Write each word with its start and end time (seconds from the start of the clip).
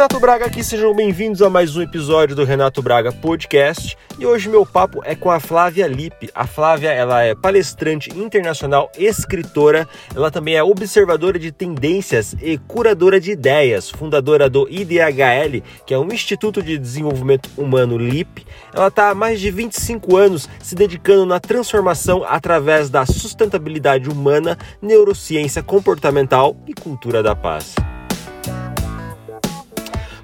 Renato 0.00 0.18
Braga 0.18 0.46
aqui, 0.46 0.64
sejam 0.64 0.94
bem-vindos 0.94 1.42
a 1.42 1.50
mais 1.50 1.76
um 1.76 1.82
episódio 1.82 2.34
do 2.34 2.42
Renato 2.42 2.80
Braga 2.80 3.12
Podcast. 3.12 3.98
E 4.18 4.24
hoje 4.24 4.48
meu 4.48 4.64
papo 4.64 5.02
é 5.04 5.14
com 5.14 5.30
a 5.30 5.38
Flávia 5.38 5.86
Lippe. 5.86 6.30
A 6.34 6.46
Flávia, 6.46 6.88
ela 6.88 7.22
é 7.22 7.34
palestrante 7.34 8.08
internacional, 8.18 8.90
escritora, 8.96 9.86
ela 10.16 10.30
também 10.30 10.54
é 10.54 10.62
observadora 10.62 11.38
de 11.38 11.52
tendências 11.52 12.34
e 12.40 12.56
curadora 12.56 13.20
de 13.20 13.32
ideias, 13.32 13.90
fundadora 13.90 14.48
do 14.48 14.66
IDHL, 14.70 15.62
que 15.84 15.92
é 15.92 15.98
um 15.98 16.10
Instituto 16.10 16.62
de 16.62 16.78
Desenvolvimento 16.78 17.50
Humano 17.58 17.98
LIP. 17.98 18.46
Ela 18.72 18.88
está 18.88 19.10
há 19.10 19.14
mais 19.14 19.38
de 19.38 19.50
25 19.50 20.16
anos 20.16 20.48
se 20.60 20.74
dedicando 20.74 21.26
na 21.26 21.38
transformação 21.38 22.24
através 22.26 22.88
da 22.88 23.04
sustentabilidade 23.04 24.08
humana, 24.08 24.56
neurociência 24.80 25.62
comportamental 25.62 26.56
e 26.66 26.72
cultura 26.72 27.22
da 27.22 27.36
paz. 27.36 27.74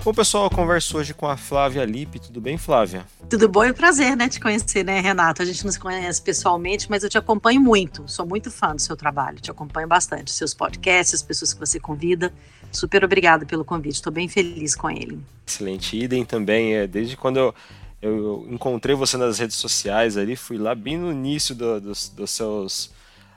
Bom, 0.05 0.13
pessoal, 0.13 0.45
eu 0.45 0.51
converso 0.51 0.99
hoje 0.99 1.15
com 1.15 1.27
a 1.27 1.35
Flávia 1.35 1.83
Lippe. 1.83 2.19
Tudo 2.19 2.39
bem, 2.39 2.59
Flávia? 2.59 3.07
Tudo 3.31 3.49
bom 3.49 3.65
e 3.65 3.71
um 3.71 3.75
prazer, 3.75 4.15
né, 4.15 4.29
te 4.29 4.39
conhecer, 4.39 4.85
né, 4.85 5.01
Renato? 5.01 5.41
A 5.41 5.47
gente 5.47 5.65
não 5.65 5.73
se 5.73 5.81
conhece 5.81 6.21
pessoalmente, 6.21 6.91
mas 6.91 7.03
eu 7.03 7.09
te 7.09 7.17
acompanho 7.17 7.59
muito. 7.59 8.07
Sou 8.07 8.27
muito 8.27 8.51
fã 8.51 8.75
do 8.75 8.83
seu 8.83 8.99
trabalho, 8.99 9.41
te 9.41 9.51
acompanho 9.51 9.89
bastante. 9.89 10.31
Seus 10.31 10.53
podcasts, 10.53 11.15
as 11.15 11.23
pessoas 11.23 11.55
que 11.55 11.59
você 11.59 11.81
convida. 11.81 12.35
Super 12.71 13.03
obrigada 13.03 13.47
pelo 13.47 13.65
convite, 13.65 13.95
estou 13.95 14.13
bem 14.13 14.29
feliz 14.29 14.77
com 14.77 14.91
ele. 14.91 15.19
Excelente. 15.47 15.97
Idem 15.97 16.23
também, 16.23 16.75
é, 16.75 16.87
desde 16.87 17.17
quando 17.17 17.39
eu, 17.39 17.55
eu 18.03 18.47
encontrei 18.51 18.95
você 18.95 19.17
nas 19.17 19.39
redes 19.39 19.57
sociais 19.57 20.19
ali, 20.19 20.37
fui 20.37 20.59
lá 20.59 20.75
bem 20.75 20.99
no 20.99 21.11
início 21.11 21.55
do, 21.55 21.81
dos, 21.81 22.11
dos 22.11 22.31
seus. 22.31 22.93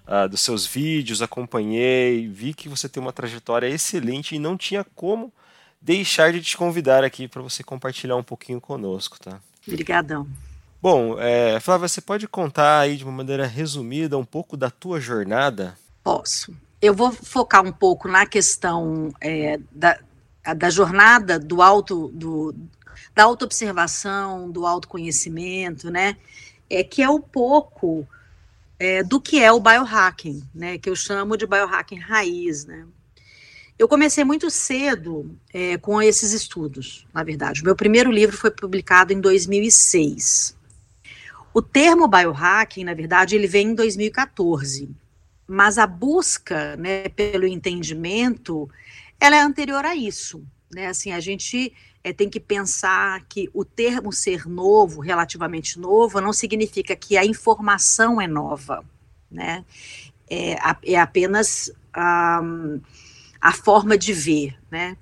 Uh, 0.05 0.29
dos 0.29 0.39
seus 0.39 0.65
vídeos, 0.65 1.21
acompanhei, 1.21 2.29
vi 2.29 2.53
que 2.53 2.69
você 2.69 2.87
tem 2.87 3.03
uma 3.03 3.11
trajetória 3.11 3.67
excelente 3.67 4.35
e 4.35 4.39
não 4.39 4.55
tinha 4.55 4.85
como 4.95 5.33
deixar 5.87 6.33
de 6.33 6.41
te 6.41 6.57
convidar 6.57 7.05
aqui 7.05 7.29
para 7.29 7.41
você 7.41 7.63
compartilhar 7.63 8.17
um 8.17 8.23
pouquinho 8.23 8.59
conosco, 8.59 9.17
tá? 9.17 9.39
Obrigadão. 9.65 10.27
Bom, 10.81 11.17
é, 11.17 11.61
Flávia, 11.61 11.87
você 11.87 12.01
pode 12.01 12.27
contar 12.27 12.81
aí 12.81 12.97
de 12.97 13.05
uma 13.05 13.13
maneira 13.13 13.47
resumida 13.47 14.17
um 14.17 14.25
pouco 14.25 14.57
da 14.57 14.69
tua 14.69 14.99
jornada? 14.99 15.77
Posso. 16.03 16.53
Eu 16.81 16.93
vou 16.93 17.13
focar 17.13 17.65
um 17.65 17.71
pouco 17.71 18.09
na 18.09 18.25
questão 18.25 19.13
é, 19.21 19.61
da, 19.71 19.97
da 20.57 20.69
jornada 20.69 21.39
do 21.39 21.61
auto, 21.61 22.09
do, 22.09 22.53
da 23.15 23.23
autoobservação, 23.23 24.51
do 24.51 24.65
autoconhecimento, 24.65 25.89
né? 25.89 26.17
É 26.69 26.83
que 26.83 27.01
é 27.01 27.09
um 27.09 27.21
pouco 27.21 28.05
é, 28.77 29.03
do 29.03 29.21
que 29.21 29.41
é 29.41 29.53
o 29.53 29.59
biohacking, 29.61 30.43
né? 30.53 30.77
Que 30.77 30.89
eu 30.89 30.97
chamo 30.97 31.37
de 31.37 31.47
biohacking 31.47 31.99
raiz, 31.99 32.65
né? 32.65 32.85
Eu 33.77 33.87
comecei 33.87 34.23
muito 34.23 34.49
cedo 34.49 35.37
é, 35.53 35.77
com 35.77 36.01
esses 36.01 36.31
estudos, 36.31 37.05
na 37.13 37.23
verdade. 37.23 37.61
O 37.61 37.65
meu 37.65 37.75
primeiro 37.75 38.11
livro 38.11 38.35
foi 38.35 38.49
publicado 38.49 39.13
em 39.13 39.21
2006. 39.21 40.57
O 41.53 41.61
termo 41.61 42.07
biohacking, 42.07 42.83
na 42.83 42.95
verdade, 42.95 43.35
ele 43.35 43.47
vem 43.47 43.69
em 43.69 43.75
2014, 43.75 44.89
mas 45.47 45.77
a 45.77 45.85
busca 45.85 46.75
né, 46.75 47.07
pelo 47.09 47.45
entendimento, 47.45 48.67
ela 49.19 49.35
é 49.35 49.41
anterior 49.41 49.85
a 49.85 49.95
isso. 49.95 50.43
Né? 50.73 50.87
Assim, 50.87 51.11
a 51.11 51.19
gente 51.19 51.71
é, 52.03 52.11
tem 52.11 52.29
que 52.29 52.39
pensar 52.39 53.25
que 53.29 53.47
o 53.53 53.63
termo 53.63 54.11
ser 54.11 54.47
novo, 54.47 55.01
relativamente 55.01 55.79
novo, 55.79 56.19
não 56.19 56.33
significa 56.33 56.95
que 56.95 57.15
a 57.15 57.23
informação 57.23 58.19
é 58.19 58.27
nova, 58.27 58.83
né? 59.29 59.63
É, 60.27 60.55
é 60.83 60.99
apenas... 60.99 61.71
Um, 61.95 62.81
a 63.47 63.53
forma 63.53 63.97
de 63.97 64.11
ver, 64.11 64.57
né? 64.69 64.97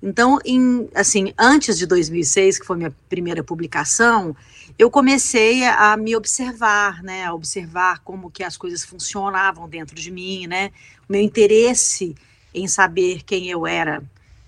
Então, 0.00 0.38
em, 0.44 0.88
assim, 0.94 1.34
antes 1.36 1.76
de 1.76 1.84
2006, 1.84 2.60
que 2.60 2.64
foi 2.64 2.76
minha 2.76 2.94
primeira 3.08 3.42
publicação, 3.42 4.36
eu 4.78 4.88
comecei 4.88 5.64
a, 5.64 5.96
me 5.96 6.14
observar, 6.14 7.02
né, 7.02 7.24
a 7.24 7.34
observar 7.34 7.98
como 8.04 8.30
que 8.30 8.44
as 8.44 8.56
coisas 8.56 8.84
funcionavam 8.84 9.68
dentro 9.68 9.96
de 9.96 10.12
mim, 10.12 10.46
né, 10.46 10.70
o 11.08 11.12
meu 11.12 11.20
interesse 11.20 12.14
em 12.54 12.68
saber 12.68 13.24
quem 13.24 13.48
eu 13.48 13.66
era 13.66 14.00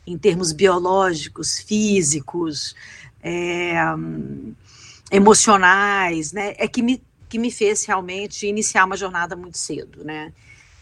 em 0.06 0.16
termos 0.16 0.52
biológicos, 0.52 1.58
físicos, 1.58 2.76
é, 3.20 3.74
emocionais, 5.10 6.32
né, 6.32 6.54
é 6.56 6.68
que 6.68 6.82
me, 6.82 7.02
que 7.28 7.36
me 7.36 7.50
fez 7.50 7.84
realmente 7.84 8.46
iniciar 8.46 8.84
uma 8.84 8.96
jornada 8.96 9.34
muito 9.34 9.58
cedo, 9.58 10.04
né, 10.04 10.32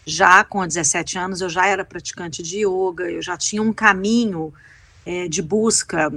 já 0.05 0.43
com 0.43 0.65
17 0.65 1.17
anos 1.17 1.41
eu 1.41 1.49
já 1.49 1.67
era 1.67 1.85
praticante 1.85 2.41
de 2.41 2.65
yoga, 2.65 3.09
eu 3.09 3.21
já 3.21 3.37
tinha 3.37 3.61
um 3.61 3.73
caminho 3.73 4.53
é, 5.05 5.27
de 5.27 5.41
busca, 5.41 6.11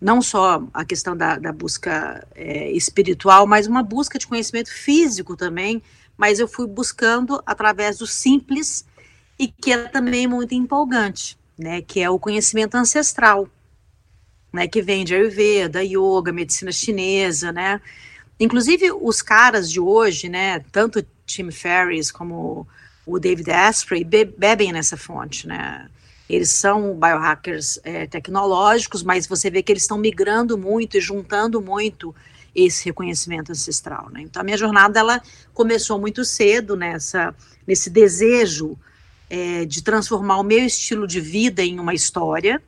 não 0.00 0.20
só 0.20 0.62
a 0.72 0.84
questão 0.84 1.16
da, 1.16 1.38
da 1.38 1.52
busca 1.52 2.26
é, 2.34 2.70
espiritual, 2.72 3.46
mas 3.46 3.66
uma 3.66 3.82
busca 3.82 4.18
de 4.18 4.26
conhecimento 4.26 4.72
físico 4.72 5.36
também, 5.36 5.82
mas 6.16 6.38
eu 6.38 6.48
fui 6.48 6.66
buscando 6.66 7.42
através 7.44 7.98
do 7.98 8.06
simples 8.06 8.84
e 9.38 9.48
que 9.48 9.72
é 9.72 9.88
também 9.88 10.26
muito 10.26 10.54
empolgante, 10.54 11.38
né, 11.58 11.82
que 11.82 12.00
é 12.00 12.08
o 12.08 12.18
conhecimento 12.18 12.74
ancestral, 12.74 13.48
né, 14.52 14.66
que 14.66 14.80
vem 14.80 15.04
de 15.04 15.14
Ayurveda, 15.14 15.84
Yoga, 15.84 16.32
medicina 16.32 16.72
chinesa, 16.72 17.52
né, 17.52 17.80
inclusive 18.40 18.92
os 18.92 19.20
caras 19.20 19.70
de 19.70 19.78
hoje, 19.78 20.28
né, 20.28 20.60
tanto 20.72 21.04
Tim 21.26 21.50
Ferriss 21.50 22.10
como 22.10 22.66
o 23.06 23.20
David 23.20 23.50
Asprey 23.50 24.02
be 24.02 24.24
bebem 24.24 24.72
nessa 24.72 24.96
fonte, 24.96 25.46
né? 25.46 25.88
Eles 26.28 26.50
são 26.50 26.98
biohackers 26.98 27.78
é, 27.84 28.04
tecnológicos, 28.06 29.04
mas 29.04 29.28
você 29.28 29.48
vê 29.48 29.62
que 29.62 29.70
eles 29.70 29.84
estão 29.84 29.96
migrando 29.96 30.58
muito 30.58 30.96
e 30.96 31.00
juntando 31.00 31.62
muito 31.62 32.12
esse 32.52 32.86
reconhecimento 32.86 33.52
ancestral, 33.52 34.10
né? 34.10 34.22
Então 34.22 34.40
a 34.40 34.44
minha 34.44 34.56
jornada 34.56 34.98
ela 34.98 35.22
começou 35.54 36.00
muito 36.00 36.24
cedo 36.24 36.74
nessa 36.76 37.32
nesse 37.64 37.88
desejo 37.90 38.76
é, 39.30 39.64
de 39.64 39.82
transformar 39.82 40.38
o 40.38 40.42
meu 40.42 40.64
estilo 40.64 41.06
de 41.06 41.20
vida 41.20 41.62
em 41.62 41.78
uma 41.78 41.94
história. 41.94 42.60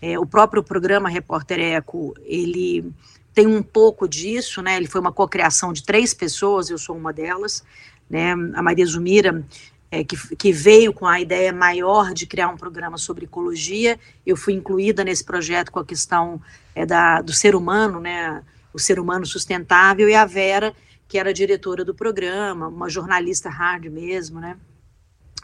É, 0.00 0.18
o 0.18 0.24
próprio 0.24 0.62
programa 0.62 1.10
Repórter 1.10 1.60
Eco 1.60 2.14
ele 2.24 2.90
tem 3.34 3.46
um 3.46 3.62
pouco 3.62 4.08
disso, 4.08 4.62
né? 4.62 4.76
Ele 4.76 4.86
foi 4.86 5.00
uma 5.00 5.12
cocriação 5.12 5.72
de 5.72 5.82
três 5.82 6.14
pessoas, 6.14 6.70
eu 6.70 6.78
sou 6.78 6.96
uma 6.96 7.12
delas 7.12 7.62
né? 8.10 8.32
A 8.32 8.62
Maria 8.62 8.84
Zumira, 8.84 9.46
é, 9.90 10.02
que, 10.02 10.36
que, 10.36 10.52
veio 10.52 10.92
com 10.92 11.06
a 11.06 11.20
ideia 11.20 11.52
maior 11.52 12.12
de 12.12 12.26
criar 12.26 12.48
um 12.48 12.56
programa 12.56 12.98
sobre 12.98 13.24
ecologia. 13.24 13.98
Eu 14.26 14.36
fui 14.36 14.52
incluída 14.52 15.04
nesse 15.04 15.24
projeto 15.24 15.70
com 15.70 15.78
a 15.78 15.84
questão 15.84 16.40
é, 16.74 16.84
da, 16.84 17.22
do 17.22 17.32
ser 17.32 17.54
humano, 17.54 18.00
né? 18.00 18.42
O 18.72 18.78
ser 18.78 18.98
humano 18.98 19.24
sustentável, 19.24 20.08
e 20.08 20.14
a 20.14 20.24
Vera, 20.24 20.74
que 21.08 21.18
era 21.18 21.32
diretora 21.32 21.84
do 21.84 21.94
programa, 21.94 22.68
uma 22.68 22.88
jornalista 22.88 23.48
hard 23.48 23.86
mesmo, 23.86 24.40
né? 24.40 24.56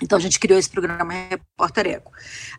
Então 0.03 0.19
a 0.19 0.21
gente 0.21 0.39
criou 0.39 0.59
esse 0.59 0.69
programa 0.69 1.13
Repórter 1.13 1.87
Eco. 1.87 2.13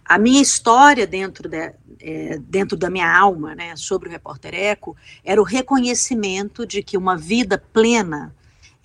A 0.04 0.18
minha 0.18 0.42
história 0.42 1.06
dentro, 1.06 1.48
de, 1.48 1.74
é, 2.02 2.38
dentro 2.40 2.76
da 2.76 2.90
minha 2.90 3.16
alma, 3.16 3.54
né, 3.54 3.76
sobre 3.76 4.10
o 4.10 4.12
Repórter 4.12 4.56
Eco, 4.56 4.98
era 5.24 5.40
o 5.40 5.44
reconhecimento 5.44 6.66
de 6.66 6.82
que 6.82 6.98
uma 6.98 7.16
vida 7.16 7.58
plena 7.72 8.36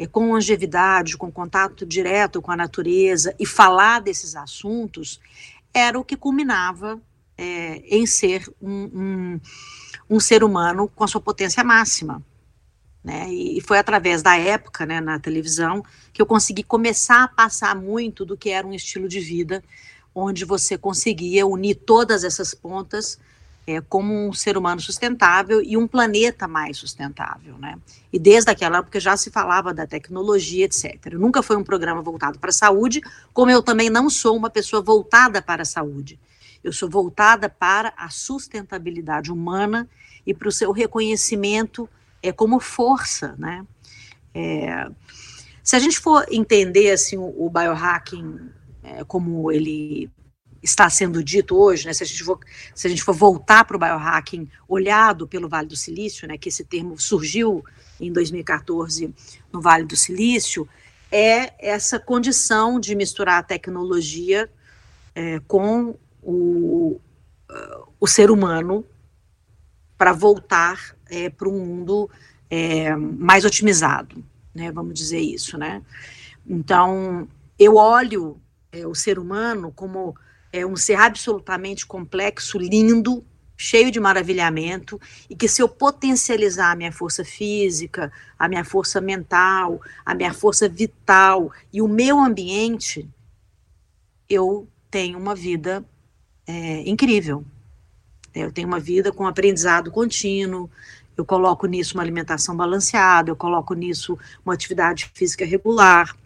é, 0.03 0.07
com 0.07 0.33
longevidade, 0.33 1.17
com 1.17 1.31
contato 1.31 1.87
direto 1.87 2.43
com 2.43 2.51
a 2.51 2.57
natureza 2.57 3.35
e 3.39 3.47
falar 3.47 4.01
desses 4.01 4.35
assuntos, 4.35 5.21
era 5.73 5.99
o 5.99 6.05
que 6.05 6.17
culminava 6.17 7.01
é, 7.39 7.77
em 7.87 8.05
ser 8.05 8.53
um, 8.61 8.91
um, 8.93 9.41
um, 10.11 10.21
ser 10.21 10.43
humano 10.43 10.89
com 10.89 11.05
a 11.05 11.09
sua 11.09 11.21
potência 11.21 11.63
máxima. 11.63 12.23
Né? 13.03 13.29
E, 13.31 13.59
e 13.59 13.61
foi 13.61 13.79
através 13.79 14.23
da 14.23 14.37
época, 14.37 14.85
né, 14.85 15.01
na 15.01 15.19
televisão, 15.19 15.85
que 16.13 16.21
eu 16.21 16.27
consegui 16.27 16.63
começar 16.65 17.23
a 17.23 17.29
passar 17.29 17.75
muito 17.75 18.25
do 18.25 18.37
que 18.37 18.51
era 18.51 18.67
um 18.67 18.75
estilo 18.75 19.09
de 19.09 19.21
vida, 19.21 19.63
onde 20.15 20.45
você 20.45 20.77
conseguia 20.77 21.47
unir 21.47 21.77
todas 21.77 22.25
essas 22.25 22.55
pontas 22.55 23.19
é, 23.67 23.81
como 23.81 24.29
um 24.29 24.33
ser 24.33 24.57
humano 24.57 24.81
sustentável 24.81 25.63
e 25.63 25.77
um 25.77 25.87
planeta 25.87 26.49
mais 26.49 26.77
sustentável, 26.77 27.57
né? 27.59 27.79
E 28.13 28.19
desde 28.19 28.51
aquela 28.51 28.79
época 28.79 28.99
já 28.99 29.17
se 29.17 29.31
falava 29.31 29.73
da 29.73 29.87
tecnologia, 29.87 30.65
etc. 30.65 31.15
Nunca 31.15 31.43
foi 31.43 31.57
um 31.57 31.65
programa 31.65 32.03
voltado 32.03 32.39
para 32.39 32.51
a 32.51 32.53
saúde, 32.53 33.01
como 33.33 33.51
eu 33.51 33.63
também 33.63 33.89
não 33.89 34.11
sou 34.11 34.37
uma 34.37 34.51
pessoa 34.51 34.83
voltada 34.83 35.41
para 35.41 35.63
a 35.63 35.67
saúde. 35.67 36.19
Eu 36.63 36.73
sou 36.73 36.89
voltada 36.89 37.49
para 37.49 37.93
a 37.97 38.09
sustentabilidade 38.09 39.31
humana 39.31 39.89
e 40.27 40.35
para 40.35 40.49
o 40.49 40.53
seu 40.53 40.73
reconhecimento 40.73 41.89
é, 42.23 42.33
como 42.33 42.61
força, 42.61 43.35
né? 43.39 43.65
É, 44.35 44.89
se 45.63 45.77
a 45.77 45.79
gente 45.79 46.01
for 46.01 46.27
entender 46.31 46.91
assim, 46.91 47.17
o, 47.17 47.47
o 47.47 47.51
biohacking 47.51 48.51
é, 48.83 49.05
como 49.05 49.51
ele 49.53 50.11
está 50.63 50.89
sendo 50.89 51.23
dito 51.23 51.57
hoje, 51.57 51.87
né, 51.87 51.93
se, 51.93 52.03
a 52.03 52.07
gente 52.07 52.23
for, 52.23 52.39
se 52.75 52.87
a 52.87 52.91
gente 52.91 53.03
for 53.03 53.15
voltar 53.15 53.65
para 53.65 53.77
o 53.77 53.81
biohacking 53.81 54.49
olhado 54.69 55.27
pelo 55.27 55.49
Vale 55.49 55.67
do 55.67 55.77
Silício, 55.77 56.29
né, 56.29 56.39
que 56.39 56.49
esse 56.49 56.65
termo 56.65 56.99
surgiu 56.99 57.65
em 58.01 58.13
2014 58.13 59.13
no 59.53 59.61
Vale 59.61 59.85
do 59.85 59.97
Silício, 59.97 60.69
é 61.11 61.53
essa 61.59 61.99
condição 61.99 62.79
de 62.79 62.95
misturar 62.95 63.41
a 63.41 63.43
tecnologia 63.43 64.49
é, 65.15 65.41
com 65.41 65.97
o, 66.23 67.01
o 68.01 68.07
ser 68.07 68.31
humano 68.31 68.87
para 69.99 70.13
voltar 70.13 70.97
é, 71.11 71.29
para 71.29 71.49
um 71.49 71.65
mundo 71.65 72.09
é, 72.49 72.95
mais 72.97 73.45
otimizado, 73.45 74.25
né, 74.55 74.71
vamos 74.73 74.95
dizer 74.95 75.21
isso, 75.21 75.59
né? 75.59 75.83
Então, 76.47 77.29
eu 77.59 77.77
olho 77.77 78.41
é, 78.73 78.87
o 78.87 78.95
ser 78.95 79.19
humano 79.19 79.71
como 79.71 80.17
é 80.53 80.67
um 80.67 80.77
ser 80.77 80.95
absolutamente 80.95 81.87
complexo, 81.87 82.59
lindo, 82.59 83.25
cheio 83.57 83.91
de 83.91 84.01
maravilhamento, 84.01 85.01
e 85.31 85.37
que 85.37 85.49
se 85.49 85.63
eu 85.63 85.69
potencializar 85.69 86.73
a 86.73 86.77
minha 86.77 86.93
força 86.93 87.25
física, 87.25 88.13
a 88.39 88.49
minha 88.49 88.65
força 88.65 89.01
mental, 89.01 89.81
a 90.05 90.15
minha 90.15 90.35
força 90.35 90.69
vital 90.69 91.51
e 91.73 91.81
o 91.81 91.89
meu 91.89 92.19
ambiente, 92.19 93.09
eu 94.29 94.69
tenho 94.91 95.19
uma 95.19 95.35
vida 95.35 95.85
é, 96.47 96.89
incrível. 96.89 97.45
Eu 98.35 98.51
tenho 98.51 98.67
uma 98.67 98.81
vida 98.81 99.13
com 99.13 99.27
aprendizado 99.27 99.91
contínuo, 99.91 100.71
eu 101.17 101.25
coloco 101.25 101.67
nisso 101.67 101.95
uma 101.95 102.03
alimentação 102.03 102.57
balanceada, 102.57 103.31
eu 103.31 103.37
coloco 103.37 103.75
nisso 103.75 104.19
uma 104.45 104.55
atividade 104.55 105.11
física 105.15 105.45
regular, 105.45 106.17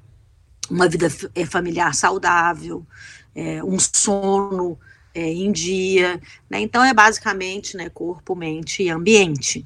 uma 0.70 0.88
vida 0.88 1.08
é, 1.34 1.44
familiar 1.44 1.94
saudável, 1.94 2.86
é, 3.36 3.62
um 3.62 3.78
sono 3.78 4.78
é, 5.14 5.30
em 5.30 5.52
dia, 5.52 6.20
né? 6.48 6.60
Então 6.60 6.82
é 6.82 6.92
basicamente, 6.94 7.76
né, 7.76 7.90
corpo, 7.90 8.34
mente 8.34 8.82
e 8.82 8.90
ambiente. 8.90 9.64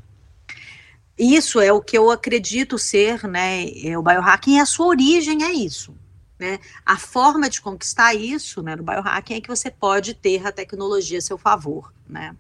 Isso 1.17 1.61
é 1.61 1.73
o 1.73 1.81
que 1.81 1.97
eu 1.97 2.11
acredito 2.11 2.79
ser, 2.79 3.29
né, 3.29 3.69
é 3.85 3.97
o 3.97 4.03
biohacking, 4.03 4.57
e 4.57 4.61
a 4.61 4.67
sua 4.67 4.87
origem 4.87 5.45
é 5.45 5.53
isso. 5.53 5.95
Né? 6.39 6.59
A 6.87 6.97
forma 6.97 7.51
de 7.51 7.61
conquistar 7.61 8.15
isso 8.15 8.63
né, 8.63 8.75
no 8.75 8.83
biohacking 8.83 9.35
é 9.35 9.41
que 9.43 9.49
você 9.49 9.71
pode 9.71 10.15
ter 10.15 10.47
a 10.47 10.51
tecnologia 10.51 11.19
a 11.19 11.21
seu 11.23 11.37
favor. 11.37 11.93
Né? 12.09 12.35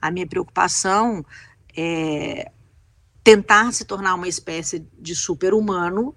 A 0.00 0.10
minha 0.10 0.26
preocupação 0.26 1.24
é 1.74 2.52
tentar 3.24 3.72
se 3.72 3.86
tornar 3.86 4.14
uma 4.14 4.28
espécie 4.28 4.86
de 4.98 5.16
super-humano 5.16 6.14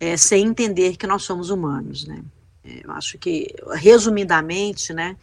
é, 0.00 0.16
sem 0.16 0.46
entender 0.46 0.96
que 0.96 1.06
nós 1.06 1.24
somos 1.24 1.50
humanos. 1.50 2.06
Né? 2.06 2.24
Eu 2.84 2.92
acho 2.92 3.18
que, 3.18 3.54
resumidamente, 3.74 4.92
né, 4.92 5.16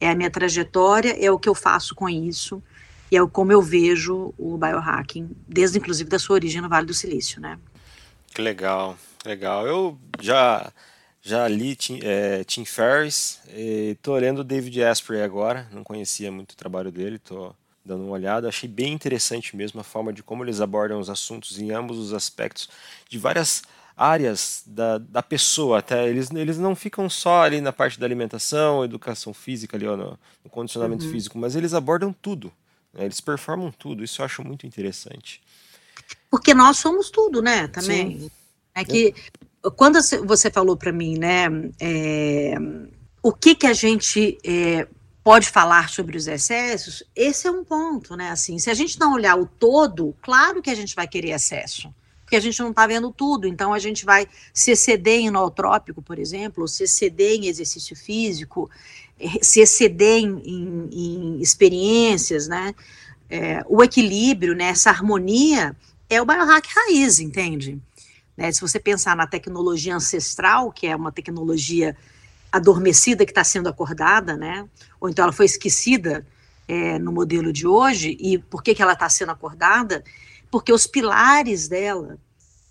é 0.00 0.10
a 0.10 0.14
minha 0.14 0.30
trajetória, 0.30 1.16
é 1.18 1.30
o 1.30 1.38
que 1.38 1.48
eu 1.48 1.54
faço 1.54 1.94
com 1.94 2.08
isso, 2.08 2.62
e 3.10 3.16
é 3.16 3.26
como 3.26 3.52
eu 3.52 3.62
vejo 3.62 4.34
o 4.36 4.56
biohacking, 4.58 5.30
desde 5.46 5.78
inclusive 5.78 6.10
da 6.10 6.18
sua 6.18 6.34
origem 6.34 6.60
no 6.60 6.68
Vale 6.68 6.86
do 6.86 6.94
Silício, 6.94 7.40
né? 7.40 7.58
Que 8.34 8.42
legal, 8.42 8.96
legal. 9.24 9.66
Eu 9.66 9.98
já 10.20 10.72
já 11.20 11.46
li 11.48 11.74
Tim, 11.74 12.00
é, 12.02 12.44
Tim 12.44 12.64
Ferriss, 12.64 13.40
estou 13.54 14.16
lendo 14.16 14.44
David 14.44 14.82
Asprey 14.82 15.22
agora, 15.22 15.66
não 15.72 15.82
conhecia 15.82 16.30
muito 16.30 16.52
o 16.52 16.56
trabalho 16.56 16.90
dele, 16.90 17.16
estou 17.16 17.54
dando 17.84 18.04
uma 18.04 18.12
olhada, 18.12 18.48
achei 18.48 18.68
bem 18.68 18.92
interessante 18.92 19.56
mesmo 19.56 19.80
a 19.80 19.84
forma 19.84 20.12
de 20.12 20.22
como 20.22 20.44
eles 20.44 20.60
abordam 20.60 21.00
os 21.00 21.10
assuntos 21.10 21.58
em 21.58 21.70
ambos 21.70 21.98
os 21.98 22.12
aspectos, 22.12 22.68
de 23.08 23.18
várias 23.18 23.62
áreas 23.98 24.62
da, 24.64 24.98
da 24.98 25.22
pessoa 25.22 25.80
até 25.80 26.08
eles, 26.08 26.30
eles 26.30 26.56
não 26.56 26.76
ficam 26.76 27.10
só 27.10 27.42
ali 27.42 27.60
na 27.60 27.72
parte 27.72 27.98
da 27.98 28.06
alimentação 28.06 28.84
educação 28.84 29.34
física 29.34 29.76
ali 29.76 29.86
ó, 29.86 29.96
no, 29.96 30.18
no 30.44 30.50
condicionamento 30.50 31.04
uhum. 31.04 31.10
físico 31.10 31.36
mas 31.36 31.56
eles 31.56 31.74
abordam 31.74 32.12
tudo 32.12 32.52
né? 32.94 33.04
eles 33.04 33.20
performam 33.20 33.72
tudo 33.72 34.04
isso 34.04 34.22
eu 34.22 34.24
acho 34.24 34.44
muito 34.44 34.66
interessante 34.66 35.42
porque 36.30 36.54
nós 36.54 36.78
somos 36.78 37.10
tudo 37.10 37.42
né 37.42 37.66
também 37.66 38.20
Sim. 38.20 38.30
é 38.72 38.84
que 38.84 39.14
é. 39.64 39.70
quando 39.70 39.98
você 40.24 40.48
falou 40.48 40.76
para 40.76 40.92
mim 40.92 41.18
né 41.18 41.46
é, 41.80 42.54
o 43.20 43.32
que 43.32 43.56
que 43.56 43.66
a 43.66 43.72
gente 43.72 44.38
é, 44.44 44.86
pode 45.24 45.48
falar 45.48 45.88
sobre 45.88 46.16
os 46.16 46.28
excessos 46.28 47.02
esse 47.16 47.48
é 47.48 47.50
um 47.50 47.64
ponto 47.64 48.14
né 48.14 48.30
assim 48.30 48.60
se 48.60 48.70
a 48.70 48.74
gente 48.74 48.98
não 49.00 49.14
olhar 49.14 49.36
o 49.36 49.44
todo 49.44 50.14
claro 50.22 50.62
que 50.62 50.70
a 50.70 50.74
gente 50.76 50.94
vai 50.94 51.08
querer 51.08 51.30
excesso 51.30 51.92
porque 52.28 52.36
a 52.36 52.40
gente 52.40 52.60
não 52.60 52.68
está 52.68 52.86
vendo 52.86 53.10
tudo. 53.10 53.48
Então, 53.48 53.72
a 53.72 53.78
gente 53.78 54.04
vai 54.04 54.28
se 54.52 54.70
exceder 54.70 55.18
em 55.18 55.30
nootrópico, 55.30 56.02
por 56.02 56.18
exemplo, 56.18 56.62
ou 56.62 56.68
se 56.68 56.84
exceder 56.84 57.38
em 57.38 57.46
exercício 57.46 57.96
físico, 57.96 58.70
eh, 59.18 59.38
se 59.40 59.60
exceder 59.60 60.18
em, 60.18 60.38
em, 60.44 60.88
em 60.92 61.40
experiências, 61.40 62.46
né? 62.46 62.74
É, 63.30 63.62
o 63.66 63.82
equilíbrio, 63.82 64.54
né, 64.54 64.66
essa 64.66 64.90
harmonia, 64.90 65.74
é 66.08 66.20
o 66.20 66.26
biohack 66.26 66.68
raiz, 66.74 67.18
entende? 67.18 67.78
Né, 68.36 68.52
se 68.52 68.60
você 68.60 68.78
pensar 68.78 69.16
na 69.16 69.26
tecnologia 69.26 69.96
ancestral, 69.96 70.70
que 70.70 70.86
é 70.86 70.94
uma 70.94 71.10
tecnologia 71.10 71.96
adormecida 72.52 73.24
que 73.24 73.30
está 73.30 73.44
sendo 73.44 73.70
acordada, 73.70 74.36
né? 74.36 74.68
Ou 75.00 75.08
então 75.08 75.22
ela 75.22 75.32
foi 75.32 75.46
esquecida 75.46 76.26
é, 76.66 76.98
no 76.98 77.10
modelo 77.10 77.52
de 77.54 77.66
hoje, 77.66 78.18
e 78.20 78.36
por 78.36 78.62
que, 78.62 78.74
que 78.74 78.82
ela 78.82 78.92
está 78.92 79.08
sendo 79.08 79.32
acordada? 79.32 80.04
Porque 80.50 80.72
os 80.72 80.86
pilares 80.86 81.68
dela, 81.68 82.18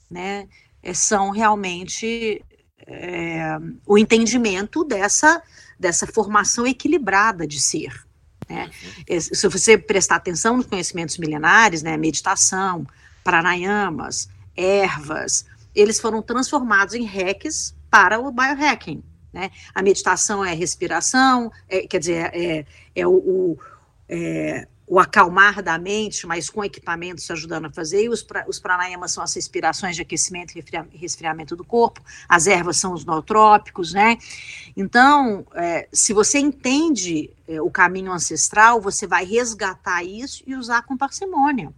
né, 0.09 0.47
eh, 0.81 0.93
são 0.93 1.29
realmente 1.29 2.43
é, 2.87 3.57
o 3.85 3.97
entendimento 3.97 4.83
dessa, 4.83 5.41
dessa 5.79 6.07
formação 6.07 6.65
equilibrada 6.65 7.45
de 7.45 7.59
ser. 7.59 8.05
Né? 8.49 8.69
Uhum. 9.09 9.19
Se 9.19 9.47
você 9.47 9.77
prestar 9.77 10.15
atenção 10.15 10.57
nos 10.57 10.65
conhecimentos 10.65 11.17
milenares, 11.17 11.83
né, 11.83 11.97
meditação, 11.97 12.87
pranayamas, 13.23 14.29
ervas, 14.55 15.45
eles 15.75 15.99
foram 15.99 16.21
transformados 16.21 16.95
em 16.95 17.03
hacks 17.05 17.75
para 17.91 18.19
o 18.19 18.31
biohacking. 18.31 19.03
Né? 19.33 19.51
A 19.75 19.83
meditação 19.83 20.43
é 20.43 20.53
respiração, 20.53 21.51
é, 21.67 21.85
quer 21.85 21.99
dizer, 21.99 22.31
é, 22.33 22.65
é 22.95 23.05
o, 23.05 23.11
o 23.11 23.59
é, 24.09 24.67
o 24.89 25.01
acalmar 25.01 25.61
da 25.61 25.77
mente, 25.77 26.25
mas 26.25 26.49
com 26.49 26.63
equipamentos 26.63 27.29
ajudando 27.29 27.65
a 27.65 27.69
fazer, 27.69 28.05
e 28.05 28.09
os, 28.09 28.23
pra, 28.23 28.45
os 28.47 28.57
pranayamas 28.57 29.11
são 29.11 29.21
as 29.21 29.33
respirações 29.35 29.97
de 29.97 30.01
aquecimento 30.01 30.57
e 30.57 30.97
resfriamento 30.97 31.57
do 31.57 31.65
corpo, 31.65 32.01
as 32.29 32.47
ervas 32.47 32.77
são 32.77 32.93
os 32.93 33.03
nootrópicos, 33.03 33.91
né? 33.91 34.17
Então, 34.77 35.45
é, 35.55 35.89
se 35.91 36.13
você 36.13 36.39
entende 36.39 37.29
é, 37.49 37.61
o 37.61 37.69
caminho 37.69 38.13
ancestral, 38.13 38.79
você 38.79 39.05
vai 39.05 39.25
resgatar 39.25 40.03
isso 40.03 40.41
e 40.47 40.55
usar 40.55 40.83
com 40.83 40.95
parcimônia, 40.95 41.73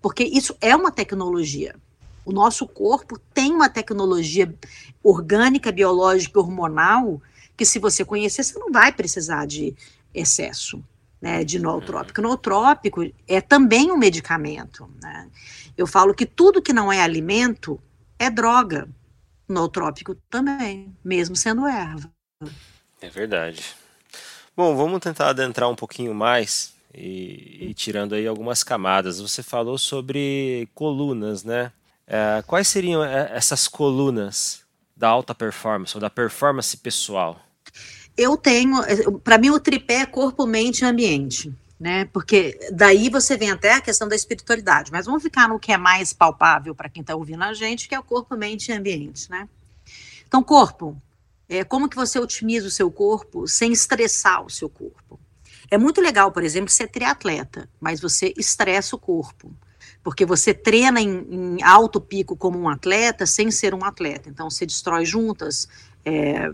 porque 0.00 0.22
isso 0.22 0.56
é 0.60 0.76
uma 0.76 0.92
tecnologia. 0.92 1.74
O 2.24 2.30
nosso 2.30 2.68
corpo 2.68 3.18
tem 3.34 3.52
uma 3.52 3.68
tecnologia 3.68 4.54
orgânica, 5.02 5.72
biológica, 5.72 6.38
hormonal, 6.38 7.20
que 7.56 7.64
se 7.64 7.80
você 7.80 8.04
conhecer, 8.04 8.44
você 8.44 8.56
não 8.56 8.70
vai 8.70 8.92
precisar 8.92 9.46
de 9.46 9.74
excesso 10.14 10.80
né, 11.22 11.44
de 11.44 11.60
nootrópico. 11.60 12.20
Uhum. 12.20 12.26
Nootrópico 12.26 13.08
é 13.28 13.40
também 13.40 13.92
um 13.92 13.96
medicamento. 13.96 14.90
Né? 15.00 15.30
Eu 15.76 15.86
falo 15.86 16.12
que 16.12 16.26
tudo 16.26 16.60
que 16.60 16.72
não 16.72 16.92
é 16.92 17.00
alimento 17.00 17.80
é 18.18 18.28
droga. 18.28 18.88
Nootrópico 19.48 20.16
também, 20.28 20.92
mesmo 21.04 21.36
sendo 21.36 21.66
erva. 21.66 22.10
É 23.00 23.08
verdade. 23.08 23.62
Bom, 24.56 24.74
vamos 24.76 25.00
tentar 25.00 25.28
adentrar 25.28 25.70
um 25.70 25.76
pouquinho 25.76 26.12
mais 26.12 26.74
e, 26.92 27.68
e 27.68 27.74
tirando 27.74 28.14
aí 28.14 28.26
algumas 28.26 28.64
camadas. 28.64 29.20
Você 29.20 29.42
falou 29.42 29.78
sobre 29.78 30.68
colunas, 30.74 31.44
né? 31.44 31.70
É, 32.06 32.42
quais 32.46 32.66
seriam 32.66 33.04
é, 33.04 33.30
essas 33.32 33.68
colunas 33.68 34.62
da 34.96 35.08
alta 35.08 35.34
performance 35.34 35.96
ou 35.96 36.00
da 36.00 36.10
performance 36.10 36.76
pessoal? 36.76 37.40
Eu 38.16 38.36
tenho, 38.36 38.82
para 39.20 39.38
mim, 39.38 39.50
o 39.50 39.60
tripé 39.60 40.02
é 40.02 40.06
corpo, 40.06 40.46
mente 40.46 40.80
e 40.80 40.84
ambiente. 40.84 41.52
Né? 41.80 42.04
Porque 42.12 42.58
daí 42.72 43.08
você 43.08 43.36
vem 43.36 43.50
até 43.50 43.74
a 43.74 43.80
questão 43.80 44.06
da 44.06 44.14
espiritualidade, 44.14 44.92
mas 44.92 45.06
vamos 45.06 45.20
ficar 45.20 45.48
no 45.48 45.58
que 45.58 45.72
é 45.72 45.76
mais 45.76 46.12
palpável 46.12 46.76
para 46.76 46.88
quem 46.88 47.00
está 47.00 47.16
ouvindo 47.16 47.42
a 47.42 47.52
gente, 47.52 47.88
que 47.88 47.94
é 47.94 47.98
o 47.98 48.04
corpo, 48.04 48.36
mente 48.36 48.68
e 48.68 48.72
ambiente, 48.72 49.28
né? 49.28 49.48
Então, 50.28 50.44
corpo, 50.44 50.96
é, 51.48 51.64
como 51.64 51.88
que 51.88 51.96
você 51.96 52.20
otimiza 52.20 52.68
o 52.68 52.70
seu 52.70 52.90
corpo 52.90 53.48
sem 53.48 53.72
estressar 53.72 54.44
o 54.44 54.48
seu 54.48 54.68
corpo? 54.68 55.18
É 55.70 55.76
muito 55.76 56.00
legal, 56.00 56.30
por 56.30 56.44
exemplo, 56.44 56.70
ser 56.70 56.86
triatleta, 56.86 57.68
mas 57.80 58.00
você 58.00 58.32
estressa 58.36 58.94
o 58.94 58.98
corpo, 58.98 59.52
porque 60.04 60.24
você 60.24 60.54
treina 60.54 61.00
em, 61.00 61.58
em 61.58 61.62
alto 61.62 62.00
pico 62.00 62.36
como 62.36 62.58
um 62.58 62.68
atleta 62.68 63.26
sem 63.26 63.50
ser 63.50 63.74
um 63.74 63.84
atleta. 63.84 64.28
Então, 64.28 64.48
você 64.48 64.64
destrói 64.64 65.04
juntas, 65.04 65.68
é, 66.04 66.48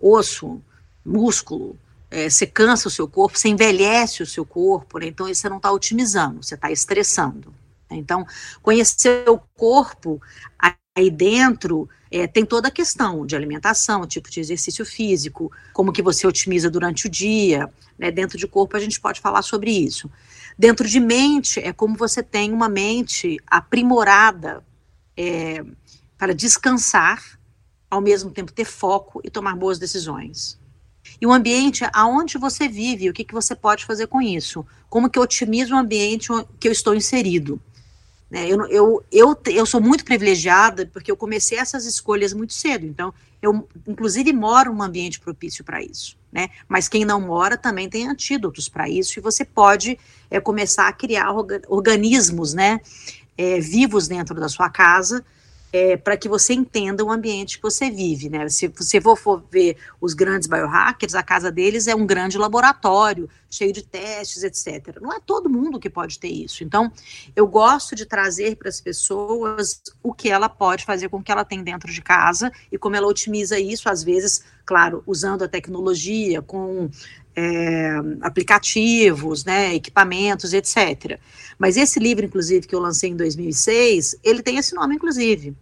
osso, 0.00 0.62
músculo, 1.04 1.78
é, 2.10 2.28
você 2.28 2.46
cansa 2.46 2.88
o 2.88 2.90
seu 2.90 3.08
corpo, 3.08 3.38
você 3.38 3.48
envelhece 3.48 4.22
o 4.22 4.26
seu 4.26 4.44
corpo, 4.44 4.98
né? 4.98 5.06
então 5.06 5.26
você 5.26 5.48
não 5.48 5.56
está 5.56 5.72
otimizando, 5.72 6.42
você 6.42 6.54
está 6.54 6.70
estressando. 6.70 7.54
Então, 7.90 8.26
conhecer 8.62 9.28
o 9.28 9.38
corpo 9.54 10.20
aí 10.94 11.10
dentro 11.10 11.88
é, 12.10 12.26
tem 12.26 12.44
toda 12.44 12.68
a 12.68 12.70
questão 12.70 13.24
de 13.24 13.34
alimentação, 13.34 14.06
tipo 14.06 14.30
de 14.30 14.40
exercício 14.40 14.84
físico, 14.84 15.50
como 15.72 15.92
que 15.92 16.02
você 16.02 16.26
otimiza 16.26 16.70
durante 16.70 17.06
o 17.06 17.10
dia, 17.10 17.68
né? 17.98 18.10
dentro 18.10 18.36
de 18.36 18.46
corpo 18.46 18.76
a 18.76 18.80
gente 18.80 19.00
pode 19.00 19.20
falar 19.20 19.42
sobre 19.42 19.70
isso. 19.70 20.10
Dentro 20.58 20.86
de 20.86 21.00
mente 21.00 21.60
é 21.60 21.72
como 21.72 21.96
você 21.96 22.22
tem 22.22 22.52
uma 22.52 22.68
mente 22.68 23.38
aprimorada 23.46 24.62
é, 25.16 25.64
para 26.18 26.34
descansar, 26.34 27.38
ao 27.90 28.00
mesmo 28.00 28.30
tempo 28.30 28.52
ter 28.52 28.64
foco 28.64 29.20
e 29.24 29.30
tomar 29.30 29.56
boas 29.56 29.78
decisões. 29.78 30.58
E 31.22 31.26
o 31.26 31.32
ambiente 31.32 31.84
aonde 31.92 32.36
você 32.36 32.66
vive, 32.66 33.08
o 33.08 33.12
que, 33.12 33.22
que 33.22 33.32
você 33.32 33.54
pode 33.54 33.84
fazer 33.84 34.08
com 34.08 34.20
isso? 34.20 34.66
Como 34.90 35.08
que 35.08 35.16
eu 35.16 35.22
otimizo 35.22 35.72
o 35.72 35.78
ambiente 35.78 36.26
que 36.58 36.66
eu 36.66 36.72
estou 36.72 36.96
inserido? 36.96 37.60
Né, 38.28 38.48
eu, 38.48 38.66
eu, 38.66 39.04
eu, 39.12 39.40
eu 39.46 39.64
sou 39.64 39.80
muito 39.80 40.04
privilegiada 40.04 40.90
porque 40.92 41.12
eu 41.12 41.16
comecei 41.16 41.58
essas 41.58 41.86
escolhas 41.86 42.32
muito 42.32 42.52
cedo. 42.52 42.86
Então, 42.86 43.14
eu, 43.40 43.68
inclusive, 43.86 44.32
moro 44.32 44.74
num 44.74 44.82
ambiente 44.82 45.20
propício 45.20 45.62
para 45.62 45.80
isso. 45.80 46.16
Né? 46.32 46.48
Mas 46.66 46.88
quem 46.88 47.04
não 47.04 47.20
mora 47.20 47.56
também 47.56 47.88
tem 47.88 48.08
antídotos 48.08 48.68
para 48.68 48.88
isso 48.88 49.16
e 49.16 49.22
você 49.22 49.44
pode 49.44 49.96
é, 50.28 50.40
começar 50.40 50.88
a 50.88 50.92
criar 50.92 51.28
organismos 51.68 52.52
né, 52.52 52.80
é, 53.38 53.60
vivos 53.60 54.08
dentro 54.08 54.34
da 54.34 54.48
sua 54.48 54.68
casa 54.68 55.24
é, 55.72 55.96
para 55.96 56.16
que 56.16 56.28
você 56.28 56.52
entenda 56.52 57.02
o 57.02 57.10
ambiente 57.10 57.56
que 57.56 57.62
você 57.62 57.90
vive, 57.90 58.28
né? 58.28 58.46
Se 58.48 58.68
você 58.68 59.00
for, 59.00 59.16
for, 59.16 59.42
ver 59.50 59.78
os 60.00 60.12
grandes 60.12 60.46
biohackers, 60.46 61.14
a 61.14 61.22
casa 61.22 61.50
deles 61.50 61.86
é 61.86 61.94
um 61.94 62.04
grande 62.04 62.36
laboratório, 62.36 63.28
cheio 63.48 63.72
de 63.72 63.82
testes, 63.82 64.42
etc. 64.42 64.98
Não 65.00 65.12
é 65.12 65.18
todo 65.18 65.48
mundo 65.48 65.80
que 65.80 65.88
pode 65.88 66.18
ter 66.18 66.28
isso. 66.28 66.62
Então, 66.62 66.92
eu 67.34 67.46
gosto 67.46 67.94
de 67.94 68.04
trazer 68.04 68.56
para 68.56 68.68
as 68.68 68.80
pessoas 68.80 69.80
o 70.02 70.12
que 70.12 70.28
ela 70.28 70.48
pode 70.48 70.84
fazer 70.84 71.08
com 71.08 71.18
o 71.18 71.22
que 71.22 71.32
ela 71.32 71.44
tem 71.44 71.62
dentro 71.62 71.90
de 71.90 72.02
casa 72.02 72.52
e 72.70 72.76
como 72.76 72.94
ela 72.94 73.06
otimiza 73.06 73.58
isso, 73.58 73.88
às 73.88 74.02
vezes, 74.02 74.44
claro, 74.66 75.02
usando 75.06 75.42
a 75.42 75.48
tecnologia, 75.48 76.42
com 76.42 76.90
é, 77.34 77.96
aplicativos, 78.20 79.44
né, 79.44 79.74
equipamentos, 79.74 80.52
etc. 80.52 81.18
Mas 81.58 81.76
esse 81.76 81.98
livro, 81.98 82.24
inclusive, 82.24 82.66
que 82.66 82.74
eu 82.74 82.80
lancei 82.80 83.10
em 83.10 83.16
2006, 83.16 84.16
ele 84.22 84.42
tem 84.42 84.58
esse 84.58 84.74
nome, 84.74 84.94
inclusive, 84.94 85.54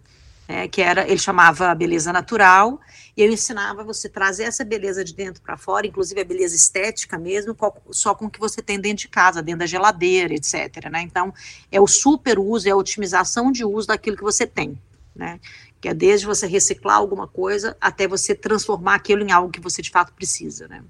né, 0.47 0.67
que 0.67 0.81
era, 0.81 1.07
ele 1.07 1.17
chamava 1.17 1.73
Beleza 1.73 2.11
Natural, 2.11 2.79
e 3.15 3.21
eu 3.21 3.31
ensinava 3.31 3.83
você 3.83 4.07
trazer 4.07 4.43
essa 4.43 4.63
beleza 4.63 5.03
de 5.03 5.13
dentro 5.13 5.41
para 5.41 5.57
fora, 5.57 5.85
inclusive 5.85 6.19
a 6.21 6.25
beleza 6.25 6.55
estética 6.55 7.17
mesmo, 7.17 7.55
só 7.91 8.15
com 8.15 8.25
o 8.25 8.29
que 8.29 8.39
você 8.39 8.61
tem 8.61 8.79
dentro 8.79 9.03
de 9.03 9.07
casa, 9.09 9.41
dentro 9.41 9.59
da 9.59 9.65
geladeira, 9.65 10.33
etc. 10.33 10.89
Né? 10.89 11.01
Então, 11.01 11.33
é 11.71 11.79
o 11.79 11.87
super 11.87 12.39
uso, 12.39 12.67
é 12.67 12.71
a 12.71 12.75
otimização 12.75 13.51
de 13.51 13.65
uso 13.65 13.87
daquilo 13.87 14.15
que 14.15 14.23
você 14.23 14.47
tem, 14.47 14.77
né? 15.15 15.39
Que 15.81 15.89
é 15.89 15.93
desde 15.93 16.25
você 16.25 16.47
reciclar 16.47 16.97
alguma 16.97 17.27
coisa 17.27 17.75
até 17.81 18.07
você 18.07 18.35
transformar 18.35 18.95
aquilo 18.95 19.23
em 19.23 19.31
algo 19.31 19.51
que 19.51 19.59
você 19.59 19.81
de 19.81 19.89
fato 19.89 20.13
precisa, 20.13 20.67
né? 20.67 20.81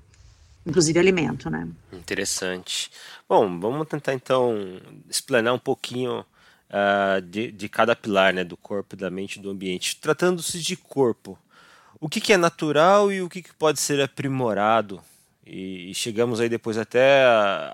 Inclusive 0.65 0.99
alimento, 0.99 1.49
né? 1.49 1.67
Interessante. 1.91 2.91
Bom, 3.27 3.59
vamos 3.59 3.87
tentar 3.87 4.13
então 4.13 4.55
explanar 5.09 5.53
um 5.53 5.59
pouquinho 5.59 6.25
uh, 6.69 7.21
de, 7.21 7.51
de, 7.51 7.69
cada 7.69 7.95
pilar, 7.95 8.33
né, 8.33 8.43
do 8.43 8.57
corpo, 8.57 8.95
da 8.95 9.09
mente 9.09 9.37
e 9.37 9.41
do 9.41 9.49
ambiente. 9.49 9.99
Tratando-se 9.99 10.59
de 10.59 10.75
corpo, 10.75 11.37
o 11.99 12.09
que, 12.09 12.21
que, 12.21 12.33
é 12.33 12.37
natural 12.37 13.11
e 13.11 13.21
o 13.21 13.29
que, 13.29 13.41
que 13.41 13.53
pode 13.53 13.79
ser 13.79 14.01
aprimorado? 14.01 15.01
E, 15.45 15.91
e 15.91 15.95
chegamos 15.95 16.39
aí 16.39 16.49
depois 16.49 16.77
até 16.77 17.23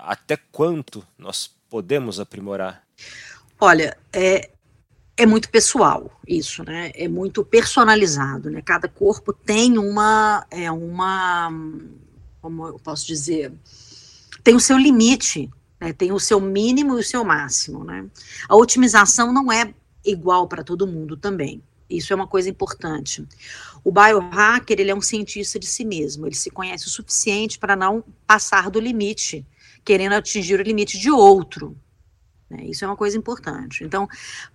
até 0.03 0.37
quanto 0.51 1.05
nós 1.17 1.51
podemos 1.69 2.19
aprimorar? 2.19 2.83
Olha, 3.59 3.97
é, 4.13 4.49
é 5.17 5.25
muito 5.25 5.49
pessoal 5.49 6.11
isso, 6.27 6.63
né? 6.63 6.91
É 6.95 7.07
muito 7.07 7.43
personalizado, 7.43 8.49
né? 8.49 8.61
Cada 8.61 8.87
corpo 8.87 9.33
tem 9.33 9.77
uma 9.77 10.45
é 10.49 10.71
uma 10.71 11.51
como 12.47 12.65
eu 12.65 12.79
posso 12.79 13.05
dizer, 13.05 13.51
tem 14.41 14.55
o 14.55 14.59
seu 14.59 14.77
limite, 14.77 15.51
né? 15.81 15.91
tem 15.91 16.13
o 16.13 16.19
seu 16.19 16.39
mínimo 16.39 16.95
e 16.95 17.01
o 17.01 17.03
seu 17.03 17.25
máximo. 17.25 17.83
Né? 17.83 18.05
A 18.47 18.55
otimização 18.55 19.33
não 19.33 19.51
é 19.51 19.73
igual 20.05 20.47
para 20.47 20.63
todo 20.63 20.87
mundo 20.87 21.17
também. 21.17 21.61
Isso 21.89 22.13
é 22.13 22.15
uma 22.15 22.25
coisa 22.27 22.49
importante. 22.49 23.27
O 23.83 23.91
biohacker, 23.91 24.79
ele 24.79 24.91
é 24.91 24.95
um 24.95 25.01
cientista 25.01 25.59
de 25.59 25.67
si 25.67 25.83
mesmo, 25.83 26.25
ele 26.25 26.35
se 26.35 26.49
conhece 26.49 26.87
o 26.87 26.89
suficiente 26.89 27.59
para 27.59 27.75
não 27.75 28.01
passar 28.25 28.69
do 28.69 28.79
limite, 28.79 29.45
querendo 29.83 30.13
atingir 30.13 30.57
o 30.57 30.63
limite 30.63 30.97
de 30.97 31.11
outro. 31.11 31.75
Né? 32.49 32.63
Isso 32.63 32.85
é 32.85 32.87
uma 32.87 32.95
coisa 32.95 33.17
importante. 33.17 33.83
Então, 33.83 34.07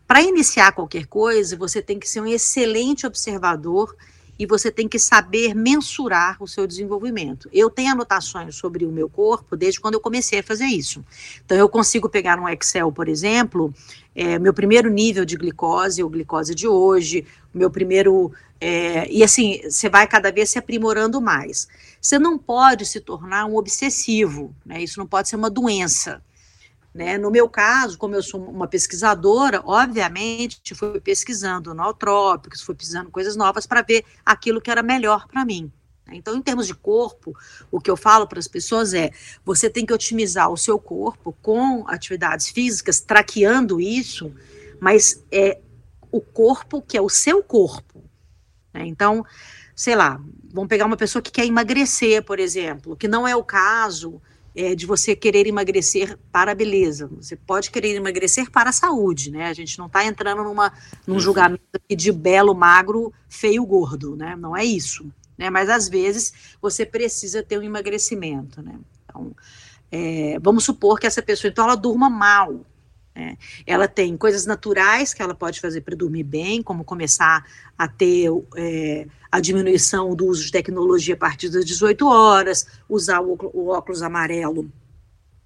para 0.06 0.22
iniciar 0.22 0.72
qualquer 0.72 1.06
coisa, 1.06 1.58
você 1.58 1.82
tem 1.82 1.98
que 1.98 2.08
ser 2.08 2.22
um 2.22 2.26
excelente 2.26 3.06
observador 3.06 3.94
e 4.42 4.46
você 4.46 4.72
tem 4.72 4.88
que 4.88 4.98
saber 4.98 5.54
mensurar 5.54 6.36
o 6.42 6.48
seu 6.48 6.66
desenvolvimento. 6.66 7.48
Eu 7.52 7.70
tenho 7.70 7.92
anotações 7.92 8.56
sobre 8.56 8.84
o 8.84 8.90
meu 8.90 9.08
corpo 9.08 9.56
desde 9.56 9.80
quando 9.80 9.94
eu 9.94 10.00
comecei 10.00 10.40
a 10.40 10.42
fazer 10.42 10.64
isso. 10.64 11.04
Então, 11.44 11.56
eu 11.56 11.68
consigo 11.68 12.08
pegar 12.08 12.36
no 12.36 12.48
Excel, 12.48 12.90
por 12.90 13.08
exemplo, 13.08 13.72
é, 14.16 14.40
meu 14.40 14.52
primeiro 14.52 14.90
nível 14.90 15.24
de 15.24 15.36
glicose, 15.36 16.02
ou 16.02 16.10
glicose 16.10 16.56
de 16.56 16.66
hoje, 16.66 17.24
meu 17.54 17.70
primeiro. 17.70 18.32
É, 18.60 19.08
e 19.08 19.22
assim, 19.22 19.60
você 19.62 19.88
vai 19.88 20.08
cada 20.08 20.32
vez 20.32 20.50
se 20.50 20.58
aprimorando 20.58 21.20
mais. 21.20 21.68
Você 22.00 22.18
não 22.18 22.36
pode 22.36 22.84
se 22.84 22.98
tornar 22.98 23.46
um 23.46 23.54
obsessivo, 23.54 24.52
né? 24.66 24.82
Isso 24.82 24.98
não 24.98 25.06
pode 25.06 25.28
ser 25.28 25.36
uma 25.36 25.50
doença. 25.50 26.20
Né? 26.94 27.16
No 27.16 27.30
meu 27.30 27.48
caso, 27.48 27.96
como 27.96 28.14
eu 28.14 28.22
sou 28.22 28.44
uma 28.44 28.68
pesquisadora, 28.68 29.62
obviamente 29.64 30.74
fui 30.74 31.00
pesquisando 31.00 31.74
nootrópicos, 31.74 32.60
fui 32.60 32.74
pesquisando 32.74 33.10
coisas 33.10 33.34
novas 33.34 33.66
para 33.66 33.80
ver 33.82 34.04
aquilo 34.24 34.60
que 34.60 34.70
era 34.70 34.82
melhor 34.82 35.26
para 35.26 35.44
mim. 35.44 35.72
Né? 36.06 36.16
Então, 36.16 36.36
em 36.36 36.42
termos 36.42 36.66
de 36.66 36.74
corpo, 36.74 37.34
o 37.70 37.80
que 37.80 37.90
eu 37.90 37.96
falo 37.96 38.26
para 38.26 38.38
as 38.38 38.48
pessoas 38.48 38.92
é: 38.92 39.10
você 39.44 39.70
tem 39.70 39.86
que 39.86 39.92
otimizar 39.92 40.50
o 40.50 40.56
seu 40.56 40.78
corpo 40.78 41.34
com 41.40 41.88
atividades 41.88 42.48
físicas, 42.48 43.00
traqueando 43.00 43.80
isso, 43.80 44.30
mas 44.78 45.24
é 45.30 45.60
o 46.10 46.20
corpo 46.20 46.82
que 46.82 46.98
é 46.98 47.00
o 47.00 47.08
seu 47.08 47.42
corpo. 47.42 48.04
Né? 48.74 48.86
Então, 48.86 49.24
sei 49.74 49.96
lá, 49.96 50.20
vamos 50.52 50.68
pegar 50.68 50.84
uma 50.84 50.96
pessoa 50.96 51.22
que 51.22 51.30
quer 51.30 51.46
emagrecer, 51.46 52.22
por 52.22 52.38
exemplo, 52.38 52.94
que 52.94 53.08
não 53.08 53.26
é 53.26 53.34
o 53.34 53.42
caso 53.42 54.20
é, 54.54 54.74
de 54.74 54.86
você 54.86 55.16
querer 55.16 55.46
emagrecer 55.46 56.18
para 56.30 56.52
a 56.52 56.54
beleza. 56.54 57.08
Você 57.16 57.36
pode 57.36 57.70
querer 57.70 57.94
emagrecer 57.94 58.50
para 58.50 58.70
a 58.70 58.72
saúde, 58.72 59.30
né? 59.30 59.46
A 59.46 59.54
gente 59.54 59.78
não 59.78 59.86
está 59.86 60.04
entrando 60.04 60.44
numa, 60.44 60.72
num 61.06 61.14
uhum. 61.14 61.20
julgamento 61.20 61.62
de 61.88 62.12
belo, 62.12 62.54
magro, 62.54 63.12
feio, 63.28 63.64
gordo, 63.64 64.16
né? 64.16 64.36
Não 64.36 64.56
é 64.56 64.64
isso. 64.64 65.10
Né? 65.38 65.48
Mas 65.50 65.68
às 65.68 65.88
vezes 65.88 66.32
você 66.60 66.84
precisa 66.84 67.42
ter 67.42 67.58
um 67.58 67.62
emagrecimento, 67.62 68.62
né? 68.62 68.78
Então, 69.04 69.34
é, 69.90 70.38
vamos 70.40 70.64
supor 70.64 70.98
que 70.98 71.06
essa 71.06 71.22
pessoa, 71.22 71.50
então, 71.50 71.64
ela 71.64 71.76
durma 71.76 72.08
mal. 72.08 72.64
Né? 73.14 73.36
Ela 73.66 73.86
tem 73.86 74.16
coisas 74.16 74.46
naturais 74.46 75.12
que 75.12 75.22
ela 75.22 75.34
pode 75.34 75.60
fazer 75.60 75.82
para 75.82 75.96
dormir 75.96 76.22
bem, 76.22 76.62
como 76.62 76.84
começar 76.84 77.44
a 77.76 77.86
ter 77.88 78.28
é, 78.56 79.06
a 79.30 79.40
diminuição 79.40 80.14
do 80.14 80.26
uso 80.26 80.44
de 80.44 80.52
tecnologia 80.52 81.14
a 81.14 81.18
partir 81.18 81.48
das 81.48 81.64
18 81.64 82.06
horas, 82.06 82.66
usar 82.88 83.20
o, 83.20 83.38
o 83.52 83.68
óculos 83.68 84.02
amarelo 84.02 84.70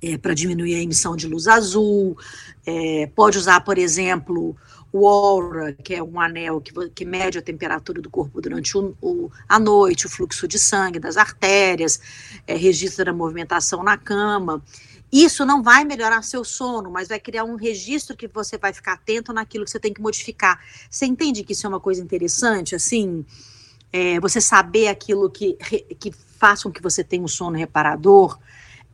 é, 0.02 0.16
para 0.18 0.34
diminuir 0.34 0.74
a 0.74 0.82
emissão 0.82 1.16
de 1.16 1.26
luz 1.26 1.48
azul, 1.48 2.16
é, 2.66 3.10
pode 3.14 3.38
usar, 3.38 3.60
por 3.62 3.78
exemplo, 3.78 4.56
o 4.92 5.06
Aura, 5.06 5.72
que 5.72 5.94
é 5.94 6.02
um 6.02 6.20
anel 6.20 6.60
que, 6.60 6.72
que 6.90 7.04
mede 7.04 7.38
a 7.38 7.42
temperatura 7.42 8.00
do 8.00 8.10
corpo 8.10 8.40
durante 8.40 8.76
o, 8.76 8.96
o, 9.00 9.30
a 9.48 9.58
noite, 9.58 10.06
o 10.06 10.08
fluxo 10.08 10.46
de 10.46 10.58
sangue 10.58 10.98
das 10.98 11.16
artérias, 11.16 12.00
é, 12.46 12.56
registra 12.56 13.10
a 13.10 13.14
movimentação 13.14 13.82
na 13.82 13.96
cama. 13.96 14.62
Isso 15.12 15.46
não 15.46 15.62
vai 15.62 15.84
melhorar 15.84 16.22
seu 16.22 16.44
sono, 16.44 16.90
mas 16.90 17.08
vai 17.08 17.20
criar 17.20 17.44
um 17.44 17.54
registro 17.54 18.16
que 18.16 18.26
você 18.26 18.58
vai 18.58 18.72
ficar 18.72 18.94
atento 18.94 19.32
naquilo 19.32 19.64
que 19.64 19.70
você 19.70 19.80
tem 19.80 19.92
que 19.92 20.00
modificar. 20.00 20.60
Você 20.90 21.06
entende 21.06 21.44
que 21.44 21.52
isso 21.52 21.66
é 21.66 21.68
uma 21.68 21.80
coisa 21.80 22.02
interessante, 22.02 22.74
assim? 22.74 23.24
É, 23.92 24.18
você 24.20 24.40
saber 24.40 24.88
aquilo 24.88 25.30
que, 25.30 25.54
que 25.98 26.10
faça 26.10 26.64
com 26.64 26.72
que 26.72 26.82
você 26.82 27.04
tenha 27.04 27.22
um 27.22 27.28
sono 27.28 27.56
reparador 27.56 28.38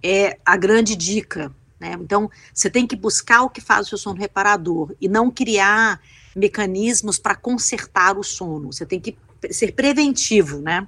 é 0.02 0.38
a 0.45 0.57
grande 0.57 0.95
dica. 0.95 1.52
Né? 1.81 1.97
Então, 2.00 2.31
você 2.52 2.71
tem 2.71 2.87
que 2.87 2.95
buscar 2.95 3.42
o 3.42 3.50
que 3.50 3.61
faz 3.61 3.87
o 3.87 3.88
seu 3.90 3.99
sono 3.99 4.19
reparador 4.19 4.95
e 5.00 5.09
não 5.09 5.31
criar 5.31 6.00
mecanismos 6.37 7.19
para 7.19 7.35
consertar 7.35 8.16
o 8.19 8.23
sono. 8.23 8.73
Você 8.73 8.87
tem 8.87 9.00
que 9.00 9.16
ser 9.50 9.73
preventivo, 9.73 10.61
né? 10.61 10.87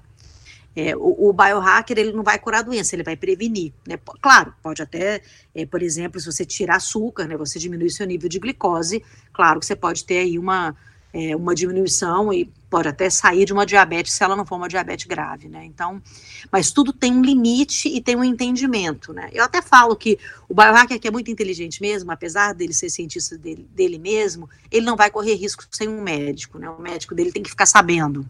É, 0.77 0.97
o, 0.97 1.29
o, 1.29 1.33
biohacker 1.33 1.97
ele 1.99 2.13
não 2.13 2.25
vai 2.25 2.39
curar 2.39 2.59
a 2.59 2.63
doença, 2.63 2.97
ele 2.97 3.05
vai 3.05 3.17
prevenir. 3.17 3.73
Né? 3.87 3.99
Claro, 4.21 4.53
pode 4.63 4.83
até, 4.83 5.23
é, 5.55 5.65
por 5.65 5.83
exemplo, 5.83 6.19
se 6.19 6.27
você 6.27 6.45
tirar 6.45 6.77
açúcar, 6.77 7.29
né, 7.29 7.37
você 7.37 7.59
diminui 7.59 7.91
seu 7.91 8.07
nível 8.07 8.29
de 8.29 8.41
glicose, 8.41 9.03
claro 9.33 9.61
que 9.61 9.67
você 9.67 9.77
pode 9.77 10.05
ter 10.05 10.19
aí 10.19 10.37
uma, 10.37 10.75
é, 11.15 11.37
uma 11.37 11.55
diminuição 11.55 12.33
e 12.33 12.51
pode 12.69 12.89
até 12.89 13.09
sair 13.09 13.45
de 13.45 13.53
uma 13.53 13.65
diabetes 13.65 14.13
se 14.13 14.25
ela 14.25 14.35
não 14.35 14.45
for 14.45 14.57
uma 14.57 14.69
diabetes 14.69 15.07
grave, 15.07 15.49
né? 15.49 15.65
Então, 15.65 16.03
mas 16.51 16.73
tudo 16.73 16.93
tem 16.93 17.13
um 17.13 17.23
limite 17.23 17.89
e 17.89 18.03
tem 18.03 18.17
um 18.17 18.25
entendimento, 18.25 19.13
né? 19.13 19.31
Eu 19.33 19.45
até 19.45 19.63
falo 19.63 19.95
que 19.95 20.19
o 20.49 20.55
biohacker 20.55 20.99
que 20.99 21.07
é 21.07 21.11
muito 21.13 21.31
inteligente 21.31 21.81
mesmo, 21.81 22.11
apesar 22.11 22.53
dele 22.53 22.75
ser 22.75 22.91
cientista 22.91 23.39
dele, 23.39 23.65
dele 23.73 23.97
mesmo, 23.97 24.51
ele 24.73 24.85
não 24.85 24.97
vai 24.97 25.09
correr 25.09 25.35
risco 25.35 25.65
sem 25.71 25.89
um 25.89 26.03
médico, 26.03 26.59
né? 26.59 26.69
O 26.69 26.83
médico 26.83 27.15
dele 27.15 27.31
tem 27.31 27.45
que 27.45 27.51
ficar 27.51 27.67
sabendo, 27.67 28.29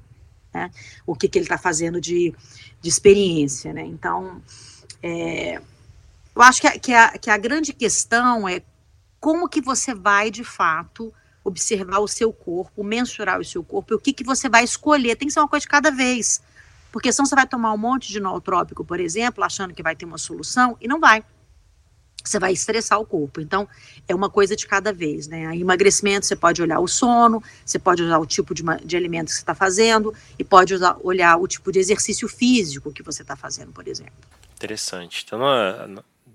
né? 0.55 0.71
O 1.05 1.17
que, 1.17 1.29
que 1.29 1.37
ele 1.37 1.45
está 1.45 1.59
fazendo 1.59 2.01
de, 2.01 2.33
de 2.81 2.89
experiência, 2.89 3.73
né? 3.73 3.85
Então, 3.85 4.41
é, 5.03 5.61
eu 6.35 6.43
acho 6.43 6.61
que 6.61 6.67
a, 6.67 6.79
que, 6.79 6.95
a, 6.95 7.19
que 7.19 7.31
a 7.31 7.37
grande 7.37 7.73
questão 7.73 8.49
é 8.49 8.63
como 9.21 9.49
que 9.49 9.61
você 9.61 9.95
vai, 9.95 10.31
de 10.31 10.45
fato, 10.45 11.13
observar 11.43 11.99
o 11.99 12.09
seu 12.09 12.33
corpo, 12.33 12.85
mensurar 12.85 13.41
o 13.41 13.45
seu 13.45 13.63
corpo 13.63 13.93
e 13.93 13.97
o 13.97 14.01
que, 14.01 14.13
que 14.13 14.25
você 14.25 14.49
vai 14.49 14.65
escolher. 14.65 15.17
Tem 15.17 15.29
que 15.29 15.35
ser 15.35 15.41
uma 15.41 15.49
coisa 15.49 15.63
de 15.63 15.69
cada 15.69 15.91
vez. 15.91 16.41
Porque 16.93 17.13
senão 17.13 17.27
você 17.27 17.35
vai 17.35 17.47
tomar 17.47 17.73
um 17.73 17.79
monte 17.79 18.13
de 18.13 18.21
nootrópico, 18.21 18.85
por 18.85 19.01
exemplo, 19.01 19.43
achando 19.43 19.75
que 19.75 19.83
vai 19.83 19.97
ter 19.97 20.05
uma 20.05 20.17
solução, 20.17 20.77
e 20.81 20.87
não 20.87 21.01
vai. 21.01 21.25
Você 22.25 22.39
vai 22.39 22.53
estressar 22.53 22.99
o 22.99 23.05
corpo. 23.05 23.41
Então, 23.41 23.69
é 24.09 24.15
uma 24.15 24.31
coisa 24.31 24.57
de 24.57 24.67
cada 24.67 24.93
vez, 24.93 25.29
né? 25.29 25.47
A 25.47 25.55
emagrecimento, 25.55 26.25
você 26.25 26.35
pode 26.35 26.63
olhar 26.63 26.81
o 26.81 26.89
sono, 26.89 27.43
você 27.65 27.79
pode 27.79 28.03
usar 28.03 28.19
o 28.19 28.27
tipo 28.27 28.55
de, 28.55 28.63
de 28.85 28.97
alimento 28.97 29.27
que 29.27 29.35
você 29.35 29.41
está 29.41 29.55
fazendo, 29.55 30.15
e 30.39 30.43
pode 30.43 30.73
usar, 30.73 30.97
olhar 31.03 31.37
o 31.37 31.47
tipo 31.47 31.71
de 31.71 31.79
exercício 31.79 32.27
físico 32.29 32.93
que 32.93 33.03
você 33.03 33.23
está 33.23 33.37
fazendo, 33.37 33.73
por 33.73 33.87
exemplo. 33.87 34.15
Interessante. 34.57 35.23
Então, 35.27 35.41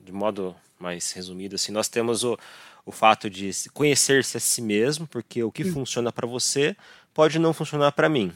de 0.06 0.12
modo 0.12 0.56
mais 0.80 1.12
resumido, 1.12 1.56
assim, 1.56 1.72
nós 1.72 1.88
temos 1.88 2.24
o, 2.24 2.38
o 2.86 2.92
fato 2.92 3.30
de 3.30 3.52
conhecer-se 3.74 4.38
a 4.38 4.40
si 4.40 4.62
mesmo, 4.62 5.08
porque 5.08 5.44
o 5.44 5.52
que 5.52 5.64
hum. 5.64 5.74
funciona 5.74 6.12
para 6.12 6.28
você 6.28 6.76
pode 7.14 7.40
não 7.40 7.54
funcionar 7.54 7.92
para 7.92 8.08
mim. 8.08 8.32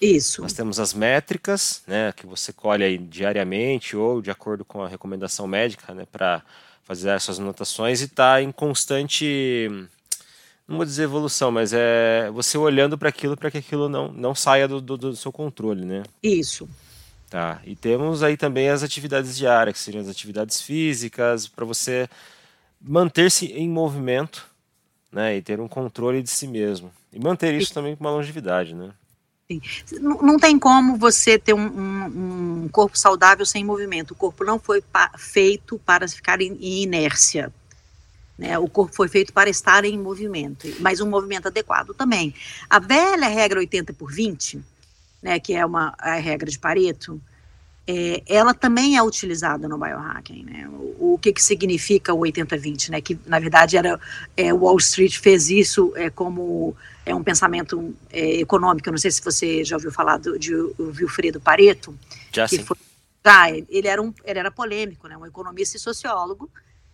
Isso. 0.00 0.42
Nós 0.42 0.52
temos 0.52 0.80
as 0.80 0.92
métricas, 0.92 1.82
né, 1.86 2.12
que 2.12 2.26
você 2.26 2.52
colhe 2.52 2.82
aí 2.82 2.98
diariamente 2.98 3.96
ou 3.96 4.20
de 4.20 4.32
acordo 4.32 4.64
com 4.64 4.82
a 4.82 4.88
recomendação 4.88 5.46
médica, 5.46 5.94
né, 5.94 6.04
para 6.10 6.42
fazer 6.84 7.10
essas 7.10 7.38
anotações 7.38 8.00
e 8.00 8.04
está 8.04 8.42
em 8.42 8.50
constante, 8.52 9.68
não 10.66 10.76
vou 10.76 10.84
dizer 10.84 11.04
evolução, 11.04 11.50
mas 11.50 11.72
é 11.72 12.30
você 12.30 12.58
olhando 12.58 12.98
para 12.98 13.08
aquilo 13.08 13.36
para 13.36 13.50
que 13.50 13.58
aquilo 13.58 13.88
não, 13.88 14.08
não 14.12 14.34
saia 14.34 14.66
do, 14.66 14.80
do, 14.80 14.96
do 14.96 15.16
seu 15.16 15.32
controle, 15.32 15.84
né? 15.84 16.02
Isso. 16.22 16.68
Tá. 17.30 17.62
E 17.64 17.74
temos 17.74 18.22
aí 18.22 18.36
também 18.36 18.68
as 18.68 18.82
atividades 18.82 19.36
diárias, 19.36 19.72
que 19.72 19.80
seriam 19.80 20.02
as 20.02 20.08
atividades 20.08 20.60
físicas, 20.60 21.48
para 21.48 21.64
você 21.64 22.08
manter-se 22.78 23.46
em 23.46 23.68
movimento 23.68 24.46
né, 25.10 25.36
e 25.36 25.42
ter 25.42 25.60
um 25.60 25.68
controle 25.68 26.22
de 26.22 26.28
si 26.28 26.46
mesmo. 26.46 26.92
E 27.12 27.18
manter 27.18 27.54
isso 27.54 27.72
também 27.72 27.94
com 27.94 28.04
uma 28.04 28.10
longevidade, 28.10 28.74
né? 28.74 28.90
Não, 30.00 30.22
não 30.22 30.38
tem 30.38 30.58
como 30.58 30.96
você 30.96 31.38
ter 31.38 31.52
um, 31.52 31.66
um, 31.66 32.62
um, 32.64 32.68
corpo 32.68 32.96
saudável 32.96 33.44
sem 33.44 33.64
movimento. 33.64 34.12
O 34.12 34.14
corpo 34.14 34.44
não 34.44 34.58
foi 34.58 34.80
pa 34.80 35.10
feito 35.16 35.80
para 35.84 36.06
ficar 36.06 36.40
em, 36.40 36.52
em 36.60 36.82
inércia. 36.82 37.52
Né? 38.38 38.58
O 38.58 38.68
corpo 38.68 38.94
foi 38.94 39.08
feito 39.08 39.32
para 39.32 39.50
estar 39.50 39.84
em 39.84 39.98
movimento, 39.98 40.66
mas 40.80 41.00
um 41.00 41.08
movimento 41.08 41.48
adequado 41.48 41.94
também. 41.94 42.34
A 42.68 42.78
velha 42.78 43.28
regra 43.28 43.58
80 43.58 43.92
por 43.92 44.10
20, 44.10 44.60
né, 45.22 45.38
que 45.38 45.54
é 45.54 45.64
uma 45.64 45.94
a 45.98 46.14
regra 46.14 46.50
de 46.50 46.58
Pareto, 46.58 47.20
é, 47.86 48.22
ela 48.28 48.54
também 48.54 48.96
é 48.96 49.02
utilizada 49.02 49.66
no 49.66 49.76
biohacking, 49.76 50.44
né? 50.44 50.68
O, 50.68 51.14
o 51.14 51.18
que, 51.18 51.32
que 51.32 51.42
significa 51.42 52.14
o 52.14 52.20
80-20, 52.20 52.90
né? 52.90 53.00
Que 53.00 53.18
na 53.26 53.40
verdade 53.40 53.76
era 53.76 53.98
é, 54.36 54.52
Wall 54.52 54.76
Street 54.78 55.18
fez 55.18 55.50
isso 55.50 55.92
é, 55.96 56.08
como 56.08 56.76
é 57.04 57.14
um 57.14 57.22
pensamento 57.22 57.94
é, 58.10 58.40
econômico. 58.40 58.88
Eu 58.88 58.92
não 58.92 58.98
sei 58.98 59.10
se 59.10 59.22
você 59.22 59.64
já 59.64 59.76
ouviu 59.76 59.90
falar 59.90 60.18
do, 60.18 60.38
de 60.38 60.54
Wilfredo 60.78 61.40
Pareto. 61.40 61.94
Já 62.32 62.46
sim. 62.46 62.62
Foi, 62.62 62.76
ah, 63.24 63.50
ele 63.50 63.88
era 63.88 64.00
um, 64.00 64.14
ele 64.24 64.38
era 64.38 64.50
polêmico, 64.50 65.08
né? 65.08 65.16
Um 65.16 65.26
economista 65.26 65.76
e 65.76 65.80
sociólogo. 65.80 66.48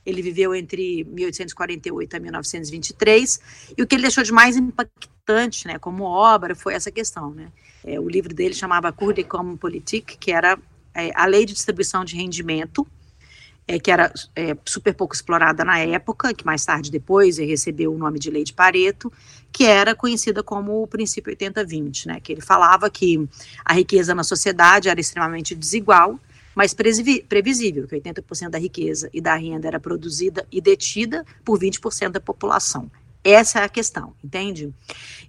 Ele 0.07 0.22
viveu 0.22 0.55
entre 0.55 1.05
1848 1.05 2.16
a 2.16 2.18
1923 2.18 3.40
e 3.77 3.83
o 3.83 3.87
que 3.87 3.94
ele 3.94 4.03
deixou 4.03 4.24
de 4.24 4.33
mais 4.33 4.57
impactante, 4.57 5.66
né? 5.66 5.79
Como 5.79 6.05
obra 6.05 6.55
foi 6.55 6.72
essa 6.72 6.90
questão, 6.90 7.31
né? 7.35 7.53
É, 7.85 8.01
o 8.01 8.09
livro 8.09 8.35
dele 8.35 8.55
chamava 8.55 8.90
Cour 8.90 9.12
des 9.12 9.27
Communes 9.27 9.61
Politiques, 9.61 10.16
que 10.18 10.33
era 10.33 10.59
é, 10.94 11.11
a 11.14 11.27
lei 11.27 11.44
de 11.44 11.53
distribuição 11.53 12.05
de 12.05 12.16
rendimento, 12.16 12.87
é, 13.66 13.79
que 13.79 13.90
era 13.90 14.12
é, 14.35 14.57
super 14.64 14.94
pouco 14.94 15.14
explorada 15.14 15.62
na 15.64 15.79
época, 15.79 16.33
que 16.33 16.44
mais 16.44 16.64
tarde 16.64 16.90
depois 16.90 17.37
recebeu 17.37 17.92
o 17.92 17.98
nome 17.98 18.18
de 18.18 18.31
lei 18.31 18.42
de 18.42 18.53
Pareto, 18.55 19.12
que 19.53 19.64
era 19.64 19.94
conhecida 19.94 20.42
como 20.42 20.83
o 20.83 20.87
princípio 20.87 21.35
80-20, 21.37 22.07
né, 22.07 22.20
que 22.20 22.33
ele 22.33 22.40
falava 22.40 22.88
que 22.88 23.29
a 23.64 23.74
riqueza 23.74 24.14
na 24.14 24.24
sociedade 24.24 24.88
era 24.88 24.98
extremamente 24.98 25.55
desigual, 25.55 26.18
mas 26.55 26.74
previsível, 26.74 27.87
que 27.87 27.94
80% 27.94 28.48
da 28.48 28.59
riqueza 28.59 29.09
e 29.12 29.20
da 29.20 29.37
renda 29.37 29.68
era 29.68 29.79
produzida 29.79 30.44
e 30.51 30.61
detida 30.61 31.24
por 31.44 31.59
20% 31.59 32.09
da 32.09 32.20
população. 32.20 32.90
Essa 33.22 33.61
é 33.61 33.64
a 33.64 33.68
questão, 33.68 34.14
entende? 34.24 34.72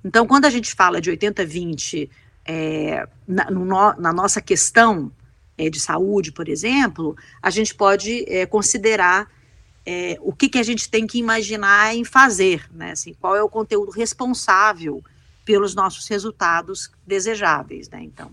Então, 0.03 0.25
quando 0.25 0.45
a 0.45 0.49
gente 0.49 0.73
fala 0.73 0.99
de 0.99 1.11
80-20 1.11 2.09
é, 2.45 3.07
na, 3.27 3.51
no, 3.51 3.65
na 3.65 4.11
nossa 4.13 4.41
questão 4.41 5.11
é, 5.59 5.69
de 5.69 5.79
saúde, 5.79 6.31
por 6.31 6.47
exemplo, 6.47 7.17
a 7.41 7.49
gente 7.49 7.75
pode 7.75 8.23
é, 8.29 8.45
considerar 8.45 9.29
é, 9.85 10.17
o 10.21 10.31
que, 10.31 10.47
que 10.47 10.57
a 10.57 10.63
gente 10.63 10.89
tem 10.89 11.05
que 11.05 11.19
imaginar 11.19 11.93
em 11.93 12.05
fazer, 12.05 12.65
né? 12.71 12.91
Assim, 12.91 13.13
qual 13.13 13.35
é 13.35 13.43
o 13.43 13.49
conteúdo 13.49 13.91
responsável 13.91 15.03
pelos 15.43 15.75
nossos 15.75 16.07
resultados 16.07 16.89
desejáveis, 17.05 17.89
né? 17.89 18.01
Então, 18.01 18.31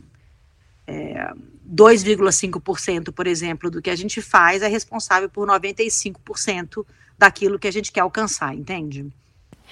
2,5%, 1.69 3.11
por 3.13 3.27
exemplo, 3.27 3.69
do 3.69 3.83
que 3.83 3.91
a 3.91 3.97
gente 3.97 4.23
faz 4.23 4.63
é 4.63 4.69
responsável 4.69 5.29
por 5.29 5.49
95% 5.49 6.87
daquilo 7.19 7.59
que 7.59 7.67
a 7.67 7.73
gente 7.73 7.91
quer 7.91 8.01
alcançar, 8.01 8.55
entende? 8.55 9.13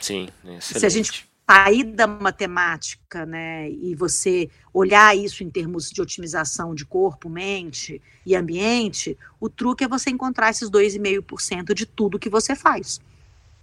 Sim, 0.00 0.28
excelente. 0.42 0.80
Se 0.80 0.86
a 0.86 0.88
gente 0.88 1.30
sair 1.48 1.84
da 1.84 2.06
matemática, 2.06 3.26
né, 3.26 3.70
e 3.70 3.94
você 3.94 4.48
olhar 4.72 5.16
isso 5.16 5.44
em 5.44 5.50
termos 5.50 5.90
de 5.90 6.00
otimização 6.00 6.74
de 6.74 6.86
corpo, 6.86 7.28
mente 7.28 8.00
e 8.24 8.34
ambiente, 8.34 9.16
o 9.38 9.48
truque 9.48 9.84
é 9.84 9.88
você 9.88 10.10
encontrar 10.10 10.50
esses 10.50 10.70
2,5% 10.70 11.74
de 11.74 11.84
tudo 11.84 12.18
que 12.18 12.30
você 12.30 12.56
faz. 12.56 12.98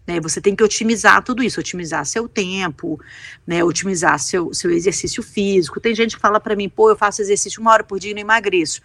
Né, 0.06 0.20
você 0.20 0.40
tem 0.40 0.56
que 0.56 0.64
otimizar 0.64 1.24
tudo 1.24 1.44
isso, 1.44 1.60
otimizar 1.60 2.06
seu 2.06 2.28
tempo, 2.28 3.00
né, 3.46 3.64
otimizar 3.64 4.20
seu, 4.20 4.54
seu 4.54 4.72
exercício 4.72 5.22
físico. 5.22 5.80
Tem 5.80 5.94
gente 5.94 6.16
que 6.16 6.22
fala 6.22 6.40
para 6.40 6.56
mim, 6.56 6.70
pô, 6.70 6.90
eu 6.90 6.96
faço 6.96 7.22
exercício 7.22 7.62
uma 7.62 7.72
hora 7.72 7.84
por 7.84 8.00
dia 8.00 8.12
e 8.12 8.14
não 8.14 8.22
emagreço. 8.22 8.82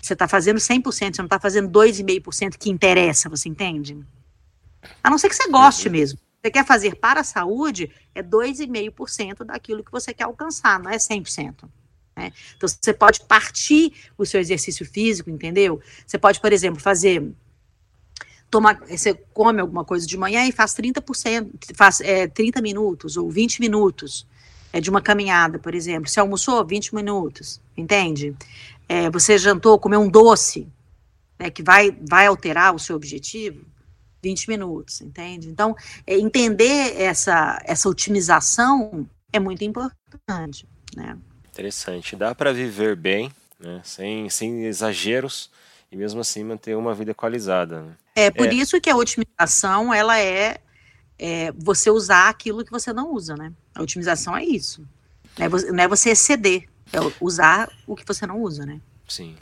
Você 0.00 0.14
está 0.14 0.26
fazendo 0.26 0.58
100%, 0.58 0.82
você 0.82 1.04
não 1.18 1.26
está 1.26 1.38
fazendo 1.38 1.68
2,5% 1.68 2.56
que 2.58 2.70
interessa, 2.70 3.28
você 3.28 3.48
entende? 3.48 3.98
A 5.02 5.10
não 5.10 5.18
ser 5.18 5.28
que 5.28 5.34
você 5.34 5.48
goste 5.48 5.88
uhum. 5.88 5.92
mesmo 5.92 6.18
você 6.42 6.50
quer 6.50 6.66
fazer 6.66 6.94
para 6.96 7.20
a 7.20 7.24
saúde, 7.24 7.90
é 8.14 8.22
2,5% 8.22 9.44
daquilo 9.44 9.84
que 9.84 9.92
você 9.92 10.14
quer 10.14 10.24
alcançar, 10.24 10.80
não 10.80 10.90
é 10.90 10.96
100%. 10.96 11.68
Né? 12.16 12.32
Então, 12.56 12.68
você 12.68 12.94
pode 12.94 13.20
partir 13.20 13.92
o 14.16 14.24
seu 14.24 14.40
exercício 14.40 14.86
físico, 14.86 15.28
entendeu? 15.28 15.80
Você 16.06 16.18
pode, 16.18 16.40
por 16.40 16.52
exemplo, 16.52 16.80
fazer. 16.80 17.30
Toma, 18.50 18.74
você 18.88 19.14
come 19.32 19.60
alguma 19.60 19.84
coisa 19.84 20.06
de 20.06 20.16
manhã 20.16 20.46
e 20.46 20.50
faz 20.50 20.74
30%, 20.74 21.74
faz 21.74 22.00
é, 22.00 22.26
30 22.26 22.60
minutos 22.62 23.16
ou 23.16 23.30
20 23.30 23.60
minutos 23.60 24.26
é, 24.72 24.80
de 24.80 24.90
uma 24.90 25.00
caminhada, 25.00 25.58
por 25.58 25.74
exemplo. 25.74 26.08
Você 26.08 26.18
almoçou 26.18 26.66
20 26.66 26.94
minutos, 26.94 27.60
entende? 27.76 28.34
É, 28.88 29.08
você 29.10 29.38
jantou, 29.38 29.78
comeu 29.78 30.00
um 30.00 30.08
doce, 30.08 30.66
né, 31.38 31.48
que 31.48 31.62
vai, 31.62 31.96
vai 32.08 32.26
alterar 32.26 32.74
o 32.74 32.78
seu 32.78 32.96
objetivo, 32.96 33.64
20 34.22 34.48
minutos, 34.48 35.00
entende? 35.00 35.48
Então, 35.48 35.74
é, 36.06 36.18
entender 36.18 37.00
essa, 37.00 37.60
essa 37.64 37.88
otimização 37.88 39.08
é 39.32 39.38
muito 39.38 39.64
importante, 39.64 40.66
né? 40.96 41.16
Interessante. 41.50 42.16
Dá 42.16 42.34
para 42.34 42.52
viver 42.52 42.96
bem, 42.96 43.32
né? 43.58 43.80
sem, 43.84 44.28
sem 44.28 44.64
exageros 44.64 45.50
e 45.90 45.96
mesmo 45.96 46.20
assim 46.20 46.44
manter 46.44 46.76
uma 46.76 46.94
vida 46.94 47.10
equalizada. 47.10 47.82
Né? 47.82 47.96
É 48.14 48.30
por 48.30 48.46
é. 48.46 48.54
isso 48.54 48.80
que 48.80 48.88
a 48.88 48.96
otimização 48.96 49.92
ela 49.92 50.18
é, 50.18 50.58
é, 51.18 51.52
você 51.52 51.90
usar 51.90 52.28
aquilo 52.28 52.64
que 52.64 52.70
você 52.70 52.92
não 52.92 53.12
usa, 53.12 53.34
né? 53.34 53.52
A 53.74 53.82
otimização 53.82 54.36
é 54.36 54.44
isso. 54.44 54.86
Não 55.38 55.46
é 55.46 55.48
você, 55.48 55.72
não 55.72 55.84
é 55.84 55.88
você 55.88 56.10
exceder, 56.10 56.64
é 56.92 56.98
usar 57.20 57.70
o 57.86 57.96
que 57.96 58.04
você 58.06 58.26
não 58.26 58.40
usa, 58.40 58.64
né? 58.64 58.80
Sim. 59.08 59.36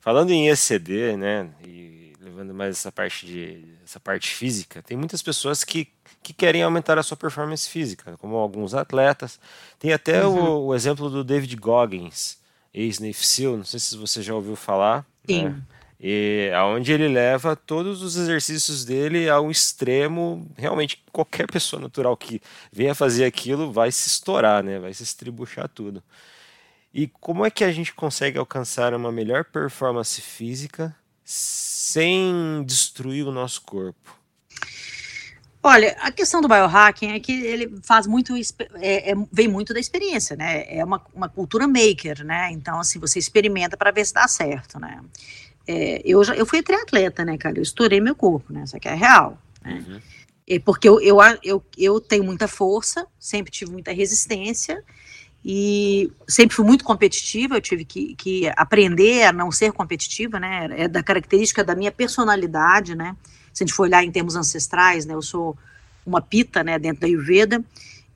Falando 0.00 0.30
em 0.30 0.48
exceder, 0.48 1.16
né? 1.16 1.50
E 1.66 1.97
levando 2.38 2.54
mais 2.54 2.76
essa 2.76 2.92
parte 2.92 3.26
de 3.26 3.64
essa 3.84 3.98
parte 3.98 4.30
física, 4.30 4.82
tem 4.82 4.96
muitas 4.96 5.20
pessoas 5.20 5.64
que, 5.64 5.88
que 6.22 6.32
querem 6.32 6.62
aumentar 6.62 6.96
a 6.96 7.02
sua 7.02 7.16
performance 7.16 7.68
física, 7.68 8.16
como 8.18 8.36
alguns 8.36 8.74
atletas. 8.74 9.40
Tem 9.78 9.92
até 9.92 10.24
uhum. 10.24 10.38
o, 10.38 10.66
o, 10.66 10.74
exemplo 10.74 11.10
do 11.10 11.24
David 11.24 11.56
Goggins, 11.56 12.38
ex-Navy 12.72 13.14
SEAL, 13.14 13.56
não 13.56 13.64
sei 13.64 13.80
se 13.80 13.96
você 13.96 14.22
já 14.22 14.34
ouviu 14.34 14.54
falar. 14.54 15.04
Sim. 15.26 15.48
Né? 15.48 15.62
E 16.00 16.52
aonde 16.54 16.92
ele 16.92 17.08
leva 17.08 17.56
todos 17.56 18.02
os 18.02 18.16
exercícios 18.16 18.84
dele 18.84 19.28
ao 19.28 19.50
extremo, 19.50 20.48
realmente 20.56 21.02
qualquer 21.10 21.46
pessoa 21.50 21.82
natural 21.82 22.16
que 22.16 22.40
venha 22.70 22.94
fazer 22.94 23.24
aquilo 23.24 23.72
vai 23.72 23.90
se 23.90 24.06
estourar, 24.06 24.62
né? 24.62 24.78
Vai 24.78 24.94
se 24.94 25.02
estribuchar 25.02 25.68
tudo. 25.68 26.00
E 26.94 27.08
como 27.08 27.44
é 27.44 27.50
que 27.50 27.64
a 27.64 27.72
gente 27.72 27.92
consegue 27.92 28.38
alcançar 28.38 28.94
uma 28.94 29.10
melhor 29.10 29.44
performance 29.44 30.20
física 30.20 30.94
sem 31.92 32.64
destruir 32.66 33.26
o 33.26 33.32
nosso 33.32 33.62
corpo? 33.62 34.18
Olha, 35.62 35.96
a 36.00 36.12
questão 36.12 36.40
do 36.40 36.48
biohacking 36.48 37.12
é 37.12 37.20
que 37.20 37.32
ele 37.32 37.80
faz 37.82 38.06
muito, 38.06 38.34
é, 38.76 39.10
é, 39.10 39.14
vem 39.32 39.48
muito 39.48 39.74
da 39.74 39.80
experiência, 39.80 40.36
né? 40.36 40.64
É 40.68 40.84
uma, 40.84 41.02
uma 41.12 41.28
cultura 41.28 41.66
maker, 41.66 42.24
né? 42.24 42.50
Então, 42.52 42.78
assim, 42.78 42.98
você 42.98 43.18
experimenta 43.18 43.76
para 43.76 43.90
ver 43.90 44.06
se 44.06 44.14
dá 44.14 44.28
certo, 44.28 44.78
né? 44.78 45.00
É, 45.66 46.00
eu, 46.04 46.22
já, 46.22 46.34
eu 46.34 46.46
fui 46.46 46.62
triatleta, 46.62 47.24
né, 47.24 47.36
cara? 47.36 47.58
Eu 47.58 47.62
estourei 47.62 48.00
meu 48.00 48.14
corpo, 48.14 48.52
né? 48.52 48.62
Isso 48.64 48.76
aqui 48.76 48.88
é 48.88 48.94
real. 48.94 49.36
Né? 49.62 49.84
Uhum. 49.86 50.00
É 50.48 50.58
porque 50.58 50.88
eu, 50.88 51.00
eu, 51.00 51.18
eu, 51.42 51.64
eu 51.76 52.00
tenho 52.00 52.24
muita 52.24 52.48
força, 52.48 53.06
sempre 53.18 53.50
tive 53.50 53.72
muita 53.72 53.92
resistência 53.92 54.82
e 55.44 56.10
sempre 56.26 56.54
fui 56.56 56.64
muito 56.64 56.84
competitiva. 56.84 57.56
Eu 57.56 57.60
tive 57.60 57.84
que, 57.84 58.14
que 58.16 58.50
aprender 58.56 59.24
a 59.24 59.32
não 59.32 59.50
ser 59.50 59.72
competitiva, 59.72 60.38
né? 60.40 60.68
É 60.70 60.88
da 60.88 61.02
característica 61.02 61.62
da 61.62 61.74
minha 61.74 61.92
personalidade, 61.92 62.94
né? 62.94 63.16
Se 63.52 63.62
a 63.62 63.66
gente 63.66 63.74
for 63.74 63.84
olhar 63.84 64.04
em 64.04 64.10
termos 64.10 64.36
ancestrais, 64.36 65.06
né? 65.06 65.14
Eu 65.14 65.22
sou 65.22 65.56
uma 66.04 66.20
pita, 66.20 66.62
né? 66.64 66.78
Dentro 66.78 67.00
da 67.00 67.06
Ayurveda. 67.06 67.64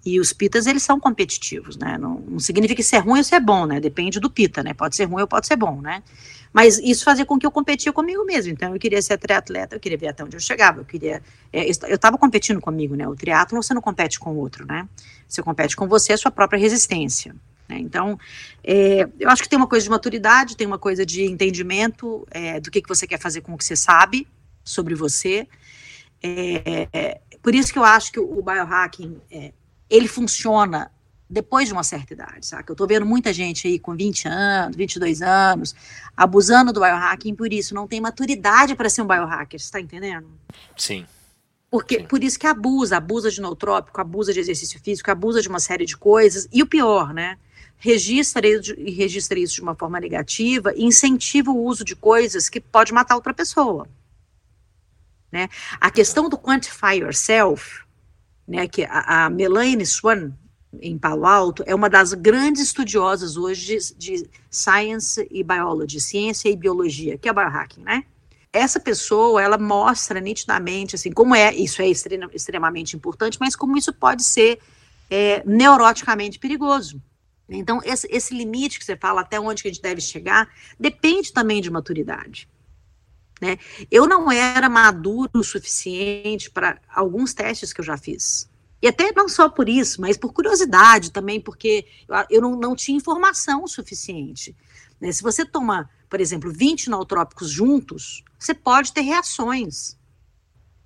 E 0.05 0.19
os 0.19 0.33
pitas, 0.33 0.67
eles 0.67 0.83
são 0.83 0.99
competitivos, 0.99 1.77
né? 1.77 1.97
Não, 1.97 2.19
não 2.29 2.39
significa 2.41 2.77
que 2.77 2.83
ser 2.83 2.99
ruim 2.99 3.19
ou 3.19 3.25
ser 3.25 3.39
bom, 3.39 3.67
né? 3.67 3.79
Depende 3.79 4.19
do 4.19 4.29
pita, 4.29 4.63
né? 4.63 4.75
Pode 4.75 4.97
ser 4.97 5.05
ruim 5.05 5.23
ou 5.23 5.29
pode 5.29 5.47
ser 5.47 5.57
bom, 5.57 5.81
né? 5.81 6.03
Mas 6.53 6.79
isso 6.79 7.05
fazia 7.05 7.25
com 7.25 7.39
que 7.39 7.47
eu 7.47 7.51
competia 7.51 7.93
comigo 7.93 8.25
mesmo. 8.25 8.53
Então, 8.53 8.75
eu 8.75 8.79
queria 8.79 9.01
ser 9.01 9.17
triatleta, 9.19 9.77
eu 9.77 9.81
queria 9.81 9.97
ver 9.97 10.09
até 10.09 10.23
onde 10.23 10.37
eu 10.37 10.41
chegava. 10.41 10.81
Eu 10.81 10.85
queria. 10.85 11.23
É, 11.53 11.65
eu 11.65 11.95
estava 11.95 12.19
competindo 12.19 12.61
comigo, 12.61 12.95
né? 12.95 13.09
O 13.09 13.17
triatlo 13.17 13.63
você 13.63 13.73
não 13.73 13.81
compete 13.81 14.21
com 14.21 14.33
o 14.33 14.37
outro, 14.37 14.67
né? 14.67 14.87
Você 15.27 15.43
compete 15.43 15.75
com 15.75 15.89
você, 15.89 16.13
a 16.13 16.19
sua 16.19 16.31
própria 16.31 16.59
resistência. 16.59 17.35
Né? 17.69 17.79
Então, 17.79 18.19
é, 18.63 19.09
eu 19.19 19.31
acho 19.31 19.43
que 19.43 19.49
tem 19.49 19.57
uma 19.57 19.67
coisa 19.67 19.85
de 19.85 19.91
maturidade, 19.91 20.57
tem 20.57 20.67
uma 20.67 20.79
coisa 20.79 21.07
de 21.07 21.25
entendimento 21.25 22.27
é, 22.31 22.61
do 22.61 22.71
que, 22.71 22.83
que 22.83 22.89
você 22.89 23.07
quer 23.07 23.19
fazer 23.19 23.41
com 23.41 23.55
o 23.55 23.59
que 23.59 23.65
você 23.65 23.77
sabe 23.77 24.27
sobre 24.63 24.95
você. 24.95 25.49
É, 26.23 27.21
por 27.43 27.55
isso 27.55 27.73
que 27.73 27.79
eu 27.79 27.85
acho 27.85 28.13
que 28.13 28.21
o 28.21 28.43
biohacking 28.43 29.21
é, 29.31 29.53
ele 29.91 30.07
funciona 30.07 30.91
depois 31.33 31.67
de 31.67 31.73
uma 31.73 31.83
certa 31.83 32.13
idade, 32.13 32.45
sabe? 32.45 32.65
Eu 32.69 32.77
tô 32.77 32.87
vendo 32.87 33.07
muita 33.07 33.33
gente 33.33 33.67
aí 33.67 33.79
com 33.79 33.97
20 33.97 34.29
anos, 34.29 34.77
22 34.77 35.23
anos, 35.23 35.75
abusando 36.15 36.75
do 36.75 36.81
biohacking 36.81 37.35
por 37.35 37.51
isso, 37.51 37.75
não 37.75 37.89
tem 37.89 38.03
maturidade 38.03 38.75
para 38.75 38.91
ser 38.91 39.01
um 39.01 39.07
biohacker, 39.07 39.59
você 39.59 39.73
tá 39.73 39.81
entendendo? 39.81 40.29
Sim. 40.77 41.07
Porque, 41.71 42.01
Sim. 42.01 42.07
Por 42.07 42.23
isso 42.23 42.39
que 42.39 42.47
abusa, 42.47 42.99
abusa 42.99 43.31
de 43.31 43.41
nootrópico, 43.41 43.99
abusa 43.99 44.31
de 44.31 44.41
exercício 44.41 44.79
físico, 44.79 45.11
abusa 45.11 45.41
de 45.41 45.49
uma 45.49 45.59
série 45.59 45.87
de 45.87 45.97
coisas, 45.97 46.47
e 46.53 46.63
o 46.63 46.67
pior, 46.67 47.15
né? 47.15 47.39
Registra 47.79 48.47
isso, 48.47 48.75
registra 48.77 49.39
isso 49.39 49.55
de 49.55 49.63
uma 49.63 49.75
forma 49.75 49.99
negativa 49.99 50.75
e 50.77 50.85
incentiva 50.85 51.51
o 51.51 51.65
uso 51.65 51.83
de 51.83 51.97
coisas 51.97 52.51
que 52.51 52.61
pode 52.61 52.93
matar 52.93 53.15
outra 53.15 53.33
pessoa. 53.33 53.89
Né? 55.33 55.49
A 55.81 55.91
questão 55.91 56.29
do 56.29 56.37
quantify 56.37 56.99
yourself, 56.99 57.85
né, 58.47 58.69
que 58.69 58.85
a, 58.85 59.25
a 59.25 59.31
Melanie 59.31 59.87
Swan, 59.87 60.33
em 60.81 60.97
Palo 60.97 61.27
Alto, 61.27 61.63
é 61.67 61.75
uma 61.75 61.91
das 61.91 62.15
grandes 62.15 62.63
estudiosas 62.63 63.37
hoje 63.37 63.79
de, 63.79 63.95
de 63.97 64.31
science 64.51 65.27
e 65.31 65.43
biology, 65.43 66.01
ciência 66.01 66.49
e 66.49 66.57
biologia, 66.57 67.19
que 67.19 67.29
é 67.29 67.33
biohacking, 67.33 67.83
né? 67.83 68.05
Essa 68.53 68.79
pessoa, 68.79 69.43
ela 69.43 69.57
mostra 69.57 70.21
nitidamente, 70.21 70.95
assim, 70.95 71.11
como 71.11 71.35
é, 71.35 71.55
isso 71.55 71.81
é 71.81 71.89
extremamente 71.89 72.95
importante, 72.95 73.39
mas 73.41 73.57
como 73.57 73.79
isso 73.79 73.93
pode 73.95 74.23
ser 74.23 74.59
é, 75.11 75.43
neuroticamente 75.47 76.39
perigoso. 76.39 77.01
Então, 77.49 77.81
esse, 77.85 78.07
esse 78.11 78.35
limite 78.35 78.79
que 78.79 78.85
você 78.85 78.97
fala, 78.97 79.23
até 79.23 79.41
onde 79.41 79.63
que 79.63 79.69
a 79.69 79.73
gente 79.73 79.83
deve 79.83 80.01
chegar, 80.01 80.49
depende 80.79 81.33
também 81.33 81.61
de 81.61 81.71
maturidade. 81.71 82.49
Né? 83.41 83.59
Eu 83.91 84.07
não 84.07 84.31
era 84.31 84.69
maduro 84.69 85.31
o 85.35 85.43
suficiente 85.43 86.51
para 86.51 86.79
alguns 86.89 87.35
testes 87.35 87.73
que 87.73 87.81
eu 87.81 87.85
já 87.85 87.97
fiz. 87.97 88.49
E 88.83 88.89
até 88.89 89.13
não 89.15 89.29
só 89.29 89.49
por 89.49 89.69
isso, 89.69 90.01
mas 90.01 90.17
por 90.17 90.33
curiosidade 90.33 91.13
também, 91.13 91.41
porque 91.41 91.87
eu, 92.29 92.43
não, 92.43 92.57
não 92.57 92.75
tinha 92.75 92.99
informação 92.99 93.65
suficiente. 93.69 94.57
Né? 95.01 95.13
Se 95.13 95.23
você 95.23 95.45
toma, 95.45 95.89
por 96.11 96.21
exemplo, 96.21 96.53
20 96.53 96.91
nootrópicos 96.91 97.49
juntos, 97.49 98.25
você 98.37 98.53
pode 98.53 98.93
ter 98.93 99.03
reações. 99.03 99.97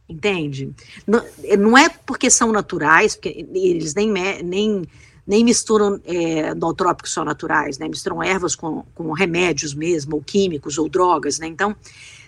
Entende? 0.07 0.73
Não, 1.07 1.25
não 1.59 1.79
é 1.79 1.89
porque 1.89 2.31
são 2.31 2.53
naturais, 2.53 3.17
porque 3.17 3.47
eles 3.55 3.95
nem, 3.95 4.13
nem, 4.43 4.85
nem 5.27 5.43
misturam 5.43 5.99
é, 6.05 6.55
nootrópicos 6.55 7.13
só 7.13 7.25
naturais, 7.25 7.79
né? 7.79 7.89
misturam 7.89 8.23
ervas 8.23 8.55
com, 8.55 8.85
com 8.95 9.11
remédios 9.13 9.75
mesmo, 9.75 10.17
ou 10.17 10.23
químicos, 10.23 10.77
ou 10.77 10.89
drogas. 10.89 11.39
Né? 11.39 11.47
Então, 11.47 11.75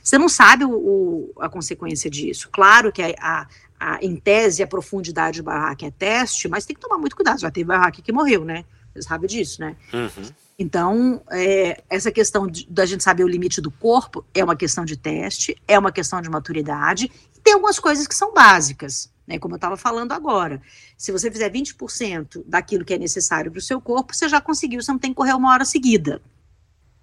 você 0.03 0.17
não 0.17 0.29
sabe 0.29 0.65
o, 0.65 0.71
o, 0.71 1.33
a 1.39 1.49
consequência 1.49 2.11
disso. 2.11 2.49
Claro 2.51 2.91
que 2.91 3.03
a, 3.03 3.15
a, 3.21 3.47
a, 3.79 3.99
em 4.03 4.17
tese, 4.17 4.63
a 4.63 4.67
profundidade 4.67 5.41
do 5.41 5.45
biohacking 5.45 5.87
é 5.87 5.91
teste, 5.91 6.49
mas 6.49 6.67
tem 6.67 6.75
que 6.75 6.83
tomar 6.83 6.99
muito 6.99 7.17
cuidado. 7.17 7.41
Já 7.41 7.51
teve 7.51 7.67
biohacking 7.69 8.03
que 8.03 8.13
morreu, 8.13 8.45
né? 8.45 8.65
Você 8.95 9.03
sabe 9.03 9.27
disso, 9.27 9.61
né? 9.61 9.77
Uhum. 9.93 10.31
Então, 10.59 11.23
é, 11.31 11.83
essa 11.89 12.11
questão 12.11 12.47
de, 12.47 12.67
da 12.69 12.85
gente 12.85 13.05
saber 13.05 13.23
o 13.23 13.29
limite 13.29 13.61
do 13.61 13.71
corpo 13.71 14.25
é 14.35 14.43
uma 14.43 14.57
questão 14.57 14.85
de 14.85 14.97
teste, 14.97 15.57
é 15.69 15.79
uma 15.79 15.93
questão 15.93 16.21
de 16.21 16.29
maturidade, 16.29 17.11
e 17.37 17.41
tem 17.41 17.55
algumas 17.55 17.79
coisas 17.79 18.09
que 18.09 18.15
são 18.15 18.35
básicas, 18.35 19.09
né? 19.27 19.39
Como 19.39 19.55
eu 19.55 19.59
estava 19.59 19.77
falando 19.77 20.13
agora. 20.13 20.61
Se 20.97 21.13
você 21.13 21.31
fizer 21.31 21.51
20% 21.51 22.43
daquilo 22.45 22.85
que 22.85 22.95
é 22.95 22.99
necessário 22.99 23.53
para 23.53 23.59
o 23.59 23.63
seu 23.63 23.81
corpo, 23.81 24.15
você 24.15 24.29
já 24.29 24.41
conseguiu, 24.41 24.83
você 24.83 24.91
não 24.91 24.99
tem 24.99 25.13
que 25.13 25.17
correr 25.17 25.35
uma 25.35 25.53
hora 25.53 25.65
seguida. 25.65 26.21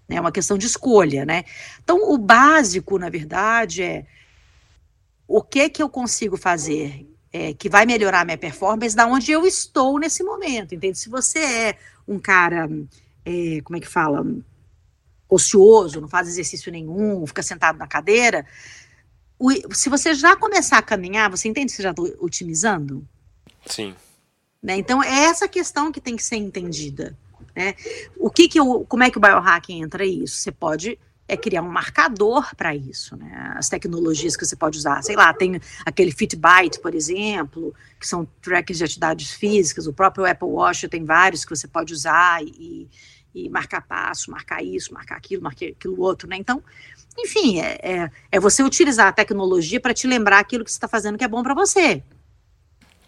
É 0.09 0.19
uma 0.19 0.31
questão 0.31 0.57
de 0.57 0.67
escolha, 0.67 1.25
né? 1.25 1.45
Então, 1.81 2.11
o 2.11 2.17
básico, 2.17 2.99
na 2.99 3.09
verdade, 3.09 3.81
é 3.81 4.05
o 5.27 5.41
que 5.41 5.69
que 5.69 5.81
eu 5.81 5.89
consigo 5.89 6.37
fazer 6.37 7.07
é, 7.31 7.53
que 7.53 7.67
vai 7.67 7.85
melhorar 7.85 8.21
a 8.21 8.25
minha 8.25 8.37
performance 8.37 8.95
da 8.95 9.05
onde 9.05 9.31
eu 9.31 9.45
estou 9.45 9.99
nesse 9.99 10.23
momento, 10.23 10.73
entende? 10.73 10.97
Se 10.97 11.09
você 11.09 11.39
é 11.39 11.77
um 12.07 12.19
cara, 12.19 12.69
é, 13.25 13.59
como 13.63 13.77
é 13.77 13.79
que 13.79 13.87
fala, 13.87 14.25
ocioso, 15.27 15.99
não 15.99 16.07
faz 16.07 16.27
exercício 16.27 16.71
nenhum, 16.71 17.25
fica 17.27 17.43
sentado 17.43 17.77
na 17.77 17.87
cadeira, 17.87 18.45
o, 19.37 19.51
se 19.73 19.89
você 19.89 20.13
já 20.13 20.35
começar 20.35 20.77
a 20.77 20.81
caminhar, 20.81 21.29
você 21.29 21.47
entende 21.47 21.67
que 21.67 21.77
você 21.77 21.83
já 21.83 21.91
está 21.91 22.03
otimizando? 22.19 23.05
Sim. 23.65 23.93
Né? 24.63 24.77
Então, 24.77 25.03
é 25.03 25.25
essa 25.25 25.47
questão 25.47 25.91
que 25.91 25.99
tem 25.99 26.15
que 26.15 26.23
ser 26.23 26.37
entendida. 26.37 27.17
Né? 27.55 27.75
O 28.17 28.29
que 28.29 28.47
que 28.47 28.61
o, 28.61 28.85
como 28.85 29.03
é 29.03 29.11
que 29.11 29.17
o 29.17 29.21
biohacking 29.21 29.81
entra 29.81 30.05
isso? 30.05 30.37
Você 30.37 30.51
pode 30.51 30.97
é 31.27 31.35
criar 31.35 31.61
um 31.61 31.69
marcador 31.69 32.55
para 32.55 32.75
isso, 32.75 33.15
né? 33.15 33.53
As 33.55 33.67
tecnologias 33.67 34.37
que 34.37 34.45
você 34.45 34.55
pode 34.55 34.77
usar, 34.77 35.01
sei 35.03 35.15
lá, 35.15 35.33
tem 35.33 35.59
aquele 35.83 36.11
Fitbit, 36.11 36.79
por 36.79 36.93
exemplo, 36.93 37.73
que 37.99 38.07
são 38.07 38.27
trackers 38.41 38.77
de 38.77 38.83
atividades 38.83 39.31
físicas, 39.31 39.87
o 39.87 39.93
próprio 39.93 40.25
Apple 40.25 40.47
Watch 40.47 40.87
tem 40.87 41.03
vários 41.03 41.43
que 41.43 41.55
você 41.55 41.67
pode 41.67 41.93
usar 41.93 42.43
e, 42.43 42.87
e 43.33 43.49
marcar 43.49 43.81
passo, 43.81 44.29
marcar 44.29 44.63
isso, 44.63 44.93
marcar 44.93 45.15
aquilo, 45.15 45.41
marcar 45.41 45.65
aquilo 45.65 45.99
outro, 45.99 46.27
né? 46.29 46.37
Então, 46.37 46.63
enfim, 47.17 47.59
é, 47.59 47.79
é, 47.81 48.11
é 48.31 48.39
você 48.39 48.61
utilizar 48.61 49.07
a 49.07 49.11
tecnologia 49.11 49.79
para 49.79 49.93
te 49.93 50.05
lembrar 50.05 50.39
aquilo 50.39 50.63
que 50.63 50.71
você 50.71 50.77
está 50.77 50.87
fazendo 50.87 51.17
que 51.17 51.23
é 51.23 51.27
bom 51.27 51.41
para 51.41 51.55
você. 51.55 52.03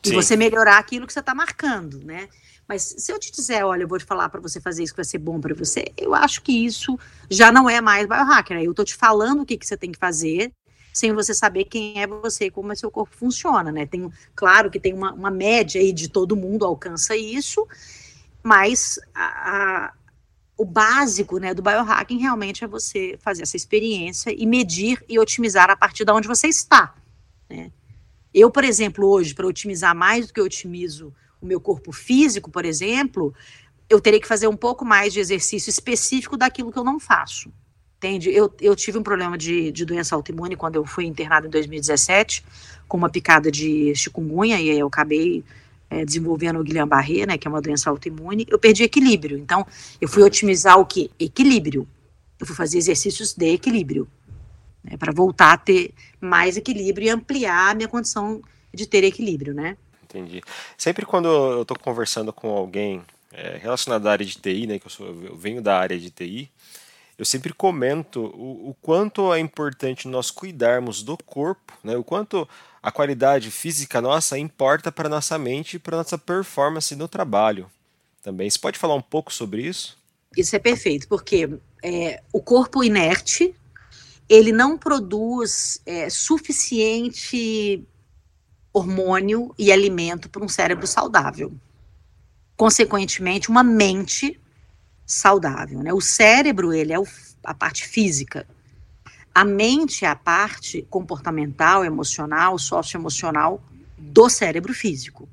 Sim. 0.02 0.12
E 0.12 0.16
você 0.16 0.36
melhorar 0.36 0.78
aquilo 0.80 1.06
que 1.06 1.14
você 1.14 1.20
está 1.20 1.36
marcando, 1.36 2.00
né? 2.04 2.28
Mas 2.68 2.96
se 2.98 3.12
eu 3.12 3.18
te 3.18 3.32
disser, 3.32 3.66
olha, 3.66 3.84
eu 3.84 3.88
vou 3.88 3.98
te 3.98 4.04
falar 4.04 4.28
para 4.28 4.42
você 4.42 4.60
fazer 4.60 4.84
isso 4.84 4.94
que 4.94 4.98
vai 4.98 5.06
ser 5.06 5.20
bom 5.20 5.40
para 5.40 5.56
você, 5.56 5.86
eu 5.96 6.14
acho 6.14 6.42
que 6.42 6.52
isso 6.52 7.00
já 7.30 7.52
não 7.52 7.70
é 7.70 7.80
mais 7.80 8.06
biohacker. 8.06 8.62
Eu 8.62 8.74
tô 8.74 8.84
te 8.84 8.94
falando 8.94 9.42
o 9.42 9.46
que, 9.46 9.58
que 9.58 9.66
você 9.66 9.78
tem 9.78 9.92
que 9.92 9.98
fazer, 9.98 10.52
sem 10.94 11.14
você 11.14 11.34
saber 11.34 11.66
quem 11.66 12.02
é 12.02 12.08
você 12.08 12.46
e 12.46 12.52
como 12.52 12.72
é 12.72 12.76
seu 12.76 12.92
corpo 12.92 13.16
funciona, 13.16 13.72
né? 13.72 13.86
Tem, 13.86 14.12
claro 14.36 14.70
que 14.70 14.80
tem 14.80 14.94
uma, 14.94 15.14
uma 15.14 15.32
média 15.32 15.80
aí 15.80 15.94
de 15.94 16.10
todo 16.10 16.36
mundo 16.36 16.66
alcança 16.66 17.16
isso, 17.16 17.66
mas 18.44 19.00
a, 19.16 19.86
a, 19.86 19.94
o 20.58 20.66
básico 20.66 21.38
né, 21.38 21.54
do 21.54 21.62
biohacking 21.62 22.18
realmente 22.18 22.66
é 22.66 22.68
você 22.68 23.18
fazer 23.22 23.44
essa 23.44 23.56
experiência 23.56 24.34
e 24.36 24.46
medir 24.46 25.02
e 25.08 25.18
otimizar 25.20 25.70
a 25.70 25.78
partir 25.78 26.04
de 26.04 26.12
onde 26.12 26.28
você 26.28 26.48
está. 26.48 26.96
Né? 27.50 27.72
Eu, 28.34 28.52
por 28.52 28.66
exemplo, 28.66 29.08
hoje, 29.08 29.34
para 29.34 29.48
otimizar 29.48 29.96
mais 29.96 30.28
do 30.28 30.34
que 30.34 30.40
eu 30.40 30.46
otimizo 30.46 31.14
o 31.42 31.46
meu 31.46 31.60
corpo 31.60 31.92
físico, 31.92 32.50
por 32.50 32.66
exemplo, 32.66 33.34
eu 33.90 34.02
teria 34.02 34.20
que 34.20 34.28
fazer 34.28 34.48
um 34.48 34.56
pouco 34.56 34.84
mais 34.84 35.14
de 35.14 35.20
exercício 35.20 35.70
específico 35.70 36.36
daquilo 36.36 36.72
que 36.72 36.80
eu 36.80 36.84
não 36.84 37.00
faço. 37.00 37.52
Entende? 37.98 38.30
Eu, 38.30 38.54
eu 38.62 38.76
tive 38.76 38.98
um 38.98 39.04
problema 39.04 39.38
de, 39.38 39.72
de 39.72 39.84
doença 39.84 40.16
autoimune 40.16 40.56
quando 40.56 40.76
eu 40.76 40.86
fui 40.86 41.06
internada 41.06 41.48
em 41.48 41.50
2017, 41.50 42.44
com 42.88 42.98
uma 42.98 43.10
picada 43.10 43.50
de 43.52 43.94
chikungunya, 43.96 44.60
e 44.60 44.70
eu 44.70 44.88
acabei 44.88 45.44
é, 45.90 46.06
desenvolvendo 46.06 46.60
o 46.60 46.64
Guillain-Barré, 46.64 47.26
né, 47.26 47.38
que 47.38 47.48
é 47.48 47.50
uma 47.50 47.62
doença 47.62 47.90
autoimune, 47.90 48.46
eu 48.50 48.60
perdi 48.60 48.84
equilíbrio. 48.84 49.38
Então, 49.38 49.66
eu 50.00 50.08
fui 50.08 50.22
otimizar 50.22 50.78
o 50.78 50.86
que? 50.86 51.10
Equilíbrio. 51.20 51.88
Eu 52.40 52.46
fui 52.46 52.56
fazer 52.56 52.78
exercícios 52.78 53.34
de 53.34 53.54
equilíbrio. 53.54 54.08
né, 54.84 54.96
para 54.96 55.12
voltar 55.12 55.54
a 55.54 55.58
ter 55.58 55.92
mais 56.22 56.56
equilíbrio 56.56 57.08
e 57.08 57.10
ampliar 57.10 57.72
a 57.72 57.76
minha 57.76 57.88
condição 57.88 58.42
de 58.72 58.86
ter 58.86 59.04
equilíbrio, 59.04 59.54
né? 59.54 59.76
Entendi. 60.08 60.42
Sempre 60.78 61.06
quando 61.06 61.28
eu 61.28 61.62
estou 61.64 61.78
conversando 61.78 62.32
com 62.32 62.50
alguém 62.50 63.04
é, 63.32 63.58
relacionado 63.58 64.08
à 64.08 64.12
área 64.12 64.26
de 64.26 64.38
TI, 64.38 64.66
né, 64.66 64.80
que 64.80 64.88
eu, 64.88 64.92
sou, 64.92 65.08
eu 65.08 65.36
venho 65.36 65.62
da 65.62 65.78
área 65.78 66.00
de 66.00 66.10
TI, 66.10 66.50
eu 67.18 67.26
sempre 67.26 67.52
comento 67.52 68.22
o, 68.22 68.70
o, 68.70 68.76
quanto 68.82 69.34
é 69.34 69.40
importante 69.40 70.08
nós 70.08 70.32
cuidarmos 70.32 71.04
do 71.04 71.18
corpo, 71.18 71.74
né, 71.84 71.98
o 71.98 72.04
quanto 72.04 72.48
a 72.82 72.92
qualidade 72.92 73.52
física 73.52 74.00
nossa 74.00 74.38
importa 74.38 74.92
para 74.92 75.10
nossa 75.10 75.38
mente 75.38 75.76
e 75.76 75.80
para 75.80 75.98
nossa 75.98 76.18
performance 76.18 76.96
no 76.96 77.08
trabalho. 77.08 77.70
Também. 78.22 78.50
Você 78.50 78.60
pode 78.60 78.78
falar 78.78 78.96
um 78.96 79.02
pouco 79.02 79.34
sobre 79.34 79.64
isso? 79.64 79.98
Isso 80.36 80.56
é 80.56 80.60
perfeito, 80.60 81.08
porque 81.08 81.50
é, 81.84 82.22
o 82.32 82.42
corpo 82.42 82.84
inerte 82.84 83.56
ele 84.30 84.52
não 84.52 84.78
produz 84.78 85.82
é, 85.86 86.10
suficiente 86.10 87.84
hormônio 88.74 89.54
e 89.58 89.72
alimento 89.72 90.30
para 90.30 90.44
um 90.44 90.50
cérebro 90.50 90.86
saudável. 90.86 91.52
Consequentemente, 92.56 93.50
uma 93.50 93.64
mente 93.64 94.40
saudável. 95.06 95.82
Né? 95.82 95.94
O 95.94 96.02
cérebro 96.02 96.74
ele 96.74 96.92
é 96.92 97.00
o, 97.00 97.06
a 97.44 97.54
parte 97.54 97.88
física. 97.88 98.46
A 99.34 99.46
mente 99.46 100.04
é 100.04 100.08
a 100.08 100.16
parte 100.16 100.86
comportamental, 100.90 101.86
emocional, 101.86 102.58
socioemocional 102.60 103.62
do 103.98 104.30
cérebro 104.30 104.74
físico. 104.74 105.30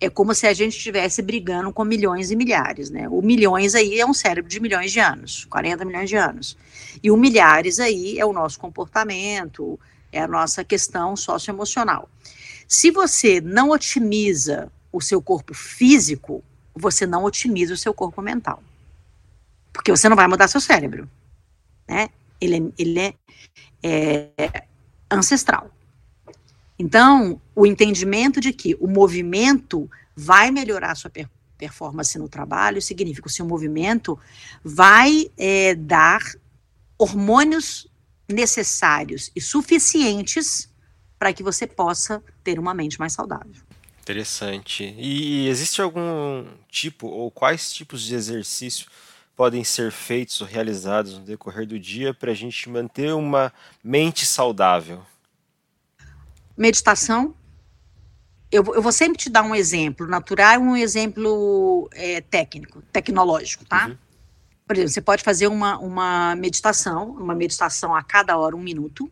É 0.00 0.08
como 0.08 0.34
se 0.34 0.46
a 0.46 0.52
gente 0.52 0.76
estivesse 0.76 1.22
brigando 1.22 1.72
com 1.72 1.84
milhões 1.84 2.30
e 2.30 2.36
milhares, 2.36 2.88
né? 2.88 3.08
O 3.08 3.20
milhões 3.20 3.74
aí 3.74 3.98
é 3.98 4.06
um 4.06 4.14
cérebro 4.14 4.48
de 4.48 4.60
milhões 4.60 4.92
de 4.92 5.00
anos, 5.00 5.44
40 5.46 5.84
milhões 5.84 6.08
de 6.08 6.16
anos. 6.16 6.56
E 7.02 7.10
o 7.10 7.16
milhares 7.16 7.80
aí 7.80 8.18
é 8.18 8.24
o 8.24 8.32
nosso 8.32 8.60
comportamento, 8.60 9.78
é 10.12 10.20
a 10.20 10.28
nossa 10.28 10.62
questão 10.62 11.16
socioemocional. 11.16 12.08
Se 12.68 12.90
você 12.90 13.40
não 13.40 13.70
otimiza 13.70 14.70
o 14.92 15.00
seu 15.00 15.22
corpo 15.22 15.54
físico, 15.54 16.44
você 16.74 17.06
não 17.06 17.24
otimiza 17.24 17.72
o 17.72 17.78
seu 17.78 17.94
corpo 17.94 18.20
mental. 18.20 18.62
Porque 19.72 19.90
você 19.90 20.06
não 20.08 20.16
vai 20.16 20.28
mudar 20.28 20.48
seu 20.48 20.60
cérebro. 20.60 21.08
Né? 21.88 22.10
Ele, 22.38 22.56
é, 22.56 22.72
ele 22.78 23.00
é, 23.00 23.14
é 24.36 24.64
ancestral. 25.10 25.70
Então, 26.78 27.40
o 27.54 27.66
entendimento 27.66 28.40
de 28.40 28.52
que 28.52 28.76
o 28.78 28.86
movimento 28.86 29.90
vai 30.14 30.50
melhorar 30.50 30.92
a 30.92 30.94
sua 30.94 31.10
per 31.10 31.28
performance 31.56 32.16
no 32.16 32.28
trabalho 32.28 32.80
significa 32.80 33.22
que 33.22 33.28
o 33.28 33.34
seu 33.34 33.44
movimento 33.44 34.16
vai 34.62 35.28
é, 35.36 35.74
dar 35.74 36.20
hormônios 36.96 37.88
necessários 38.28 39.32
e 39.34 39.40
suficientes 39.40 40.70
para 41.18 41.32
que 41.32 41.42
você 41.42 41.66
possa 41.66 42.22
ter 42.44 42.58
uma 42.58 42.72
mente 42.72 42.98
mais 42.98 43.12
saudável. 43.12 43.62
Interessante. 44.02 44.94
E 44.96 45.48
existe 45.48 45.82
algum 45.82 46.46
tipo 46.70 47.06
ou 47.06 47.30
quais 47.30 47.72
tipos 47.72 48.02
de 48.02 48.14
exercício 48.14 48.86
podem 49.36 49.62
ser 49.62 49.92
feitos 49.92 50.40
ou 50.40 50.46
realizados 50.46 51.18
no 51.18 51.24
decorrer 51.24 51.66
do 51.66 51.78
dia 51.78 52.14
para 52.14 52.32
a 52.32 52.34
gente 52.34 52.68
manter 52.68 53.12
uma 53.14 53.52
mente 53.84 54.24
saudável? 54.24 55.02
Meditação. 56.56 57.34
Eu, 58.50 58.64
eu, 58.74 58.80
vou 58.80 58.90
sempre 58.90 59.18
te 59.18 59.28
dar 59.28 59.42
um 59.42 59.54
exemplo 59.54 60.06
natural 60.06 60.54
e 60.54 60.58
um 60.58 60.76
exemplo 60.76 61.88
é, 61.92 62.22
técnico, 62.22 62.80
tecnológico, 62.90 63.64
tá? 63.66 63.88
Uhum. 63.88 63.96
Por 64.66 64.74
exemplo, 64.74 64.92
você 64.92 65.00
pode 65.02 65.22
fazer 65.22 65.46
uma, 65.46 65.78
uma 65.78 66.34
meditação, 66.34 67.10
uma 67.10 67.34
meditação 67.34 67.94
a 67.94 68.02
cada 68.02 68.36
hora, 68.38 68.56
um 68.56 68.60
minuto. 68.60 69.10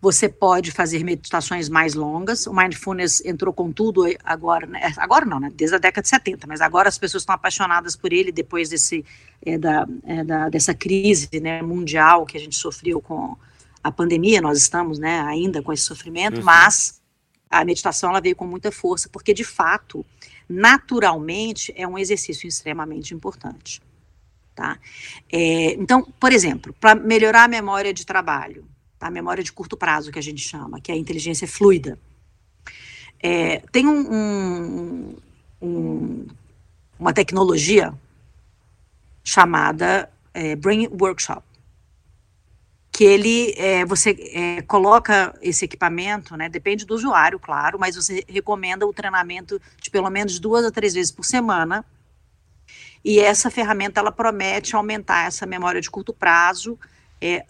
Você 0.00 0.30
pode 0.30 0.70
fazer 0.70 1.04
meditações 1.04 1.68
mais 1.68 1.94
longas. 1.94 2.46
O 2.46 2.54
mindfulness 2.54 3.22
entrou 3.22 3.52
com 3.52 3.70
tudo 3.70 4.04
agora, 4.24 4.66
né? 4.66 4.92
agora 4.96 5.26
não, 5.26 5.38
né? 5.38 5.52
desde 5.54 5.76
a 5.76 5.78
década 5.78 6.02
de 6.02 6.08
70, 6.08 6.46
mas 6.46 6.62
agora 6.62 6.88
as 6.88 6.96
pessoas 6.96 7.22
estão 7.22 7.34
apaixonadas 7.34 7.94
por 7.96 8.10
ele 8.10 8.32
depois 8.32 8.70
desse, 8.70 9.04
é, 9.44 9.58
da, 9.58 9.86
é, 10.04 10.24
da, 10.24 10.48
dessa 10.48 10.72
crise 10.72 11.28
né, 11.40 11.60
mundial 11.60 12.24
que 12.24 12.36
a 12.38 12.40
gente 12.40 12.56
sofreu 12.56 13.00
com 13.02 13.36
a 13.84 13.92
pandemia. 13.92 14.40
Nós 14.40 14.56
estamos 14.56 14.98
né, 14.98 15.20
ainda 15.20 15.62
com 15.62 15.70
esse 15.70 15.82
sofrimento, 15.82 16.38
uhum. 16.38 16.44
mas 16.44 17.00
a 17.50 17.62
meditação 17.62 18.08
ela 18.08 18.22
veio 18.22 18.36
com 18.36 18.46
muita 18.46 18.72
força, 18.72 19.08
porque 19.10 19.34
de 19.34 19.44
fato, 19.44 20.06
naturalmente, 20.48 21.74
é 21.76 21.86
um 21.86 21.98
exercício 21.98 22.48
extremamente 22.48 23.12
importante. 23.12 23.82
Tá? 24.54 24.78
É, 25.30 25.74
então, 25.74 26.02
por 26.18 26.32
exemplo, 26.32 26.74
para 26.80 26.94
melhorar 26.94 27.44
a 27.44 27.48
memória 27.48 27.92
de 27.92 28.06
trabalho, 28.06 28.64
tá? 29.00 29.08
a 29.08 29.10
memória 29.10 29.42
de 29.42 29.52
curto 29.52 29.76
prazo 29.76 30.12
que 30.12 30.18
a 30.18 30.22
gente 30.22 30.46
chama, 30.46 30.80
que 30.80 30.92
é 30.92 30.94
a 30.94 30.98
inteligência 30.98 31.48
fluida. 31.48 31.98
É, 33.22 33.58
tem 33.72 33.86
um, 33.86 34.14
um, 34.14 35.16
um, 35.60 36.26
uma 36.98 37.12
tecnologia 37.12 37.92
chamada 39.24 40.10
é, 40.32 40.54
Brain 40.54 40.88
Workshop, 40.88 41.42
que 42.92 43.04
ele, 43.04 43.54
é, 43.56 43.84
você 43.84 44.10
é, 44.32 44.62
coloca 44.62 45.34
esse 45.40 45.64
equipamento, 45.64 46.36
né, 46.36 46.48
depende 46.48 46.84
do 46.84 46.94
usuário, 46.94 47.38
claro, 47.38 47.78
mas 47.78 47.96
você 47.96 48.24
recomenda 48.28 48.86
o 48.86 48.92
treinamento 48.92 49.60
de 49.80 49.90
pelo 49.90 50.10
menos 50.10 50.38
duas 50.38 50.64
a 50.64 50.70
três 50.70 50.94
vezes 50.94 51.10
por 51.10 51.24
semana, 51.24 51.84
e 53.02 53.18
essa 53.18 53.50
ferramenta, 53.50 54.00
ela 54.00 54.12
promete 54.12 54.76
aumentar 54.76 55.26
essa 55.26 55.46
memória 55.46 55.80
de 55.80 55.90
curto 55.90 56.12
prazo, 56.12 56.78
é, 57.20 57.44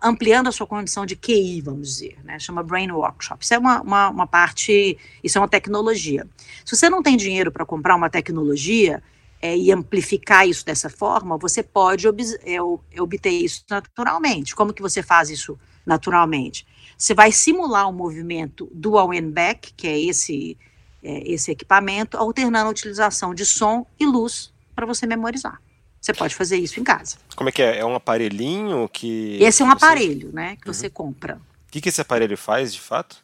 ampliando 0.00 0.46
a 0.46 0.52
sua 0.52 0.66
condição 0.66 1.04
de 1.04 1.16
QI, 1.16 1.60
vamos 1.60 1.88
dizer, 1.88 2.18
né? 2.22 2.38
Chama 2.38 2.62
Brain 2.62 2.90
Workshop. 2.90 3.42
Isso 3.42 3.52
é 3.52 3.58
uma, 3.58 3.80
uma, 3.82 4.08
uma 4.10 4.26
parte, 4.26 4.96
isso 5.24 5.36
é 5.36 5.40
uma 5.40 5.48
tecnologia. 5.48 6.24
Se 6.64 6.76
você 6.76 6.88
não 6.88 7.02
tem 7.02 7.16
dinheiro 7.16 7.50
para 7.50 7.66
comprar 7.66 7.96
uma 7.96 8.08
tecnologia 8.08 9.02
é, 9.42 9.56
e 9.56 9.72
amplificar 9.72 10.48
isso 10.48 10.64
dessa 10.64 10.88
forma, 10.88 11.36
você 11.36 11.64
pode 11.64 12.06
ob, 12.06 12.22
é, 12.44 12.62
obter 13.00 13.30
isso 13.30 13.64
naturalmente. 13.68 14.54
Como 14.54 14.72
que 14.72 14.82
você 14.82 15.02
faz 15.02 15.30
isso 15.30 15.58
naturalmente? 15.84 16.64
Você 16.96 17.12
vai 17.12 17.32
simular 17.32 17.88
um 17.88 17.92
movimento 17.92 18.68
dual 18.72 19.12
end 19.12 19.32
back, 19.32 19.72
que 19.76 19.88
é 19.88 19.98
esse, 19.98 20.56
é, 21.02 21.32
esse 21.32 21.50
equipamento, 21.50 22.16
alternando 22.16 22.68
a 22.68 22.70
utilização 22.70 23.34
de 23.34 23.44
som 23.44 23.84
e 23.98 24.06
luz 24.06 24.52
para 24.76 24.86
você 24.86 25.06
memorizar. 25.06 25.60
Você 26.08 26.14
pode 26.14 26.34
fazer 26.34 26.56
isso 26.56 26.80
em 26.80 26.84
casa. 26.84 27.18
Como 27.36 27.50
é 27.50 27.52
que 27.52 27.60
é? 27.60 27.80
É 27.80 27.84
um 27.84 27.94
aparelhinho 27.94 28.88
que. 28.88 29.36
Esse 29.42 29.60
é 29.60 29.64
um 29.66 29.68
você... 29.68 29.74
aparelho, 29.74 30.32
né? 30.32 30.56
Que 30.56 30.68
uhum. 30.68 30.72
você 30.72 30.88
compra. 30.88 31.34
O 31.34 31.70
que, 31.70 31.82
que 31.82 31.90
esse 31.90 32.00
aparelho 32.00 32.34
faz, 32.34 32.72
de 32.72 32.80
fato? 32.80 33.22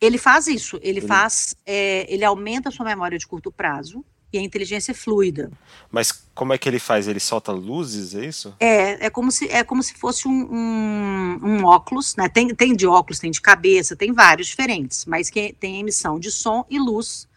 Ele 0.00 0.18
faz 0.18 0.48
isso. 0.48 0.76
Ele, 0.82 0.98
ele... 0.98 1.06
faz. 1.06 1.54
É, 1.64 2.04
ele 2.12 2.24
aumenta 2.24 2.68
a 2.68 2.72
sua 2.72 2.84
memória 2.84 3.16
de 3.16 3.24
curto 3.24 3.52
prazo 3.52 4.04
e 4.32 4.38
a 4.38 4.42
inteligência 4.42 4.90
é 4.90 4.94
fluida. 4.94 5.52
Mas 5.88 6.10
como 6.34 6.52
é 6.52 6.58
que 6.58 6.68
ele 6.68 6.80
faz? 6.80 7.06
Ele 7.06 7.20
solta 7.20 7.52
luzes, 7.52 8.12
é 8.16 8.26
isso? 8.26 8.52
É, 8.58 9.06
é 9.06 9.08
como 9.08 9.30
se, 9.30 9.48
é 9.48 9.62
como 9.62 9.80
se 9.84 9.94
fosse 9.94 10.26
um, 10.26 10.32
um, 10.32 11.38
um 11.44 11.64
óculos, 11.64 12.16
né? 12.16 12.28
Tem, 12.28 12.48
tem 12.48 12.74
de 12.74 12.88
óculos, 12.88 13.20
tem 13.20 13.30
de 13.30 13.40
cabeça, 13.40 13.94
tem 13.94 14.12
vários 14.12 14.48
diferentes, 14.48 15.04
mas 15.04 15.30
que 15.30 15.54
tem 15.60 15.78
emissão 15.78 16.18
de 16.18 16.32
som 16.32 16.66
e 16.68 16.76
luz 16.76 17.28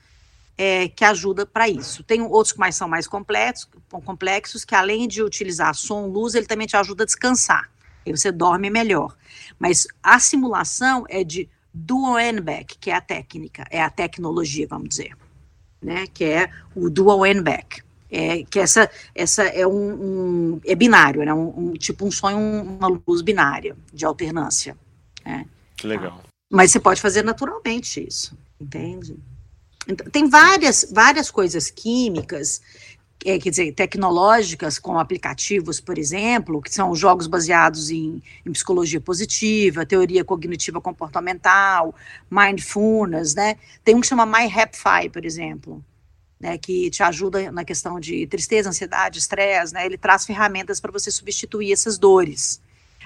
é, 0.60 0.90
que 0.90 1.06
ajuda 1.06 1.46
para 1.46 1.70
isso. 1.70 2.04
Tem 2.04 2.22
outros 2.22 2.52
que 2.52 2.60
mais 2.60 2.76
são 2.76 2.90
mais 2.90 3.08
complexos, 3.08 3.70
complexos, 4.04 4.66
que 4.66 4.76
além 4.76 5.08
de 5.08 5.24
utilizar 5.24 5.74
som, 5.74 6.08
luz, 6.08 6.36
ele 6.36 6.46
também 6.46 6.68
te 6.68 6.76
ajuda 6.76 7.04
a 7.04 7.06
descansar. 7.06 7.72
Aí 8.06 8.12
você 8.12 8.30
dorme 8.30 8.70
melhor. 8.70 9.16
Mas 9.58 9.88
a 10.04 10.20
simulação 10.20 11.06
é 11.08 11.24
de 11.24 11.50
dual 11.74 12.20
N-back, 12.20 12.78
que 12.78 12.92
é 12.92 12.96
a 12.96 13.00
técnica, 13.00 13.64
é 13.72 13.82
a 13.82 13.90
tecnologia, 13.90 14.68
vamos 14.70 14.90
dizer, 14.90 15.16
né? 15.82 16.06
Que 16.14 16.26
é 16.26 16.52
o 16.76 16.90
dual 16.90 17.26
N-back. 17.26 17.82
É, 18.12 18.44
que 18.44 18.60
essa, 18.60 18.90
essa 19.16 19.44
é 19.44 19.66
um, 19.66 19.72
um 19.72 20.62
é 20.66 20.76
binário, 20.76 21.24
né? 21.24 21.34
Um, 21.34 21.70
um, 21.70 21.74
tipo 21.74 22.06
um 22.06 22.12
sonho, 22.12 22.38
uma 22.38 23.00
luz 23.08 23.22
binária 23.22 23.78
de 23.94 24.04
alternância. 24.04 24.76
Né? 25.26 25.46
Que 25.78 25.88
legal. 25.88 26.22
Mas 26.52 26.72
você 26.72 26.82
pode 26.82 27.00
fazer 27.00 27.24
naturalmente 27.24 28.06
isso, 28.06 28.38
entende? 28.60 29.16
Então, 29.90 30.08
tem 30.12 30.30
várias, 30.30 30.88
várias 30.92 31.32
coisas 31.32 31.72
químicas, 31.72 32.62
é, 33.26 33.40
quer 33.40 33.50
dizer, 33.50 33.72
tecnológicas, 33.74 34.78
como 34.78 35.00
aplicativos, 35.00 35.82
por 35.82 35.98
exemplo, 35.98 36.62
que 36.62 36.74
são 36.74 36.96
jogos 36.96 37.26
baseados 37.26 37.90
em, 37.90 38.22
em 38.46 38.52
psicologia 38.52 39.02
positiva, 39.02 39.86
teoria 39.86 40.24
cognitiva 40.24 40.80
comportamental, 40.80 41.94
mindfulness, 42.30 43.34
né? 43.34 43.56
Tem 43.84 43.96
um 43.96 44.02
que 44.02 44.08
chama 44.08 44.26
MyHapFi, 44.26 45.10
por 45.12 45.26
exemplo, 45.26 45.84
né, 46.40 46.58
que 46.58 46.90
te 46.90 47.04
ajuda 47.04 47.52
na 47.52 47.66
questão 47.66 48.00
de 48.00 48.26
tristeza, 48.28 48.70
ansiedade, 48.70 49.18
estresse, 49.20 49.74
né? 49.74 49.86
Ele 49.86 49.98
traz 49.98 50.26
ferramentas 50.26 50.80
para 50.80 50.92
você 50.92 51.12
substituir 51.12 51.74
essas 51.74 51.98
dores. 51.98 52.62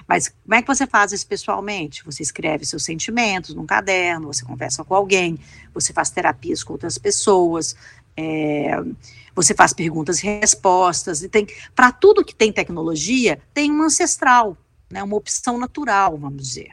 Mas 0.06 0.28
como 0.28 0.54
é 0.54 0.62
que 0.62 0.68
você 0.68 0.86
faz 0.86 1.12
isso 1.12 1.26
pessoalmente? 1.26 2.04
Você 2.04 2.22
escreve 2.22 2.64
seus 2.64 2.84
sentimentos 2.84 3.54
num 3.54 3.66
caderno, 3.66 4.26
você 4.26 4.44
conversa 4.44 4.84
com 4.84 4.94
alguém, 4.94 5.38
você 5.72 5.92
faz 5.92 6.10
terapias 6.10 6.62
com 6.62 6.72
outras 6.74 6.98
pessoas, 6.98 7.74
é, 8.16 8.76
você 9.34 9.54
faz 9.54 9.72
perguntas 9.72 10.22
e 10.22 10.26
respostas, 10.26 11.22
e 11.22 11.28
tem 11.28 11.46
para 11.74 11.90
tudo 11.90 12.24
que 12.24 12.34
tem 12.34 12.52
tecnologia, 12.52 13.40
tem 13.52 13.70
um 13.70 13.82
ancestral. 13.82 14.56
né, 14.90 15.02
uma 15.02 15.16
opção 15.16 15.58
natural, 15.58 16.16
vamos 16.16 16.42
dizer. 16.42 16.70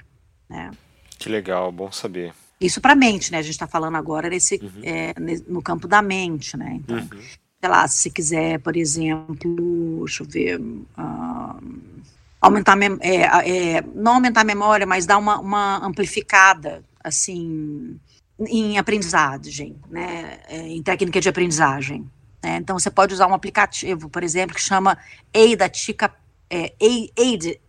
Né? 0.47 0.71
Que 1.17 1.29
legal, 1.29 1.71
bom 1.71 1.91
saber. 1.91 2.33
Isso 2.59 2.79
para 2.79 2.93
a 2.93 2.95
mente, 2.95 3.31
né? 3.31 3.39
A 3.39 3.41
gente 3.41 3.53
está 3.53 3.65
falando 3.65 3.95
agora 3.95 4.29
nesse, 4.29 4.59
uhum. 4.61 4.81
é, 4.83 5.13
no 5.47 5.63
campo 5.63 5.87
da 5.87 6.01
mente, 6.01 6.55
né? 6.55 6.73
Então, 6.75 6.97
uhum. 6.97 7.19
sei 7.59 7.69
lá, 7.69 7.87
se 7.87 8.11
quiser, 8.11 8.59
por 8.59 8.77
exemplo, 8.77 10.03
deixa 10.05 10.21
eu 10.21 10.27
ver, 10.27 10.59
uh, 10.59 12.01
aumentar, 12.41 12.77
é, 13.01 13.77
é, 13.77 13.83
não 13.93 14.15
aumentar 14.15 14.41
a 14.41 14.45
memória, 14.45 14.85
mas 14.85 15.05
dar 15.05 15.17
uma, 15.17 15.39
uma 15.39 15.77
amplificada, 15.85 16.83
assim, 17.03 17.99
em 18.39 18.77
aprendizagem, 18.77 19.75
né? 19.89 20.39
É, 20.49 20.57
em 20.67 20.81
técnica 20.81 21.21
de 21.21 21.29
aprendizagem. 21.29 22.09
Né? 22.43 22.57
Então, 22.57 22.77
você 22.77 22.89
pode 22.89 23.13
usar 23.13 23.27
um 23.27 23.33
aplicativo, 23.33 24.09
por 24.09 24.23
exemplo, 24.23 24.55
que 24.55 24.61
chama 24.61 24.97
Eidatica, 25.31 26.11
é, 26.49 26.73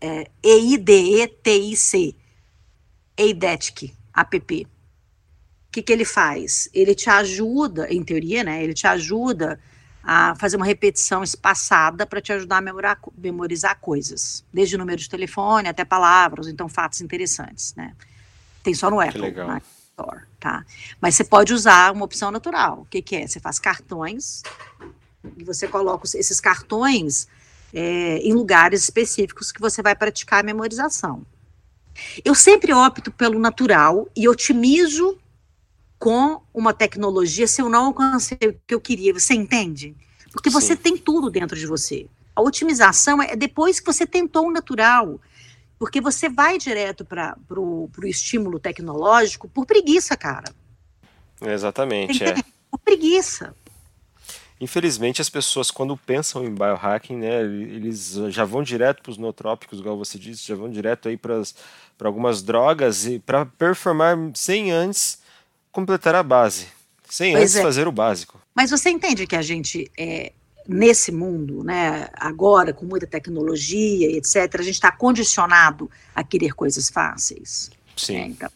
é, 0.01 0.31
E-I-D-E-T-I-C, 0.43 2.17
Eidetic, 3.17 3.95
app 4.17 4.67
que, 5.73 5.83
que 5.83 5.93
ele 5.93 6.05
faz? 6.05 6.69
Ele 6.75 6.95
te 6.95 7.09
ajuda, 7.09 7.89
em 7.91 8.05
teoria, 8.05 8.45
né? 8.45 8.63
Ele 8.63 8.75
te 8.75 8.87
ajuda 8.87 9.59
a 10.03 10.35
fazer 10.35 10.57
uma 10.57 10.67
repetição 10.67 11.23
espaçada 11.23 12.05
para 12.07 12.21
te 12.21 12.33
ajudar 12.33 12.59
a 12.59 12.61
memorar, 12.61 12.99
memorizar 13.17 13.79
coisas, 13.81 14.45
desde 14.53 14.77
número 14.77 15.01
de 15.01 15.09
telefone 15.09 15.69
até 15.69 15.85
palavras, 15.85 16.49
então 16.49 16.69
fatos 16.69 17.01
interessantes, 17.01 17.75
né? 17.77 17.95
Tem 18.63 18.75
só 18.75 18.91
no 18.91 19.01
Apple, 19.01 19.21
legal. 19.21 19.47
Na 19.47 19.59
Store, 19.59 20.23
tá? 20.41 20.65
Mas 21.01 21.15
você 21.15 21.25
pode 21.25 21.53
usar 21.53 21.93
uma 21.93 22.05
opção 22.05 22.31
natural. 22.31 22.81
O 22.81 22.85
que, 22.87 23.03
que 23.03 23.17
é? 23.17 23.27
Você 23.27 23.39
faz 23.39 23.59
cartões 23.59 24.43
e 25.37 25.45
você 25.45 25.69
coloca 25.69 26.05
esses 26.17 26.41
cartões 26.41 27.29
é, 27.73 28.19
em 28.19 28.33
lugares 28.33 28.83
específicos 28.83 29.53
que 29.53 29.61
você 29.61 29.83
vai 29.83 29.95
praticar 29.95 30.41
a 30.41 30.43
memorização. 30.43 31.25
Eu 32.25 32.35
sempre 32.35 32.73
opto 32.73 33.11
pelo 33.11 33.39
natural 33.39 34.09
e 34.17 34.29
otimizo 34.29 35.19
com 36.03 36.43
uma 36.53 36.75
tecnologia 36.75 37.47
se 37.47 37.63
eu 37.63 37.69
não 37.69 37.85
alcancei 37.85 38.37
o 38.43 38.57
que 38.67 38.75
eu 38.75 38.81
queria. 38.81 39.15
Você 39.15 39.35
entende? 39.35 39.95
Porque 40.33 40.51
você 40.51 40.75
Sim. 40.75 40.83
tem 40.83 40.99
tudo 40.99 41.31
dentro 41.31 41.57
de 41.57 41.65
você. 41.65 42.09
A 42.35 42.43
otimização 42.43 43.23
é 43.23 43.37
depois 43.37 43.79
que 43.79 43.87
você 43.87 44.05
tentou 44.05 44.49
o 44.49 44.51
natural. 44.51 45.21
Porque 45.79 46.01
você 46.01 46.29
vai 46.29 46.59
direto 46.59 47.05
para 47.05 47.37
o 47.57 47.89
estímulo 48.03 48.59
tecnológico 48.59 49.49
por 49.49 49.65
preguiça, 49.65 50.17
cara. 50.17 50.53
Exatamente. 51.41 52.25
É. 52.25 52.35
Por 52.69 52.81
preguiça. 52.81 53.55
Infelizmente, 54.61 55.23
as 55.23 55.31
pessoas, 55.31 55.71
quando 55.71 55.97
pensam 55.97 56.45
em 56.45 56.53
biohacking, 56.53 57.17
né, 57.17 57.43
eles 57.43 58.15
já 58.31 58.45
vão 58.45 58.65
direto 58.65 59.05
para 59.05 59.11
os 59.13 59.19
nootrópicos, 59.19 59.79
igual 59.79 59.97
você 59.97 60.19
disse, 60.19 60.49
já 60.49 60.57
vão 60.57 60.69
direto 60.69 61.09
aí 61.09 61.17
para 61.17 61.41
algumas 62.03 62.43
drogas 62.43 63.07
e 63.07 63.21
para 63.21 63.47
performar 63.47 64.17
sem 64.35 64.73
antes 64.73 65.22
completar 65.73 66.15
a 66.15 66.23
base, 66.23 66.67
sem 67.09 67.33
pois 67.33 67.43
antes 67.43 67.57
é. 67.57 67.63
fazer 67.63 67.89
o 67.89 67.93
básico. 67.93 68.41
Mas 68.55 68.71
você 68.71 68.91
entende 68.91 69.27
que 69.27 69.35
a 69.35 69.43
gente 69.43 69.91
é, 69.99 70.33
nesse 70.69 71.11
mundo, 71.11 71.65
né, 71.65 72.09
agora 72.15 72.73
com 72.73 72.87
muita 72.87 73.07
tecnologia, 73.07 74.11
etc., 74.17 74.61
a 74.61 74.63
gente 74.63 74.75
está 74.75 74.93
condicionado 74.93 75.91
a 76.15 76.23
querer 76.23 76.53
coisas 76.55 76.89
fáceis. 76.89 77.71
Sim. 77.97 78.15
Né? 78.15 78.27
Então, 78.27 78.51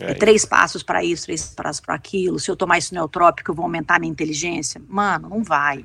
é, 0.00 0.10
é 0.10 0.14
três 0.14 0.44
passos 0.44 0.82
para 0.82 1.02
isso, 1.02 1.24
três 1.24 1.44
passos 1.44 1.80
para 1.80 1.94
aquilo. 1.94 2.38
Se 2.38 2.50
eu 2.50 2.56
tomar 2.56 2.78
isso 2.78 2.92
neutrópico, 2.92 3.50
eu 3.50 3.54
vou 3.54 3.64
aumentar 3.64 3.98
minha 3.98 4.10
inteligência. 4.10 4.80
Mano, 4.88 5.28
não 5.28 5.42
vai. 5.42 5.84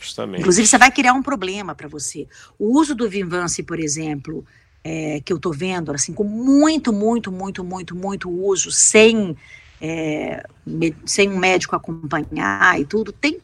Justamente. 0.00 0.40
Inclusive, 0.40 0.66
você 0.66 0.78
vai 0.78 0.90
criar 0.90 1.12
um 1.12 1.22
problema 1.22 1.74
para 1.74 1.86
você. 1.86 2.26
O 2.58 2.78
uso 2.78 2.94
do 2.94 3.08
Vinvance, 3.08 3.62
por 3.62 3.78
exemplo, 3.78 4.44
é, 4.82 5.20
que 5.24 5.32
eu 5.32 5.36
estou 5.36 5.52
vendo, 5.52 5.92
assim, 5.92 6.12
com 6.12 6.24
muito, 6.24 6.92
muito, 6.92 7.30
muito, 7.30 7.62
muito, 7.62 7.94
muito 7.94 8.30
uso, 8.30 8.72
sem 8.72 9.36
é, 9.84 10.46
sem 11.04 11.28
um 11.28 11.36
médico 11.36 11.74
acompanhar 11.74 12.80
e 12.80 12.84
tudo, 12.84 13.10
tem, 13.10 13.40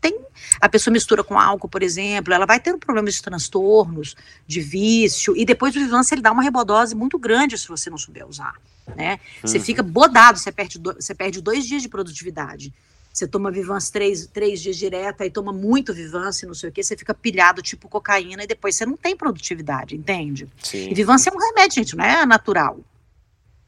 tem. 0.00 0.18
A 0.60 0.68
pessoa 0.68 0.92
mistura 0.92 1.22
com 1.22 1.38
álcool, 1.38 1.68
por 1.68 1.80
exemplo, 1.80 2.34
ela 2.34 2.44
vai 2.44 2.58
ter 2.58 2.74
um 2.74 2.78
problema 2.78 3.08
de 3.08 3.22
transtornos, 3.22 4.16
de 4.48 4.60
vício, 4.60 5.36
e 5.36 5.44
depois 5.44 5.76
o 5.76 5.78
Vivance 5.78 6.12
ele 6.12 6.22
dá 6.22 6.32
uma 6.32 6.42
rebodose 6.42 6.96
muito 6.96 7.16
grande 7.16 7.56
se 7.56 7.68
você 7.68 7.88
não 7.88 7.96
souber 7.96 8.26
usar. 8.26 8.54
Né? 8.96 9.20
Você 9.40 9.58
uhum. 9.58 9.64
fica 9.64 9.82
bodado, 9.82 10.38
você 10.38 10.50
perde, 10.50 10.76
do, 10.80 10.92
você 10.94 11.14
perde 11.14 11.40
dois 11.40 11.64
dias 11.64 11.82
de 11.82 11.88
produtividade. 11.88 12.74
Você 13.12 13.26
toma 13.26 13.50
Vivance 13.50 13.90
três, 13.90 14.26
três 14.26 14.60
dias 14.60 14.76
direto, 14.76 15.22
aí 15.22 15.30
toma 15.30 15.52
muito 15.52 15.94
Vivance, 15.94 16.44
não 16.44 16.52
sei 16.52 16.68
o 16.68 16.72
que, 16.72 16.82
você 16.82 16.96
fica 16.96 17.14
pilhado 17.14 17.62
tipo 17.62 17.88
cocaína 17.88 18.42
e 18.42 18.46
depois 18.46 18.74
você 18.74 18.84
não 18.84 18.96
tem 18.96 19.16
produtividade, 19.16 19.96
entende? 19.96 20.48
Sim. 20.60 20.88
E 20.90 20.94
Vivance 20.94 21.28
é 21.28 21.32
um 21.32 21.38
remédio, 21.38 21.76
gente, 21.76 21.96
não 21.96 22.04
é 22.04 22.26
natural 22.26 22.80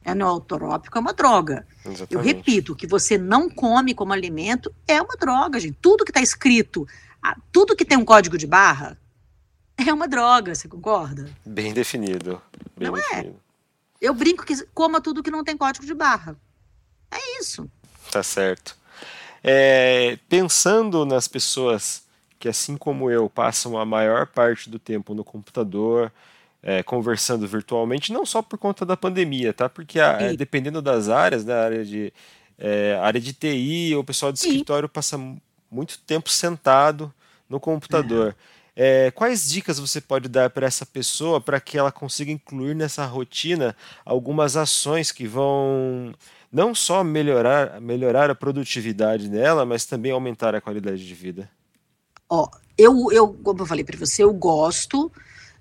é 0.03 0.15
neotrópico, 0.15 0.97
é 0.97 1.01
uma 1.01 1.13
droga. 1.13 1.67
Exatamente. 1.85 2.13
Eu 2.13 2.21
repito, 2.21 2.73
o 2.73 2.75
que 2.75 2.87
você 2.87 3.17
não 3.17 3.49
come 3.49 3.93
como 3.93 4.13
alimento 4.13 4.73
é 4.87 5.01
uma 5.01 5.15
droga, 5.15 5.59
gente. 5.59 5.77
Tudo 5.81 6.03
que 6.03 6.11
está 6.11 6.21
escrito, 6.21 6.87
tudo 7.51 7.75
que 7.75 7.85
tem 7.85 7.97
um 7.97 8.05
código 8.05 8.37
de 8.37 8.47
barra 8.47 8.97
é 9.77 9.93
uma 9.93 10.07
droga, 10.07 10.53
você 10.53 10.67
concorda? 10.67 11.29
Bem 11.45 11.73
definido. 11.73 12.41
Bem 12.75 12.89
não 12.89 12.97
é? 12.97 13.01
definido. 13.01 13.35
é. 13.45 13.49
Eu 14.01 14.13
brinco 14.13 14.45
que 14.45 14.65
coma 14.73 15.01
tudo 15.01 15.23
que 15.23 15.31
não 15.31 15.43
tem 15.43 15.57
código 15.57 15.85
de 15.85 15.93
barra. 15.93 16.35
É 17.11 17.39
isso. 17.39 17.69
Tá 18.11 18.23
certo. 18.23 18.77
É, 19.43 20.17
pensando 20.27 21.05
nas 21.05 21.27
pessoas 21.27 22.03
que, 22.37 22.47
assim 22.47 22.77
como 22.77 23.11
eu, 23.11 23.29
passam 23.29 23.77
a 23.77 23.85
maior 23.85 24.27
parte 24.27 24.69
do 24.69 24.79
tempo 24.79 25.13
no 25.13 25.23
computador, 25.23 26.11
é, 26.61 26.83
conversando 26.83 27.47
virtualmente, 27.47 28.11
não 28.11 28.25
só 28.25 28.41
por 28.41 28.57
conta 28.57 28.85
da 28.85 28.97
pandemia, 28.97 29.53
tá? 29.53 29.69
Porque 29.69 29.99
a, 29.99 30.21
é, 30.21 30.33
dependendo 30.35 30.81
das 30.81 31.09
áreas, 31.09 31.43
da 31.43 31.55
né, 31.55 31.61
área 31.61 31.85
de 31.85 32.13
é, 32.57 32.99
área 33.01 33.21
de 33.21 33.33
TI, 33.33 33.95
o 33.95 34.03
pessoal 34.03 34.31
de 34.31 34.39
escritório 34.39 34.89
passa 34.89 35.17
muito 35.71 35.99
tempo 35.99 36.29
sentado 36.29 37.13
no 37.49 37.59
computador. 37.59 38.35
É, 38.75 39.11
quais 39.11 39.49
dicas 39.49 39.79
você 39.79 39.99
pode 39.99 40.29
dar 40.29 40.49
para 40.49 40.65
essa 40.65 40.85
pessoa 40.85 41.41
para 41.41 41.59
que 41.59 41.77
ela 41.77 41.91
consiga 41.91 42.31
incluir 42.31 42.73
nessa 42.73 43.05
rotina 43.05 43.75
algumas 44.05 44.55
ações 44.55 45.11
que 45.11 45.27
vão 45.27 46.13
não 46.51 46.73
só 46.73 47.03
melhorar, 47.03 47.79
melhorar 47.81 48.29
a 48.29 48.35
produtividade 48.35 49.29
dela, 49.29 49.65
mas 49.65 49.85
também 49.85 50.11
aumentar 50.11 50.55
a 50.55 50.61
qualidade 50.61 51.05
de 51.05 51.13
vida? 51.13 51.49
Ó, 52.29 52.47
eu, 52.77 53.11
eu 53.11 53.33
como 53.33 53.61
eu 53.61 53.65
falei 53.65 53.83
para 53.83 53.97
você, 53.97 54.23
eu 54.23 54.33
gosto 54.33 55.11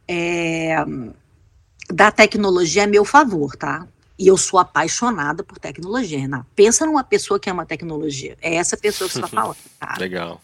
é, 0.09 0.77
da 1.90 2.11
tecnologia 2.11 2.85
a 2.85 2.87
meu 2.87 3.05
favor, 3.05 3.55
tá? 3.55 3.87
E 4.18 4.27
eu 4.27 4.37
sou 4.37 4.59
apaixonada 4.59 5.44
por 5.44 5.59
tecnologia, 5.59 6.18
Renato. 6.18 6.47
Pensa 6.57 6.85
numa 6.85 7.05
pessoa 7.05 7.38
que 7.38 7.49
ama 7.49 7.64
tecnologia. 7.64 8.37
É 8.40 8.55
essa 8.55 8.77
pessoa 8.77 9.07
que 9.07 9.14
você 9.14 9.21
está 9.21 9.29
falando. 9.42 9.57
Tá? 9.79 9.94
Legal. 9.99 10.40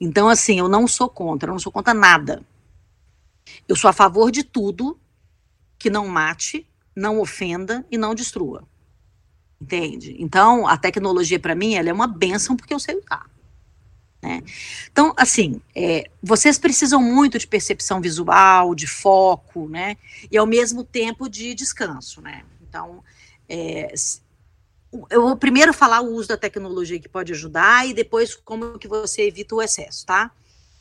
Então, 0.00 0.28
assim, 0.28 0.58
eu 0.58 0.68
não 0.68 0.88
sou 0.88 1.08
contra, 1.08 1.50
eu 1.50 1.52
não 1.52 1.60
sou 1.60 1.70
contra 1.70 1.94
nada. 1.94 2.42
Eu 3.68 3.76
sou 3.76 3.88
a 3.88 3.92
favor 3.92 4.32
de 4.32 4.42
tudo 4.42 4.98
que 5.78 5.88
não 5.88 6.08
mate, 6.08 6.66
não 6.96 7.20
ofenda 7.20 7.86
e 7.90 7.96
não 7.96 8.14
destrua. 8.14 8.64
Entende? 9.60 10.16
Então, 10.18 10.66
a 10.66 10.76
tecnologia, 10.76 11.38
para 11.38 11.54
mim, 11.54 11.74
ela 11.74 11.88
é 11.88 11.92
uma 11.92 12.08
benção 12.08 12.56
porque 12.56 12.74
eu 12.74 12.80
sei 12.80 12.96
usar. 12.96 13.30
Né? 14.22 14.42
Então, 14.90 15.12
assim, 15.16 15.60
é, 15.74 16.08
vocês 16.22 16.56
precisam 16.58 17.02
muito 17.02 17.38
de 17.38 17.46
percepção 17.46 18.00
visual, 18.00 18.74
de 18.74 18.86
foco, 18.86 19.68
né? 19.68 19.96
E 20.30 20.38
ao 20.38 20.46
mesmo 20.46 20.84
tempo 20.84 21.28
de 21.28 21.54
descanso, 21.54 22.20
né? 22.20 22.44
Então, 22.62 23.02
é, 23.48 23.92
eu 25.10 25.22
vou 25.22 25.36
primeiro 25.36 25.72
falar 25.72 26.02
o 26.02 26.14
uso 26.14 26.28
da 26.28 26.36
tecnologia 26.36 27.00
que 27.00 27.08
pode 27.08 27.32
ajudar 27.32 27.88
e 27.88 27.92
depois 27.92 28.34
como 28.34 28.78
que 28.78 28.86
você 28.86 29.22
evita 29.22 29.54
o 29.56 29.62
excesso, 29.62 30.06
tá? 30.06 30.30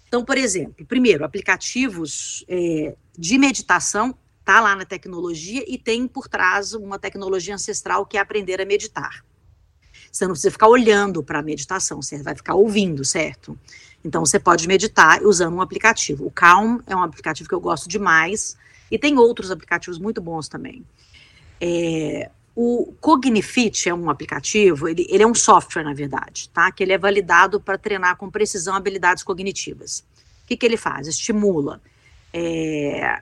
Então, 0.08 0.24
por 0.24 0.38
exemplo, 0.38 0.86
primeiro, 0.86 1.24
aplicativos 1.24 2.46
é, 2.48 2.96
de 3.18 3.38
meditação 3.38 4.14
tá 4.44 4.60
lá 4.60 4.76
na 4.76 4.86
tecnologia 4.86 5.64
e 5.68 5.78
tem 5.78 6.08
por 6.08 6.28
trás 6.28 6.74
uma 6.74 7.00
tecnologia 7.00 7.56
ancestral 7.56 8.06
que 8.06 8.18
é 8.18 8.20
aprender 8.20 8.62
a 8.62 8.66
meditar. 8.66 9.24
Você 10.12 10.26
não 10.26 10.34
precisa 10.34 10.52
ficar 10.52 10.67
olhando 10.67 11.24
para 11.24 11.39
a 11.39 11.41
meditação, 11.41 12.02
você 12.02 12.21
vai 12.21 12.36
ficar 12.36 12.55
ouvindo, 12.55 13.05
certo? 13.05 13.57
Então 14.03 14.26
você 14.26 14.39
pode 14.39 14.68
meditar 14.68 15.22
usando 15.24 15.55
um 15.55 15.62
aplicativo. 15.62 16.26
O 16.26 16.32
Calm 16.32 16.80
é 16.86 16.95
um 16.95 17.03
aplicativo 17.03 17.47
que 17.47 17.55
eu 17.55 17.62
gosto 17.62 17.88
demais 17.88 18.57
e 18.89 18.99
tem 18.99 19.18
outros 19.18 19.51
aplicativos 19.51 19.97
muito 19.97 20.20
bons 20.20 20.49
também. 20.49 20.86
É, 21.59 22.30
o 22.55 22.93
Cognifit 22.99 23.88
é 23.88 23.93
um 23.93 24.09
aplicativo, 24.09 24.89
ele, 24.89 25.07
ele, 25.09 25.24
é 25.24 25.28
um 25.28 25.36
software, 25.36 25.84
na 25.84 25.93
verdade, 25.93 26.49
tá? 26.49 26.72
Que 26.72 26.84
ele 26.84 26.91
é 26.91 26.97
validado 26.97 27.62
para 27.62 27.78
treinar 27.78 28.18
com 28.18 28.30
precisão 28.30 28.76
habilidades 28.76 29.24
cognitivas. 29.24 30.03
O 30.43 30.47
que, 30.47 30.57
que 30.57 30.66
ele 30.66 30.78
faz? 30.78 31.07
Estimula. 31.07 31.82
É, 32.34 33.22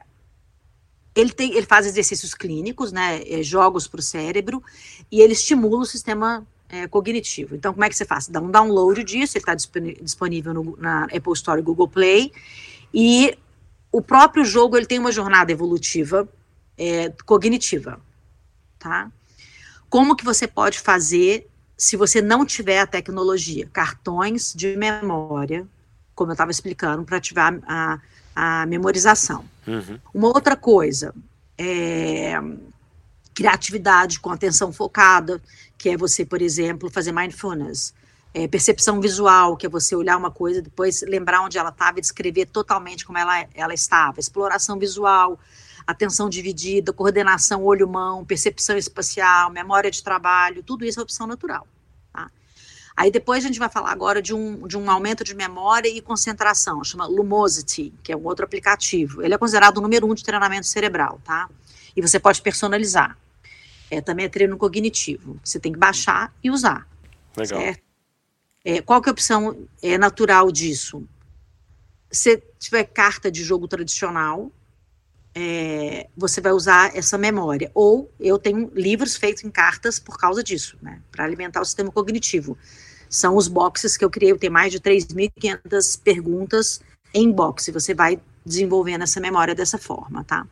ele, 1.14 1.32
tem, 1.32 1.54
ele 1.54 1.66
faz 1.66 1.86
exercícios 1.86 2.34
clínicos, 2.34 2.92
né? 2.92 3.22
É, 3.28 3.44
jogos 3.44 3.88
para 3.88 4.00
o 4.00 4.04
cérebro, 4.04 4.64
e 5.12 5.22
ele 5.22 5.34
estimula 5.34 5.84
o 5.84 5.86
sistema 5.86 6.46
é, 6.70 6.88
cognitivo. 6.88 7.56
Então, 7.56 7.74
como 7.74 7.84
é 7.84 7.90
que 7.90 7.96
você 7.96 8.06
faz? 8.06 8.28
Dá 8.28 8.40
um 8.40 8.52
download 8.52 9.04
disso, 9.04 9.38
ele 9.38 9.42
está 9.42 9.56
disponível 10.02 10.54
no, 10.54 10.78
na 10.78 11.04
Apple 11.06 11.34
Store 11.34 11.60
e 11.60 11.64
Google 11.64 11.88
Play, 11.88 12.32
e 12.94 13.38
o 13.92 14.02
próprio 14.02 14.46
jogo 14.46 14.78
ele 14.78 14.86
tem 14.86 15.00
uma 15.00 15.12
jornada 15.12 15.52
evolutiva 15.52 16.28
é, 16.78 17.12
cognitiva, 17.26 18.00
tá? 18.78 19.12
Como 19.90 20.16
que 20.16 20.24
você 20.24 20.48
pode 20.48 20.80
fazer 20.80 21.48
se 21.76 21.98
você 21.98 22.22
não 22.22 22.46
tiver 22.46 22.80
a 22.80 22.88
tecnologia? 22.88 23.68
Cartões 23.74 24.54
de 24.56 24.78
memória, 24.78 25.68
como 26.14 26.30
eu 26.30 26.34
estava 26.34 26.52
explicando, 26.52 27.04
para 27.04 27.18
ativar 27.18 27.60
a, 27.68 28.00
a 28.36 28.66
memorização. 28.68 29.44
Uhum. 29.66 30.00
Uma 30.14 30.28
outra 30.28 30.56
coisa 30.56 31.16
é 31.58 32.40
criatividade 33.40 34.20
com 34.20 34.30
atenção 34.32 34.74
focada, 34.74 35.42
que 35.78 35.88
é 35.88 35.96
você, 35.96 36.26
por 36.26 36.42
exemplo, 36.42 36.90
fazer 36.90 37.14
mindfulness. 37.14 37.94
É, 38.34 38.50
percepção 38.50 39.00
visual, 39.00 39.56
que 39.56 39.66
é 39.66 39.70
você 39.70 39.96
olhar 39.96 40.18
uma 40.18 40.30
coisa, 40.30 40.62
depois 40.62 41.02
lembrar 41.04 41.42
onde 41.42 41.58
ela 41.58 41.70
estava 41.70 42.00
e 42.00 42.02
descrever 42.02 42.48
totalmente 42.48 43.06
como 43.06 43.18
ela, 43.18 43.48
ela 43.54 43.74
estava. 43.74 44.20
Exploração 44.20 44.78
visual, 44.78 45.40
atenção 45.88 46.30
dividida, 46.30 46.92
coordenação 46.92 47.64
olho-mão, 47.64 48.26
percepção 48.26 48.78
espacial, 48.78 49.50
memória 49.50 49.90
de 49.90 50.04
trabalho, 50.04 50.62
tudo 50.62 50.84
isso 50.84 51.00
é 51.00 51.04
opção 51.04 51.26
natural. 51.26 51.66
Tá? 52.12 52.30
Aí 52.96 53.10
depois 53.10 53.46
a 53.46 53.48
gente 53.48 53.58
vai 53.58 53.70
falar 53.70 53.94
agora 53.94 54.22
de 54.22 54.34
um, 54.34 54.68
de 54.68 54.78
um 54.78 54.92
aumento 54.92 55.24
de 55.24 55.34
memória 55.34 55.88
e 55.88 56.02
concentração, 56.02 56.84
chama 56.84 57.08
Lumosity, 57.08 57.94
que 58.04 58.12
é 58.12 58.18
um 58.18 58.26
outro 58.26 58.44
aplicativo. 58.44 59.24
Ele 59.24 59.34
é 59.34 59.38
considerado 59.38 59.78
o 59.78 59.82
número 59.82 60.06
um 60.06 60.14
de 60.14 60.26
treinamento 60.26 60.68
cerebral, 60.68 61.22
tá? 61.24 61.50
E 61.96 62.02
você 62.02 62.20
pode 62.20 62.42
personalizar. 62.42 63.18
É, 63.90 64.02
também 64.02 64.26
é 64.26 64.30
treino 64.30 64.58
cognitivo. 64.58 65.40
Você 65.44 65.60
tem 65.60 65.72
que 65.72 65.80
baixar 65.80 66.34
e 66.44 66.50
usar. 66.50 66.88
Legal. 67.36 67.60
Certo? 67.60 67.84
É, 68.64 68.82
qual 68.82 69.02
que 69.02 69.10
é 69.10 69.12
a 69.12 69.14
opção 69.14 69.68
é, 69.82 69.98
natural 69.98 70.52
disso? 70.52 71.04
Se 72.12 72.38
tiver 72.58 72.84
carta 72.84 73.32
de 73.32 73.44
jogo 73.44 73.68
tradicional, 73.68 74.52
é, 75.34 76.08
você 76.16 76.42
vai 76.42 76.52
usar 76.52 76.96
essa 76.96 77.18
memória. 77.18 77.72
Ou 77.74 78.12
eu 78.20 78.38
tenho 78.38 78.72
livros 78.76 79.16
feitos 79.16 79.44
em 79.44 79.50
cartas 79.50 80.00
por 80.00 80.18
causa 80.18 80.44
disso, 80.44 80.78
né? 80.82 81.02
Para 81.12 81.24
alimentar 81.24 81.62
o 81.62 81.66
sistema 81.66 81.92
cognitivo. 81.92 82.58
São 83.10 83.36
os 83.36 83.48
boxes 83.48 83.98
que 83.98 84.06
eu 84.06 84.10
criei, 84.10 84.32
eu 84.32 84.38
tenho 84.38 84.54
mais 84.54 84.72
de 84.72 84.80
3.500 84.80 86.02
perguntas 86.04 86.82
em 87.14 87.32
boxe. 87.32 87.72
Você 87.72 87.94
vai 87.94 88.20
desenvolvendo 88.46 89.04
essa 89.04 89.20
memória 89.20 89.56
dessa 89.56 89.78
forma, 89.78 90.24
tá? 90.24 90.46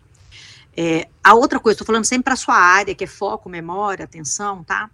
É, 0.80 1.08
a 1.24 1.34
outra 1.34 1.60
coisa, 1.60 1.74
estou 1.74 1.88
falando 1.88 2.06
sempre 2.06 2.26
para 2.26 2.34
a 2.34 2.38
sua 2.38 2.56
área, 2.56 2.94
que 2.94 3.04
é 3.04 3.08
foco, 3.08 3.50
memória, 3.50 4.06
atenção, 4.06 4.64
tá? 4.64 4.92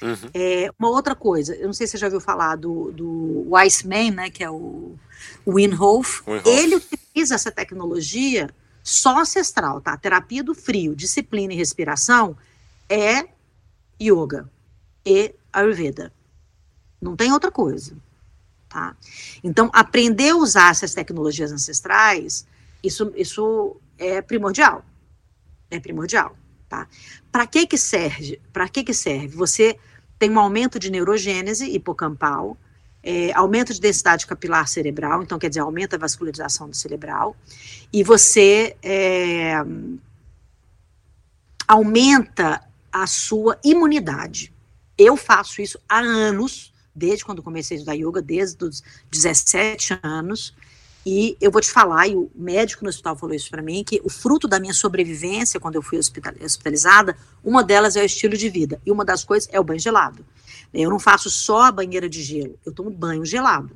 Uhum. 0.00 0.30
É, 0.32 0.70
uma 0.78 0.88
outra 0.88 1.14
coisa, 1.14 1.54
eu 1.54 1.66
não 1.66 1.74
sei 1.74 1.86
se 1.86 1.92
você 1.92 1.98
já 1.98 2.06
ouviu 2.06 2.20
falar 2.20 2.56
do, 2.56 2.90
do 2.92 3.46
Weissman, 3.50 4.10
né, 4.10 4.30
que 4.30 4.42
é 4.42 4.50
o 4.50 4.94
Winhof. 5.46 6.22
Ele 6.44 6.76
utiliza 6.76 7.34
essa 7.34 7.50
tecnologia 7.50 8.48
só 8.82 9.20
ancestral, 9.20 9.80
tá? 9.80 9.96
Terapia 9.96 10.42
do 10.42 10.54
frio, 10.54 10.96
disciplina 10.96 11.52
e 11.52 11.56
respiração 11.56 12.36
é 12.88 13.26
yoga 14.00 14.48
e 15.04 15.34
ayurveda. 15.52 16.12
Não 17.00 17.14
tem 17.14 17.32
outra 17.32 17.50
coisa, 17.50 17.94
tá? 18.68 18.96
Então, 19.42 19.70
aprender 19.72 20.30
a 20.30 20.36
usar 20.36 20.70
essas 20.70 20.94
tecnologias 20.94 21.52
ancestrais, 21.52 22.46
isso, 22.82 23.12
isso 23.16 23.76
é 23.98 24.22
primordial. 24.22 24.84
É 25.70 25.80
primordial, 25.80 26.36
tá? 26.68 26.86
Para 27.30 27.46
que 27.46 27.66
que 27.66 27.78
serve? 27.78 28.40
Para 28.52 28.68
que 28.68 28.84
que 28.84 28.94
serve? 28.94 29.28
Você 29.36 29.78
tem 30.18 30.30
um 30.30 30.38
aumento 30.38 30.78
de 30.78 30.90
neurogênese 30.90 31.66
hipocampal, 31.66 32.56
é, 33.02 33.32
aumento 33.34 33.72
de 33.72 33.80
densidade 33.80 34.26
capilar 34.26 34.66
cerebral, 34.66 35.22
então 35.22 35.38
quer 35.38 35.48
dizer, 35.48 35.60
aumenta 35.60 35.96
a 35.96 35.98
vascularização 35.98 36.68
do 36.68 36.76
cerebral, 36.76 37.36
e 37.92 38.02
você 38.02 38.76
é, 38.82 39.54
aumenta 41.68 42.62
a 42.92 43.06
sua 43.06 43.58
imunidade. 43.62 44.52
Eu 44.96 45.16
faço 45.16 45.60
isso 45.60 45.78
há 45.88 45.98
anos, 45.98 46.72
desde 46.94 47.24
quando 47.24 47.42
comecei 47.42 47.76
a 47.76 47.78
estudar 47.78 47.94
yoga, 47.94 48.22
desde 48.22 48.64
os 48.64 48.82
17 49.10 49.98
anos, 50.02 50.54
e 51.08 51.36
eu 51.40 51.52
vou 51.52 51.60
te 51.60 51.70
falar, 51.70 52.08
e 52.08 52.16
o 52.16 52.28
médico 52.34 52.82
no 52.82 52.88
hospital 52.88 53.14
falou 53.14 53.32
isso 53.32 53.48
para 53.48 53.62
mim, 53.62 53.84
que 53.84 54.00
o 54.02 54.10
fruto 54.10 54.48
da 54.48 54.58
minha 54.58 54.74
sobrevivência 54.74 55.60
quando 55.60 55.76
eu 55.76 55.82
fui 55.82 56.00
hospitalizada, 56.00 57.16
uma 57.44 57.62
delas 57.62 57.94
é 57.94 58.02
o 58.02 58.04
estilo 58.04 58.36
de 58.36 58.48
vida, 58.48 58.82
e 58.84 58.90
uma 58.90 59.04
das 59.04 59.22
coisas 59.22 59.48
é 59.52 59.60
o 59.60 59.62
banho 59.62 59.78
gelado. 59.78 60.26
Eu 60.74 60.90
não 60.90 60.98
faço 60.98 61.30
só 61.30 61.62
a 61.62 61.70
banheira 61.70 62.08
de 62.08 62.20
gelo, 62.20 62.58
eu 62.66 62.72
tomo 62.72 62.90
banho 62.90 63.24
gelado. 63.24 63.70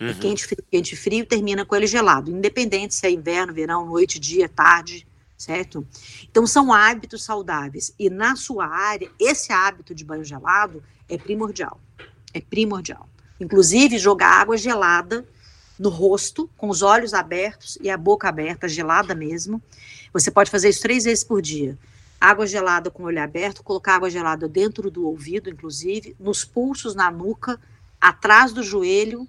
É 0.00 0.04
uhum. 0.04 0.10
É 0.10 0.14
quente, 0.14 0.46
frio, 0.46 0.64
quente, 0.70 0.96
frio, 0.96 1.26
termina 1.26 1.66
com 1.66 1.76
ele 1.76 1.86
gelado, 1.86 2.30
independente 2.30 2.94
se 2.94 3.06
é 3.06 3.10
inverno, 3.10 3.52
verão, 3.52 3.84
noite, 3.84 4.18
dia, 4.18 4.48
tarde, 4.48 5.06
certo? 5.36 5.86
Então 6.30 6.46
são 6.46 6.72
hábitos 6.72 7.22
saudáveis. 7.22 7.92
E 7.98 8.08
na 8.08 8.36
sua 8.36 8.66
área, 8.66 9.10
esse 9.18 9.52
hábito 9.52 9.94
de 9.94 10.02
banho 10.02 10.24
gelado 10.24 10.82
é 11.10 11.18
primordial. 11.18 11.78
É 12.32 12.40
primordial. 12.40 13.06
Inclusive, 13.38 13.98
jogar 13.98 14.40
água 14.40 14.56
gelada 14.56 15.26
no 15.80 15.88
rosto, 15.88 16.48
com 16.56 16.68
os 16.68 16.82
olhos 16.82 17.14
abertos 17.14 17.76
e 17.80 17.90
a 17.90 17.96
boca 17.96 18.28
aberta, 18.28 18.68
gelada 18.68 19.14
mesmo. 19.14 19.60
Você 20.12 20.30
pode 20.30 20.50
fazer 20.50 20.68
isso 20.68 20.82
três 20.82 21.04
vezes 21.04 21.24
por 21.24 21.42
dia 21.42 21.76
água 22.20 22.46
gelada 22.46 22.90
com 22.90 23.04
o 23.04 23.06
olho 23.06 23.22
aberto, 23.22 23.62
colocar 23.62 23.94
água 23.94 24.10
gelada 24.10 24.46
dentro 24.46 24.90
do 24.90 25.06
ouvido, 25.06 25.48
inclusive, 25.48 26.14
nos 26.20 26.44
pulsos, 26.44 26.94
na 26.94 27.10
nuca, 27.10 27.58
atrás 27.98 28.52
do 28.52 28.62
joelho, 28.62 29.26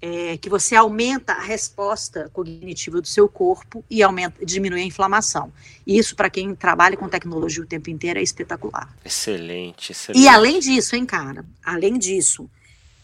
é, 0.00 0.36
que 0.38 0.48
você 0.48 0.74
aumenta 0.74 1.34
a 1.34 1.42
resposta 1.42 2.30
cognitiva 2.32 3.00
do 3.00 3.06
seu 3.06 3.28
corpo 3.28 3.84
e 3.90 4.02
aumenta, 4.02 4.44
diminui 4.44 4.80
a 4.80 4.84
inflamação. 4.84 5.52
Isso, 5.86 6.16
para 6.16 6.30
quem 6.30 6.54
trabalha 6.54 6.96
com 6.96 7.08
tecnologia 7.08 7.62
o 7.62 7.66
tempo 7.66 7.90
inteiro, 7.90 8.18
é 8.18 8.22
espetacular. 8.22 8.94
Excelente, 9.04 9.92
excelente. 9.92 10.22
E 10.22 10.28
além 10.28 10.58
disso, 10.58 10.96
hein, 10.96 11.04
cara, 11.04 11.44
além 11.62 11.98
disso, 11.98 12.48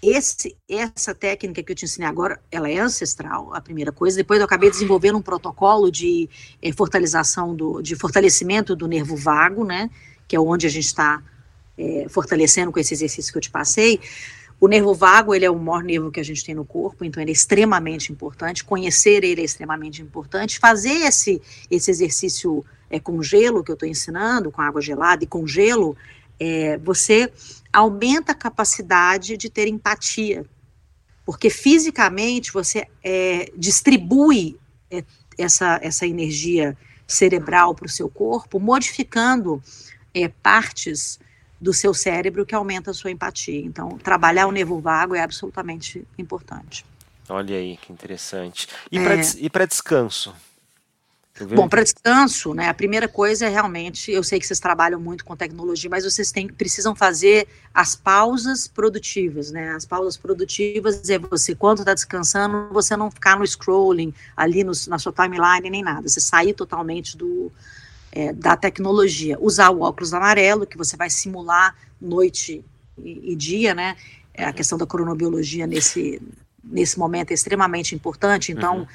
esse, 0.02 0.56
essa 0.68 1.14
técnica 1.14 1.62
que 1.62 1.70
eu 1.70 1.76
te 1.76 1.84
ensinei 1.84 2.08
agora, 2.08 2.40
ela 2.50 2.68
é 2.68 2.78
ancestral, 2.78 3.54
a 3.54 3.60
primeira 3.60 3.92
coisa. 3.92 4.16
Depois 4.16 4.40
eu 4.40 4.44
acabei 4.44 4.68
desenvolvendo 4.68 5.16
um 5.16 5.22
protocolo 5.22 5.92
de 5.92 6.28
é, 6.60 6.70
do, 7.56 7.80
de 7.80 7.94
fortalecimento 7.94 8.74
do 8.74 8.88
nervo 8.88 9.14
vago, 9.14 9.64
né? 9.64 9.88
Que 10.26 10.34
é 10.34 10.40
onde 10.40 10.66
a 10.66 10.70
gente 10.70 10.86
está 10.86 11.22
é, 11.78 12.06
fortalecendo 12.08 12.72
com 12.72 12.80
esse 12.80 12.92
exercício 12.92 13.30
que 13.30 13.38
eu 13.38 13.42
te 13.42 13.50
passei. 13.50 14.00
O 14.58 14.66
nervo 14.66 14.92
vago, 14.92 15.34
ele 15.34 15.44
é 15.44 15.50
o 15.50 15.58
maior 15.58 15.84
nervo 15.84 16.10
que 16.10 16.20
a 16.20 16.24
gente 16.24 16.44
tem 16.44 16.54
no 16.54 16.64
corpo, 16.64 17.04
então 17.04 17.22
ele 17.22 17.30
é 17.30 17.34
extremamente 17.34 18.12
importante. 18.12 18.64
Conhecer 18.64 19.22
ele 19.22 19.40
é 19.40 19.44
extremamente 19.44 20.02
importante. 20.02 20.58
Fazer 20.58 21.06
esse, 21.06 21.40
esse 21.70 21.90
exercício 21.90 22.64
é, 22.90 22.98
com 22.98 23.22
gelo 23.22 23.62
que 23.62 23.70
eu 23.70 23.74
estou 23.74 23.88
ensinando, 23.88 24.50
com 24.50 24.60
água 24.62 24.80
gelada 24.80 25.22
e 25.22 25.26
com 25.28 25.46
gelo, 25.46 25.96
é, 26.40 26.76
você 26.78 27.32
aumenta 27.72 28.32
a 28.32 28.34
capacidade 28.34 29.36
de 29.36 29.48
ter 29.48 29.66
empatia, 29.66 30.44
porque 31.24 31.48
fisicamente 31.48 32.52
você 32.52 32.86
é, 33.02 33.50
distribui 33.56 34.58
é, 34.90 35.04
essa, 35.38 35.78
essa 35.82 36.06
energia 36.06 36.76
cerebral 37.06 37.74
para 37.74 37.86
o 37.86 37.88
seu 37.88 38.08
corpo, 38.08 38.60
modificando 38.60 39.62
é, 40.14 40.28
partes 40.28 41.18
do 41.60 41.72
seu 41.72 41.94
cérebro 41.94 42.44
que 42.44 42.54
aumenta 42.54 42.90
a 42.90 42.94
sua 42.94 43.10
empatia. 43.10 43.64
Então, 43.64 43.96
trabalhar 43.98 44.46
o 44.46 44.52
nervo 44.52 44.80
vago 44.80 45.14
é 45.14 45.22
absolutamente 45.22 46.04
importante. 46.18 46.84
Olha 47.28 47.56
aí, 47.56 47.76
que 47.76 47.92
interessante. 47.92 48.66
E 48.90 48.98
é. 48.98 49.48
para 49.48 49.64
descanso? 49.64 50.34
Bom, 51.54 51.66
para 51.66 51.82
descanso, 51.82 52.52
né, 52.52 52.68
a 52.68 52.74
primeira 52.74 53.08
coisa 53.08 53.46
é 53.46 53.48
realmente, 53.48 54.12
eu 54.12 54.22
sei 54.22 54.38
que 54.38 54.46
vocês 54.46 54.60
trabalham 54.60 55.00
muito 55.00 55.24
com 55.24 55.34
tecnologia, 55.34 55.88
mas 55.88 56.04
vocês 56.04 56.30
têm, 56.30 56.46
precisam 56.46 56.94
fazer 56.94 57.48
as 57.72 57.96
pausas 57.96 58.68
produtivas, 58.68 59.50
né? 59.50 59.70
As 59.70 59.86
pausas 59.86 60.18
produtivas 60.18 61.08
é 61.08 61.18
você, 61.18 61.54
quando 61.54 61.78
está 61.78 61.94
descansando, 61.94 62.68
você 62.70 62.98
não 62.98 63.10
ficar 63.10 63.38
no 63.38 63.46
scrolling 63.46 64.12
ali 64.36 64.62
no, 64.62 64.72
na 64.88 64.98
sua 64.98 65.10
timeline 65.10 65.70
nem 65.70 65.82
nada, 65.82 66.06
você 66.06 66.20
sair 66.20 66.52
totalmente 66.52 67.16
do, 67.16 67.50
é, 68.12 68.34
da 68.34 68.54
tecnologia. 68.54 69.38
Usar 69.40 69.70
o 69.70 69.80
óculos 69.80 70.12
amarelo, 70.12 70.66
que 70.66 70.76
você 70.76 70.98
vai 70.98 71.08
simular 71.08 71.74
noite 71.98 72.62
e, 72.98 73.32
e 73.32 73.34
dia, 73.34 73.74
né? 73.74 73.96
É, 74.34 74.44
a 74.44 74.48
uhum. 74.48 74.52
questão 74.52 74.76
da 74.76 74.86
cronobiologia 74.86 75.66
nesse, 75.66 76.20
nesse 76.62 76.98
momento 76.98 77.30
é 77.30 77.34
extremamente 77.34 77.94
importante, 77.94 78.52
então. 78.52 78.80
Uhum 78.80 78.86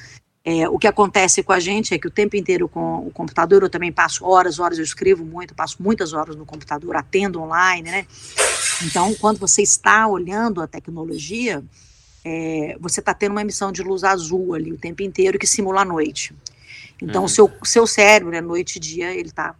é, 0.49 0.69
o 0.69 0.79
que 0.79 0.87
acontece 0.87 1.43
com 1.43 1.51
a 1.51 1.59
gente 1.59 1.93
é 1.93 1.99
que 1.99 2.07
o 2.07 2.09
tempo 2.09 2.37
inteiro 2.37 2.69
com 2.69 3.05
o 3.05 3.11
computador, 3.11 3.63
eu 3.63 3.69
também 3.69 3.91
passo 3.91 4.23
horas, 4.23 4.59
horas, 4.59 4.77
eu 4.77 4.83
escrevo 4.85 5.25
muito, 5.25 5.53
passo 5.53 5.75
muitas 5.83 6.13
horas 6.13 6.37
no 6.37 6.45
computador, 6.45 6.95
atendo 6.95 7.41
online, 7.41 7.91
né? 7.91 8.07
Então, 8.85 9.13
quando 9.15 9.39
você 9.39 9.61
está 9.61 10.07
olhando 10.07 10.61
a 10.61 10.67
tecnologia, 10.67 11.61
é, 12.23 12.77
você 12.79 13.01
está 13.01 13.13
tendo 13.13 13.33
uma 13.33 13.41
emissão 13.41 13.73
de 13.73 13.83
luz 13.83 14.05
azul 14.05 14.53
ali 14.53 14.71
o 14.71 14.77
tempo 14.77 15.03
inteiro 15.03 15.37
que 15.37 15.45
simula 15.45 15.81
a 15.81 15.85
noite. 15.85 16.33
Então, 17.01 17.23
o 17.23 17.25
uhum. 17.25 17.27
seu, 17.27 17.51
seu 17.65 17.85
cérebro, 17.85 18.31
né, 18.31 18.39
noite 18.39 18.77
e 18.77 18.79
dia, 18.79 19.13
ele 19.13 19.27
está 19.27 19.53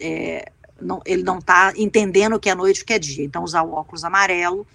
é, 0.00 0.50
não, 0.82 1.00
ele 1.06 1.22
não 1.22 1.38
está 1.38 1.72
entendendo 1.76 2.34
o 2.34 2.40
que 2.40 2.50
é 2.50 2.56
noite 2.56 2.80
e 2.80 2.82
o 2.82 2.86
que 2.86 2.94
é 2.94 2.98
dia. 2.98 3.24
Então, 3.24 3.44
usar 3.44 3.62
o 3.62 3.72
óculos 3.72 4.02
amarelo 4.02 4.66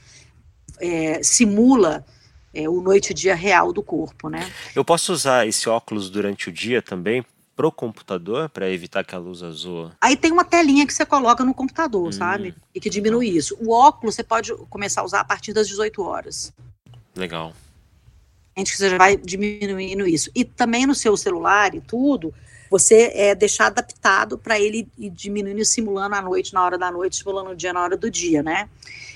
é, 0.80 1.22
simula 1.22 2.06
é, 2.54 2.70
o 2.70 2.82
noite 2.82 3.12
e 3.12 3.14
dia 3.14 3.36
real 3.36 3.74
do 3.74 3.82
corpo, 3.82 4.30
né? 4.30 4.52
Eu 4.76 4.86
posso 4.86 5.12
usar 5.12 5.48
esse 5.48 5.68
óculos 5.68 6.10
durante 6.10 6.50
o 6.50 6.52
dia 6.52 6.82
também 6.82 7.26
pro 7.56 7.72
computador 7.72 8.50
para 8.50 8.70
evitar 8.70 9.04
que 9.04 9.16
a 9.16 9.18
luz 9.18 9.44
azul. 9.44 9.92
Aí 10.02 10.16
tem 10.16 10.32
uma 10.32 10.44
telinha 10.44 10.86
que 10.86 10.94
você 10.94 11.06
coloca 11.06 11.44
no 11.44 11.54
computador, 11.54 12.08
hum, 12.08 12.12
sabe? 12.12 12.56
E 12.74 12.80
que 12.80 12.90
diminui 12.90 13.26
legal. 13.28 13.40
isso. 13.40 13.58
O 13.60 13.72
óculos 13.72 14.16
você 14.16 14.24
pode 14.24 14.54
começar 14.70 15.02
a 15.02 15.06
usar 15.06 15.20
a 15.22 15.26
partir 15.26 15.54
das 15.54 15.68
18 15.68 16.02
horas. 16.02 16.54
Legal. 17.16 17.54
A 18.56 18.60
gente 18.60 18.78
já 18.78 18.98
vai 18.98 19.18
diminuindo 19.18 20.08
isso. 20.08 20.30
E 20.36 20.44
também 20.44 20.86
no 20.86 20.94
seu 20.94 21.18
celular 21.18 21.74
e 21.74 21.82
tudo, 21.82 22.34
você 22.70 23.12
é 23.14 23.36
deixar 23.36 23.68
adaptado 23.68 24.38
para 24.38 24.60
ele 24.60 24.88
ir 24.98 25.10
diminuindo, 25.10 25.64
simulando 25.66 26.16
a 26.16 26.22
noite 26.22 26.54
na 26.54 26.64
hora 26.64 26.78
da 26.78 26.92
noite, 26.92 27.18
simulando 27.18 27.52
o 27.52 27.56
dia 27.56 27.74
na 27.74 27.84
hora 27.84 27.98
do 27.98 28.10
dia, 28.10 28.42
né? 28.42 28.70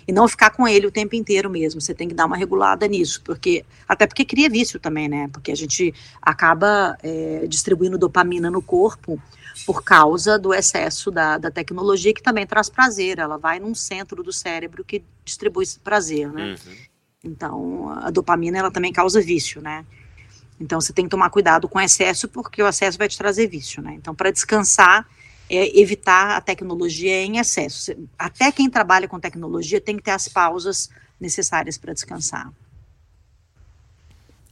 E 0.07 0.11
não 0.13 0.27
ficar 0.27 0.51
com 0.51 0.67
ele 0.67 0.87
o 0.87 0.91
tempo 0.91 1.15
inteiro 1.15 1.49
mesmo. 1.49 1.81
Você 1.81 1.93
tem 1.93 2.07
que 2.07 2.15
dar 2.15 2.25
uma 2.25 2.37
regulada 2.37 2.87
nisso, 2.87 3.21
porque 3.23 3.65
até 3.87 4.07
porque 4.07 4.23
cria 4.23 4.49
vício 4.49 4.79
também, 4.79 5.09
né? 5.09 5.27
Porque 5.33 5.51
a 5.51 5.55
gente 5.55 5.93
acaba 6.21 6.97
é, 7.03 7.45
distribuindo 7.47 7.97
dopamina 7.97 8.49
no 8.49 8.61
corpo 8.61 9.21
por 9.65 9.83
causa 9.83 10.39
do 10.39 10.53
excesso 10.53 11.11
da, 11.11 11.37
da 11.37 11.51
tecnologia 11.51 12.13
que 12.13 12.23
também 12.23 12.47
traz 12.47 12.69
prazer. 12.69 13.19
Ela 13.19 13.37
vai 13.37 13.59
num 13.59 13.75
centro 13.75 14.23
do 14.23 14.31
cérebro 14.31 14.83
que 14.83 15.03
distribui 15.25 15.63
esse 15.63 15.79
prazer, 15.79 16.31
né? 16.31 16.51
Uhum. 16.51 16.75
Então, 17.23 17.89
a 17.89 18.09
dopamina 18.09 18.57
ela 18.57 18.71
também 18.71 18.93
causa 18.93 19.19
vício, 19.19 19.61
né? 19.61 19.85
Então 20.59 20.79
você 20.79 20.93
tem 20.93 21.05
que 21.05 21.11
tomar 21.11 21.29
cuidado 21.29 21.67
com 21.67 21.77
o 21.77 21.81
excesso, 21.81 22.27
porque 22.27 22.61
o 22.61 22.67
excesso 22.67 22.97
vai 22.97 23.07
te 23.07 23.17
trazer 23.17 23.47
vício, 23.47 23.81
né? 23.81 23.93
Então, 23.93 24.15
para 24.15 24.31
descansar, 24.31 25.07
é 25.49 25.79
evitar 25.79 26.37
a 26.37 26.41
tecnologia 26.41 27.23
em 27.23 27.37
excesso. 27.37 27.93
Até 28.17 28.51
quem 28.51 28.69
trabalha 28.69 29.07
com 29.07 29.19
tecnologia 29.19 29.79
tem 29.79 29.97
que 29.97 30.03
ter 30.03 30.11
as 30.11 30.27
pausas 30.27 30.89
necessárias 31.19 31.77
para 31.77 31.93
descansar. 31.93 32.51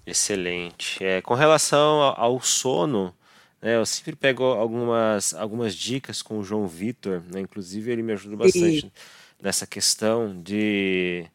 Excelente. 0.05 1.03
É, 1.03 1.21
com 1.21 1.33
relação 1.33 2.01
ao 2.01 2.39
sono, 2.39 3.13
né, 3.61 3.75
eu 3.75 3.85
sempre 3.85 4.15
pego 4.15 4.43
algumas, 4.43 5.33
algumas 5.33 5.73
dicas 5.73 6.21
com 6.21 6.39
o 6.39 6.43
João 6.43 6.67
Vitor, 6.67 7.21
né, 7.31 7.41
inclusive 7.41 7.91
ele 7.91 8.03
me 8.03 8.13
ajuda 8.13 8.37
bastante 8.37 8.85
e... 8.85 8.91
nessa 9.41 9.65
questão 9.65 10.39
de 10.41 11.25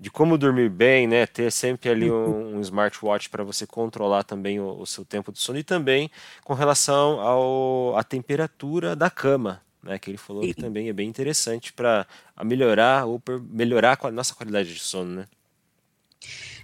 de 0.00 0.10
como 0.10 0.38
dormir 0.38 0.70
bem, 0.70 1.06
né? 1.08 1.26
Ter 1.26 1.50
sempre 1.50 1.90
ali 1.90 2.10
um, 2.10 2.56
um 2.56 2.60
smartwatch 2.60 3.28
para 3.28 3.42
você 3.42 3.66
controlar 3.66 4.22
também 4.22 4.60
o, 4.60 4.80
o, 4.80 4.86
seu 4.86 5.04
tempo 5.04 5.32
de 5.32 5.40
sono 5.40 5.58
e 5.58 5.64
também 5.64 6.10
com 6.44 6.54
relação 6.54 7.20
ao, 7.20 7.96
à 7.96 8.04
temperatura 8.04 8.94
da 8.94 9.10
cama, 9.10 9.60
né? 9.82 9.98
Que 9.98 10.10
ele 10.10 10.18
falou 10.18 10.42
que 10.42 10.54
também 10.54 10.88
é 10.88 10.92
bem 10.92 11.08
interessante 11.08 11.72
para 11.72 12.06
melhorar 12.44 13.06
ou 13.06 13.20
melhorar 13.50 13.98
a 14.00 14.10
nossa 14.10 14.34
qualidade 14.34 14.72
de 14.72 14.80
sono, 14.80 15.16
né? 15.16 15.26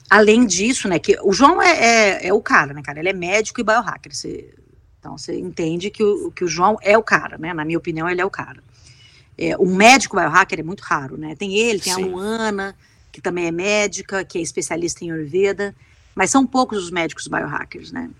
Além 0.08 0.46
disso, 0.46 0.88
né? 0.88 0.98
Que 1.00 1.18
o 1.22 1.32
João 1.32 1.60
é, 1.60 1.72
é, 1.72 2.28
é 2.28 2.32
o 2.32 2.40
cara, 2.40 2.72
né, 2.72 2.82
cara? 2.82 3.00
Ele 3.00 3.08
é 3.08 3.12
médico 3.12 3.60
e 3.60 3.64
biohacker. 3.64 4.14
Você, 4.14 4.54
então 5.00 5.18
você 5.18 5.36
entende 5.36 5.90
que 5.90 6.04
o, 6.04 6.30
que 6.30 6.44
o 6.44 6.48
João 6.48 6.76
é 6.82 6.96
o 6.96 7.02
cara, 7.02 7.36
né? 7.36 7.52
Na 7.52 7.64
minha 7.64 7.78
opinião, 7.78 8.08
ele 8.08 8.20
é 8.20 8.24
o 8.24 8.30
cara. 8.30 8.62
É, 9.36 9.56
um 9.58 9.74
médico 9.74 10.16
biohacker 10.16 10.60
é 10.60 10.62
muito 10.62 10.82
raro, 10.82 11.16
né? 11.16 11.34
Tem 11.34 11.56
ele, 11.56 11.80
tem 11.80 11.92
Sim. 11.92 12.04
a 12.04 12.06
Luana 12.06 12.76
que 13.14 13.20
também 13.20 13.46
é 13.46 13.52
médica, 13.52 14.24
que 14.24 14.38
é 14.38 14.40
especialista 14.40 15.04
em 15.04 15.12
Ayurveda, 15.12 15.72
mas 16.16 16.30
são 16.30 16.44
poucos 16.44 16.82
os 16.82 16.90
médicos 16.90 17.28
biohackers, 17.28 17.92
né? 17.92 18.10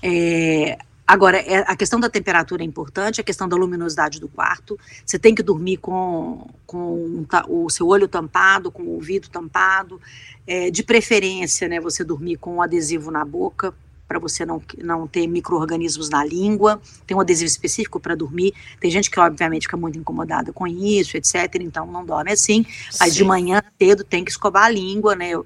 É, 0.00 0.78
agora, 1.04 1.38
é, 1.38 1.64
a 1.66 1.74
questão 1.74 1.98
da 1.98 2.08
temperatura 2.08 2.62
é 2.62 2.66
importante, 2.66 3.20
a 3.20 3.24
questão 3.24 3.48
da 3.48 3.56
luminosidade 3.56 4.20
do 4.20 4.28
quarto. 4.28 4.78
Você 5.04 5.18
tem 5.18 5.34
que 5.34 5.42
dormir 5.42 5.78
com, 5.78 6.48
com 6.64 7.26
o 7.48 7.68
seu 7.68 7.88
olho 7.88 8.06
tampado, 8.06 8.70
com 8.70 8.84
o 8.84 8.90
ouvido 8.90 9.28
tampado. 9.28 10.00
É, 10.46 10.70
de 10.70 10.84
preferência, 10.84 11.66
né, 11.66 11.80
você 11.80 12.04
dormir 12.04 12.36
com 12.36 12.56
um 12.56 12.62
adesivo 12.62 13.10
na 13.10 13.24
boca, 13.24 13.74
para 14.14 14.20
você 14.20 14.46
não, 14.46 14.62
não 14.78 15.08
ter 15.08 15.26
micro-organismos 15.26 16.08
na 16.08 16.24
língua, 16.24 16.80
tem 17.04 17.16
um 17.16 17.20
adesivo 17.20 17.48
específico 17.48 17.98
para 17.98 18.14
dormir. 18.14 18.54
Tem 18.78 18.88
gente 18.88 19.10
que, 19.10 19.18
obviamente, 19.18 19.62
fica 19.62 19.76
muito 19.76 19.98
incomodada 19.98 20.52
com 20.52 20.66
isso, 20.68 21.16
etc. 21.16 21.56
Então, 21.60 21.84
não 21.86 22.06
dorme 22.06 22.30
assim. 22.30 22.64
Mas 23.00 23.14
de 23.14 23.24
manhã 23.24 23.60
cedo 23.76 24.04
tem 24.04 24.24
que 24.24 24.30
escovar 24.30 24.66
a 24.66 24.70
língua, 24.70 25.16
né? 25.16 25.30
Eu, 25.30 25.44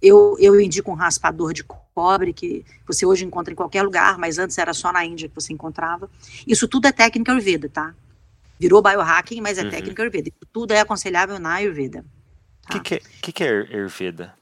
eu, 0.00 0.36
eu 0.38 0.60
indico 0.60 0.92
um 0.92 0.94
raspador 0.94 1.52
de 1.52 1.64
cobre 1.64 2.32
que 2.32 2.64
você 2.86 3.04
hoje 3.04 3.24
encontra 3.24 3.52
em 3.52 3.56
qualquer 3.56 3.82
lugar, 3.82 4.16
mas 4.16 4.38
antes 4.38 4.56
era 4.58 4.72
só 4.72 4.92
na 4.92 5.04
Índia 5.04 5.28
que 5.28 5.34
você 5.34 5.52
encontrava. 5.52 6.08
Isso 6.46 6.68
tudo 6.68 6.86
é 6.86 6.92
técnica 6.92 7.32
Ayurveda, 7.32 7.68
tá? 7.68 7.94
Virou 8.60 8.80
biohacking, 8.80 9.40
mas 9.40 9.58
é 9.58 9.64
uhum. 9.64 9.70
técnica 9.70 10.02
Ayurveda. 10.02 10.28
Isso 10.28 10.48
tudo 10.52 10.72
é 10.72 10.78
aconselhável 10.78 11.40
na 11.40 11.54
Ayurveda. 11.54 12.04
O 12.66 12.72
tá? 12.72 12.78
que, 12.78 13.00
que, 13.00 13.08
que, 13.20 13.32
que 13.32 13.44
é 13.44 13.48
Ayurveda? 13.48 14.34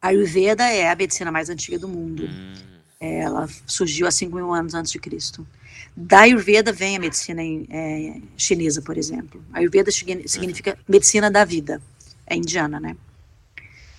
A 0.00 0.08
Ayurveda 0.08 0.62
é 0.64 0.88
a 0.88 0.94
medicina 0.94 1.32
mais 1.32 1.50
antiga 1.50 1.76
do 1.76 1.88
mundo. 1.88 2.24
Hum. 2.24 2.75
Ela 2.98 3.48
surgiu 3.66 4.06
há 4.06 4.10
5 4.10 4.34
mil 4.34 4.52
anos 4.52 4.74
antes 4.74 4.90
de 4.90 4.98
Cristo. 4.98 5.46
Da 5.94 6.20
Ayurveda 6.20 6.72
vem 6.72 6.96
a 6.96 7.00
medicina 7.00 7.42
é, 7.42 8.20
chinesa, 8.36 8.80
por 8.82 8.96
exemplo. 8.96 9.42
A 9.52 9.58
Ayurveda 9.58 9.90
significa 9.90 10.78
medicina 10.88 11.30
da 11.30 11.44
vida. 11.44 11.80
É 12.26 12.34
indiana, 12.34 12.80
né? 12.80 12.96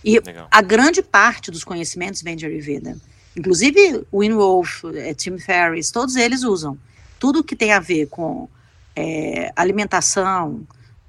E 0.04 0.20
Legal. 0.20 0.48
a 0.50 0.62
grande 0.62 1.02
parte 1.02 1.52
dos 1.52 1.64
conhecimentos 1.64 2.22
vem 2.22 2.36
de 2.36 2.46
Ayurveda. 2.46 2.98
Inclusive, 3.36 4.06
Win 4.14 4.34
Wolf, 4.34 4.84
é, 4.96 5.14
Tim 5.14 5.38
Ferriss, 5.38 5.92
todos 5.92 6.16
eles 6.16 6.44
usam. 6.44 6.78
Tudo 7.20 7.44
que 7.44 7.56
tem 7.56 7.72
a 7.72 7.80
ver 7.80 8.08
com 8.08 8.50
é, 8.96 9.52
alimentação, 9.56 10.66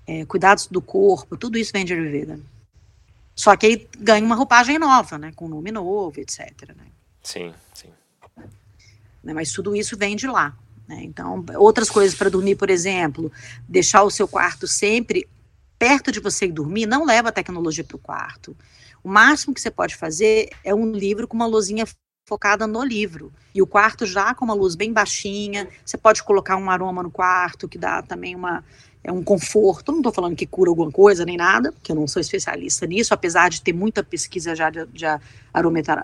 é, 0.07 0.24
cuidados 0.24 0.66
do 0.66 0.80
corpo, 0.80 1.36
tudo 1.36 1.59
isso 1.59 1.72
vem 1.72 1.84
de 1.84 1.95
Ayurveda. 1.95 2.39
Só 3.34 3.57
que 3.57 3.66
aí 3.66 3.89
ganha 3.99 4.24
uma 4.24 4.34
roupagem 4.34 4.78
nova, 4.78 5.16
né? 5.16 5.32
Com 5.34 5.49
nome 5.49 5.70
novo, 5.70 6.18
etc. 6.18 6.74
Né? 6.76 6.86
Sim, 7.28 7.52
sim. 7.74 7.90
Né, 9.22 9.34
mas 9.34 9.52
tudo 9.52 9.76
isso 9.76 9.98
vem 9.98 10.16
de 10.16 10.26
lá. 10.26 10.56
Né? 10.88 11.00
Então, 11.02 11.44
outras 11.56 11.90
coisas 11.90 12.16
para 12.16 12.30
dormir, 12.30 12.56
por 12.56 12.70
exemplo, 12.70 13.30
deixar 13.68 14.02
o 14.02 14.10
seu 14.10 14.26
quarto 14.26 14.66
sempre 14.66 15.28
perto 15.78 16.10
de 16.10 16.20
você 16.20 16.48
dormir, 16.48 16.86
não 16.86 17.04
leva 17.04 17.28
a 17.28 17.32
tecnologia 17.32 17.84
para 17.84 17.96
o 17.96 17.98
quarto. 18.00 18.56
O 19.04 19.10
máximo 19.10 19.52
que 19.52 19.60
você 19.60 19.70
pode 19.70 19.94
fazer 19.94 20.48
é 20.64 20.74
um 20.74 20.90
livro 20.90 21.28
com 21.28 21.36
uma 21.36 21.46
luzinha 21.46 21.86
focada 22.26 22.66
no 22.66 22.82
livro. 22.82 23.30
E 23.54 23.60
o 23.60 23.66
quarto 23.66 24.06
já 24.06 24.34
com 24.34 24.46
uma 24.46 24.54
luz 24.54 24.74
bem 24.74 24.90
baixinha. 24.90 25.68
Você 25.84 25.98
pode 25.98 26.22
colocar 26.22 26.56
um 26.56 26.70
aroma 26.70 27.02
no 27.02 27.10
quarto 27.10 27.68
que 27.68 27.76
dá 27.76 28.00
também 28.00 28.34
uma 28.34 28.64
é 29.03 29.12
um 29.12 29.22
conforto. 29.22 29.92
Não 29.92 29.99
estou 29.99 30.12
falando 30.12 30.36
que 30.36 30.46
cura 30.46 30.70
alguma 30.70 30.90
coisa 30.90 31.24
nem 31.24 31.36
nada, 31.36 31.72
porque 31.72 31.92
eu 31.92 31.96
não 31.96 32.07
sou 32.07 32.20
especialista 32.20 32.86
nisso, 32.86 33.14
apesar 33.14 33.49
de 33.49 33.62
ter 33.62 33.72
muita 33.72 34.03
pesquisa 34.03 34.55
já 34.55 34.70
de, 34.70 34.86
de 34.86 35.05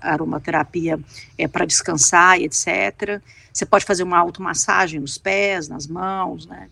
aromaterapia 0.02 0.98
é, 1.36 1.46
para 1.46 1.64
descansar 1.64 2.40
e 2.40 2.44
etc. 2.44 3.20
Você 3.52 3.66
pode 3.66 3.84
fazer 3.84 4.02
uma 4.02 4.18
automassagem 4.18 5.00
nos 5.00 5.18
pés, 5.18 5.68
nas 5.68 5.86
mãos, 5.86 6.46
né? 6.46 6.68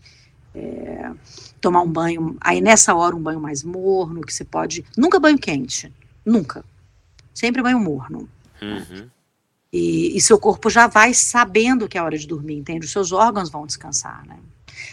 É, 0.55 1.11
tomar 1.59 1.81
um 1.81 1.89
banho, 1.89 2.37
aí 2.39 2.61
nessa 2.61 2.93
hora 2.93 3.15
um 3.15 3.21
banho 3.21 3.39
mais 3.39 3.63
morno, 3.63 4.21
que 4.21 4.33
você 4.33 4.43
pode. 4.43 4.85
Nunca 4.97 5.19
banho 5.19 5.37
quente, 5.37 5.91
nunca. 6.25 6.63
Sempre 7.33 7.63
banho 7.63 7.79
morno. 7.79 8.29
Uhum. 8.61 9.09
E, 9.71 10.15
e 10.15 10.21
seu 10.21 10.37
corpo 10.37 10.69
já 10.69 10.85
vai 10.85 11.13
sabendo 11.13 11.87
que 11.87 11.97
é 11.97 12.03
hora 12.03 12.17
de 12.17 12.27
dormir, 12.27 12.57
entende? 12.57 12.85
Os 12.85 12.91
seus 12.91 13.11
órgãos 13.11 13.49
vão 13.49 13.65
descansar, 13.65 14.23
né? 14.27 14.37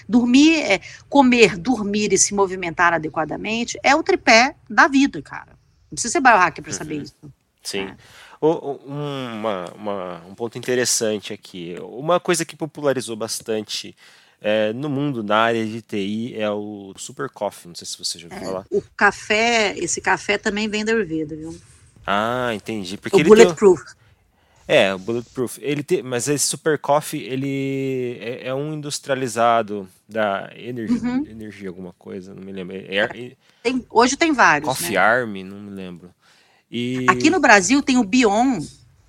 Dormir, 0.08 0.60
é, 0.60 0.80
comer, 1.08 1.56
dormir 1.56 2.12
e 2.12 2.18
se 2.18 2.34
movimentar 2.34 2.92
adequadamente 2.92 3.78
é 3.82 3.94
o 3.94 4.02
tripé 4.02 4.56
da 4.68 4.88
vida, 4.88 5.20
cara. 5.22 5.52
Não 5.90 5.94
precisa 5.94 6.12
ser 6.12 6.20
biohacker 6.20 6.62
para 6.62 6.72
saber 6.72 6.96
uhum. 6.96 7.02
isso. 7.02 7.14
Sim. 7.62 7.88
É. 7.88 7.96
uma, 8.40 9.64
uma, 9.74 10.22
um 10.28 10.34
ponto 10.34 10.56
interessante 10.56 11.32
aqui. 11.32 11.76
Uma 11.80 12.18
coisa 12.18 12.44
que 12.44 12.56
popularizou 12.56 13.16
bastante 13.16 13.94
é, 14.40 14.72
no 14.72 14.88
mundo, 14.88 15.22
na 15.22 15.36
área 15.36 15.66
de 15.66 15.82
TI, 15.82 16.34
é 16.36 16.50
o 16.50 16.94
Super 16.96 17.28
Coffee. 17.28 17.68
Não 17.68 17.74
sei 17.74 17.86
se 17.86 17.98
você 17.98 18.18
já 18.18 18.26
ouviu 18.26 18.40
é, 18.40 18.44
falar. 18.44 18.66
O 18.70 18.82
café, 18.96 19.74
esse 19.76 20.00
café 20.00 20.38
também 20.38 20.68
vem 20.68 20.84
da 20.84 20.92
Ayurveda, 20.92 21.36
viu? 21.36 21.56
Ah, 22.06 22.50
entendi. 22.54 22.96
Porque 22.96 23.20
o 23.20 23.24
Bulletproof. 23.24 23.84
Tem... 23.84 23.99
É, 24.70 24.94
o 24.94 24.98
Bulletproof. 24.98 25.58
Ele 25.60 25.82
tem, 25.82 26.00
mas 26.00 26.28
esse 26.28 26.46
Super 26.46 26.78
Coffee, 26.78 27.22
ele 27.24 28.18
é, 28.20 28.46
é 28.48 28.54
um 28.54 28.72
industrializado 28.72 29.88
da 30.08 30.48
Energy, 30.54 30.94
uhum. 30.94 31.26
Energy 31.26 31.66
alguma 31.66 31.92
coisa, 31.98 32.32
não 32.32 32.42
me 32.42 32.52
lembro. 32.52 32.76
É, 32.76 32.96
é, 32.96 33.36
tem, 33.64 33.84
hoje 33.90 34.16
tem 34.16 34.32
vários. 34.32 34.68
Coffee 34.68 34.92
né? 34.92 34.96
Arm, 34.96 35.36
não 35.42 35.58
me 35.58 35.70
lembro. 35.70 36.10
E... 36.70 37.04
Aqui 37.08 37.30
no 37.30 37.40
Brasil 37.40 37.82
tem 37.82 37.98
o 37.98 38.04
Bion, 38.04 38.60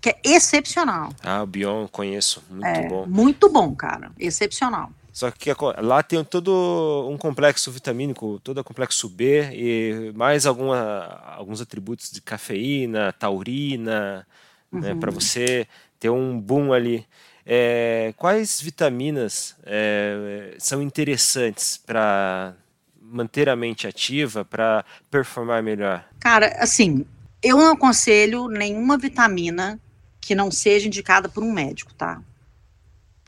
que 0.02 0.10
é 0.10 0.20
excepcional. 0.24 1.14
Ah, 1.22 1.44
o 1.44 1.46
Bion 1.46 1.88
conheço, 1.88 2.42
muito 2.50 2.66
é, 2.66 2.88
bom. 2.88 3.06
Muito 3.06 3.48
bom, 3.48 3.76
cara, 3.76 4.12
excepcional. 4.18 4.92
Só 5.14 5.30
que 5.30 5.52
lá 5.78 6.02
tem 6.02 6.24
todo 6.24 7.08
um 7.08 7.18
complexo 7.18 7.70
vitamínico, 7.70 8.40
todo 8.44 8.64
complexo 8.64 9.08
B 9.10 9.50
e 9.54 10.12
mais 10.16 10.46
alguma, 10.46 11.22
alguns 11.36 11.62
atributos 11.62 12.10
de 12.10 12.22
cafeína, 12.22 13.14
taurina, 13.14 14.18
né, 14.20 14.26
uhum. 14.72 14.80
né, 14.80 14.96
para 14.96 15.12
você 15.12 15.68
ter 16.00 16.10
um 16.10 16.40
boom 16.40 16.74
ali. 16.74 17.06
É, 17.46 18.14
quais 18.18 18.62
vitaminas 18.62 19.56
é, 19.64 20.56
são 20.60 20.82
interessantes 20.82 21.78
para 21.78 22.56
manter 23.02 23.50
a 23.50 23.56
mente 23.56 23.88
ativa, 23.88 24.46
para 24.46 24.86
performar 25.10 25.62
melhor? 25.62 26.06
Cara, 26.20 26.56
assim, 26.60 27.06
eu 27.42 27.58
não 27.58 27.74
aconselho 27.74 28.48
nenhuma 28.48 28.98
vitamina 28.98 29.80
que 30.20 30.36
não 30.36 30.52
seja 30.52 30.88
indicada 30.88 31.28
por 31.28 31.44
um 31.44 31.52
médico, 31.52 31.94
tá? 31.94 32.22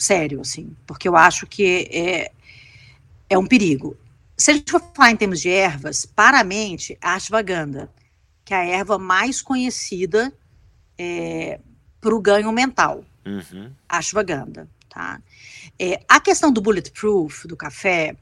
sério, 0.04 0.42
assim, 0.42 0.76
porque 0.86 1.08
eu 1.08 1.16
acho 1.16 1.48
que 1.48 1.88
é, 1.92 2.32
é 3.30 3.38
um 3.38 3.46
perigo. 3.46 3.98
Se 4.38 4.52
a 4.52 4.54
gente 4.54 4.72
for 4.72 4.82
falar 4.94 5.12
em 5.12 5.16
termos 5.16 5.40
de 5.40 5.50
ervas, 5.50 6.06
para 6.06 6.40
a 6.40 6.44
mente, 6.44 6.98
a 7.02 7.16
ashwagandha, 7.16 7.90
que 8.44 8.54
é 8.54 8.58
a 8.58 8.66
erva 8.66 8.98
mais 8.98 9.42
conhecida 9.42 10.34
é, 10.98 11.60
para 12.00 12.16
o 12.16 12.22
ganho 12.22 12.52
mental, 12.52 13.04
uhum. 13.26 13.72
ashwagandha, 13.88 14.68
tá? 14.90 15.22
É, 15.80 16.00
a 16.08 16.20
questão 16.20 16.52
do 16.52 16.62
bulletproof, 16.62 17.48
do 17.48 17.56
café, 17.56 18.16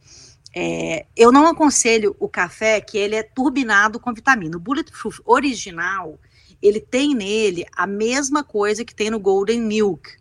é, 0.53 1.05
eu 1.15 1.31
não 1.31 1.47
aconselho 1.47 2.15
o 2.19 2.27
café 2.27 2.81
que 2.81 2.97
ele 2.97 3.15
é 3.15 3.23
turbinado 3.23 3.99
com 3.99 4.13
vitamina. 4.13 4.57
O 4.57 4.59
Bulletproof 4.59 5.21
original, 5.25 6.19
ele 6.61 6.79
tem 6.79 7.15
nele 7.15 7.65
a 7.75 7.87
mesma 7.87 8.43
coisa 8.43 8.83
que 8.83 8.93
tem 8.93 9.09
no 9.09 9.19
Golden 9.19 9.61
Milk, 9.61 10.17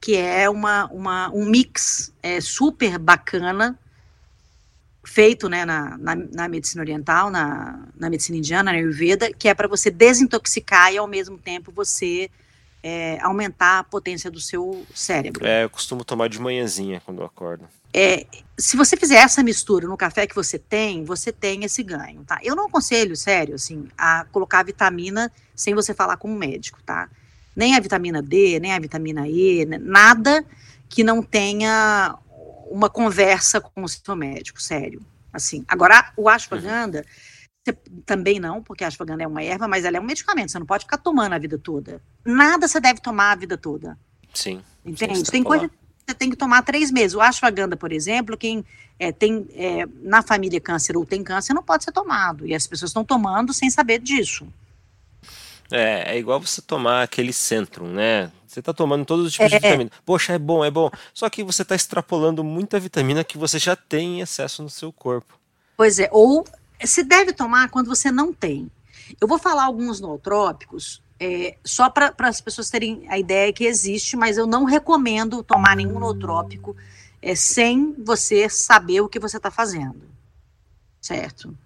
que 0.00 0.16
é 0.16 0.48
uma, 0.50 0.86
uma, 0.92 1.30
um 1.30 1.46
mix 1.46 2.12
é, 2.22 2.40
super 2.40 2.98
bacana, 2.98 3.78
feito 5.04 5.48
né, 5.48 5.64
na, 5.64 5.96
na, 5.98 6.16
na, 6.16 6.48
medicina 6.48 6.82
oriental, 6.82 7.30
na, 7.30 7.86
na 7.96 8.10
medicina 8.10 8.38
indiana, 8.38 8.72
na 8.72 8.78
Ayurveda, 8.78 9.32
que 9.32 9.48
é 9.48 9.54
para 9.54 9.68
você 9.68 9.90
desintoxicar 9.90 10.92
e 10.92 10.98
ao 10.98 11.06
mesmo 11.06 11.38
tempo 11.38 11.70
você 11.70 12.30
é, 12.82 13.18
aumentar 13.22 13.80
a 13.80 13.84
potência 13.84 14.30
do 14.30 14.40
seu 14.40 14.86
cérebro. 14.94 15.46
É, 15.46 15.64
eu 15.64 15.70
costumo 15.70 16.04
tomar 16.04 16.28
de 16.28 16.40
manhãzinha 16.40 17.00
quando 17.04 17.20
eu 17.20 17.26
acordo. 17.26 17.64
É, 17.92 18.26
se 18.58 18.76
você 18.76 18.96
fizer 18.96 19.16
essa 19.16 19.42
mistura 19.42 19.86
no 19.86 19.96
café 19.96 20.26
que 20.26 20.34
você 20.34 20.58
tem, 20.58 21.04
você 21.04 21.30
tem 21.30 21.64
esse 21.64 21.82
ganho, 21.82 22.24
tá? 22.24 22.40
Eu 22.42 22.56
não 22.56 22.66
aconselho, 22.66 23.14
sério, 23.14 23.54
assim, 23.54 23.88
a 23.96 24.26
colocar 24.32 24.64
vitamina 24.64 25.30
sem 25.54 25.74
você 25.74 25.94
falar 25.94 26.16
com 26.16 26.28
um 26.28 26.36
médico, 26.36 26.80
tá? 26.84 27.08
Nem 27.54 27.76
a 27.76 27.80
vitamina 27.80 28.20
D, 28.20 28.58
nem 28.58 28.72
a 28.72 28.78
vitamina 28.80 29.28
E, 29.28 29.64
nada 29.64 30.44
que 30.88 31.04
não 31.04 31.22
tenha 31.22 32.16
uma 32.74 32.90
conversa 32.90 33.60
com 33.60 33.84
o 33.84 33.88
seu 33.88 34.16
médico, 34.16 34.60
sério. 34.60 35.00
Assim, 35.32 35.64
agora 35.68 36.12
o 36.16 36.28
ashwagandha 36.28 37.06
uhum. 37.66 38.02
também 38.04 38.40
não, 38.40 38.60
porque 38.60 38.82
a 38.82 38.88
ashwagandha 38.88 39.22
é 39.22 39.26
uma 39.28 39.44
erva, 39.44 39.68
mas 39.68 39.84
ela 39.84 39.96
é 39.96 40.00
um 40.00 40.04
medicamento, 40.04 40.50
você 40.50 40.58
não 40.58 40.66
pode 40.66 40.84
ficar 40.84 40.98
tomando 40.98 41.34
a 41.34 41.38
vida 41.38 41.56
toda. 41.56 42.02
Nada 42.24 42.66
você 42.66 42.80
deve 42.80 43.00
tomar 43.00 43.30
a 43.30 43.36
vida 43.36 43.56
toda. 43.56 43.96
Sim. 44.32 44.60
Entende? 44.84 45.22
Tem 45.30 45.44
coisa 45.44 45.70
você 46.06 46.14
tem 46.14 46.28
que 46.28 46.36
tomar 46.36 46.62
três 46.62 46.90
meses. 46.90 47.14
O 47.14 47.20
ashwagandha, 47.20 47.76
por 47.76 47.90
exemplo, 47.90 48.36
quem 48.36 48.62
é, 48.98 49.10
tem 49.10 49.46
é, 49.54 49.86
na 50.02 50.20
família 50.20 50.60
câncer 50.60 50.96
ou 50.98 51.06
tem 51.06 51.22
câncer 51.24 51.54
não 51.54 51.62
pode 51.62 51.84
ser 51.84 51.92
tomado. 51.92 52.46
E 52.46 52.54
as 52.54 52.66
pessoas 52.66 52.90
estão 52.90 53.02
tomando 53.02 53.54
sem 53.54 53.70
saber 53.70 54.00
disso. 54.00 54.46
É, 55.70 56.14
é 56.14 56.18
igual 56.18 56.40
você 56.40 56.60
tomar 56.60 57.02
aquele 57.02 57.32
Centrum, 57.32 57.86
né? 57.86 58.30
Você 58.46 58.60
está 58.60 58.72
tomando 58.72 59.04
todos 59.04 59.26
os 59.26 59.32
tipos 59.32 59.52
é. 59.52 59.58
de 59.58 59.62
vitamina. 59.62 59.90
Poxa, 60.04 60.32
é 60.32 60.38
bom, 60.38 60.64
é 60.64 60.70
bom. 60.70 60.90
Só 61.12 61.28
que 61.28 61.42
você 61.42 61.62
está 61.62 61.74
extrapolando 61.74 62.44
muita 62.44 62.78
vitamina 62.78 63.24
que 63.24 63.36
você 63.36 63.58
já 63.58 63.74
tem 63.74 64.18
em 64.18 64.20
excesso 64.20 64.62
no 64.62 64.70
seu 64.70 64.92
corpo. 64.92 65.38
Pois 65.76 65.98
é, 65.98 66.08
ou 66.12 66.44
se 66.84 67.02
deve 67.02 67.32
tomar 67.32 67.68
quando 67.70 67.88
você 67.88 68.12
não 68.12 68.32
tem. 68.32 68.70
Eu 69.20 69.26
vou 69.26 69.38
falar 69.38 69.64
alguns 69.64 70.00
nootrópicos 70.00 71.02
é, 71.18 71.56
só 71.64 71.88
para 71.88 72.14
as 72.18 72.40
pessoas 72.40 72.70
terem 72.70 73.06
a 73.08 73.18
ideia 73.18 73.52
que 73.52 73.64
existe, 73.64 74.16
mas 74.16 74.36
eu 74.36 74.46
não 74.46 74.64
recomendo 74.64 75.42
tomar 75.42 75.76
nenhum 75.76 75.98
nootrópico 75.98 76.76
é, 77.20 77.34
sem 77.34 77.94
você 77.98 78.48
saber 78.48 79.00
o 79.00 79.08
que 79.08 79.18
você 79.18 79.36
está 79.36 79.50
fazendo. 79.50 80.02
Certo? 81.00 81.56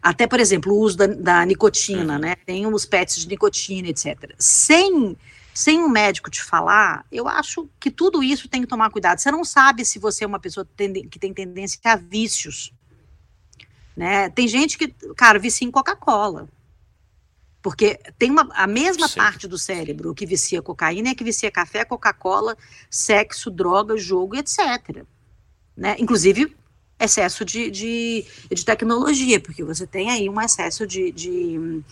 Até, 0.00 0.26
por 0.26 0.40
exemplo, 0.40 0.72
o 0.72 0.78
uso 0.78 0.96
da, 0.96 1.06
da 1.06 1.46
nicotina, 1.46 2.14
uhum. 2.14 2.20
né? 2.20 2.36
Tem 2.46 2.66
os 2.66 2.86
pets 2.86 3.16
de 3.16 3.28
nicotina, 3.28 3.88
etc. 3.88 4.34
Sem, 4.38 5.16
sem 5.52 5.80
um 5.80 5.88
médico 5.88 6.30
te 6.30 6.42
falar, 6.42 7.04
eu 7.10 7.28
acho 7.28 7.68
que 7.78 7.90
tudo 7.90 8.22
isso 8.22 8.48
tem 8.48 8.62
que 8.62 8.66
tomar 8.66 8.90
cuidado. 8.90 9.18
Você 9.18 9.30
não 9.30 9.44
sabe 9.44 9.84
se 9.84 9.98
você 9.98 10.24
é 10.24 10.26
uma 10.26 10.40
pessoa 10.40 10.66
que 11.10 11.18
tem 11.18 11.34
tendência 11.34 11.80
a 11.84 11.96
vícios. 11.96 12.72
Né? 13.96 14.30
Tem 14.30 14.48
gente 14.48 14.78
que, 14.78 14.88
cara, 15.16 15.38
vicia 15.38 15.66
em 15.66 15.70
Coca-Cola. 15.70 16.48
Porque 17.62 18.00
tem 18.18 18.30
uma, 18.30 18.48
a 18.54 18.66
mesma 18.66 19.06
Sim. 19.06 19.20
parte 19.20 19.46
do 19.46 19.56
cérebro 19.56 20.14
que 20.14 20.26
vicia 20.26 20.60
cocaína 20.60 21.10
é 21.10 21.14
que 21.14 21.22
vicia 21.22 21.50
café, 21.50 21.84
Coca-Cola, 21.84 22.56
sexo, 22.90 23.50
droga, 23.50 23.96
jogo, 23.96 24.34
etc. 24.34 25.04
Né? 25.76 25.94
Inclusive, 25.98 26.56
excesso 27.02 27.44
de, 27.44 27.70
de, 27.70 28.24
de, 28.50 28.64
tecnologia, 28.64 29.40
porque 29.40 29.62
você 29.64 29.86
tem 29.86 30.10
aí 30.10 30.28
um 30.28 30.40
excesso 30.40 30.86
de, 30.86 31.10
de 31.10 31.82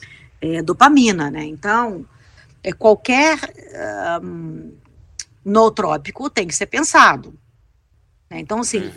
é, 0.41 0.63
dopamina, 0.63 1.31
né? 1.31 1.45
Então, 1.45 2.07
é, 2.63 2.73
qualquer 2.73 3.39
um, 4.23 4.73
nootrópico 5.45 6.31
tem 6.31 6.47
que 6.47 6.55
ser 6.55 6.67
pensado. 6.67 7.35
Né? 8.31 8.41
Então, 8.41 8.61
assim, 8.61 8.81
uhum 8.81 8.93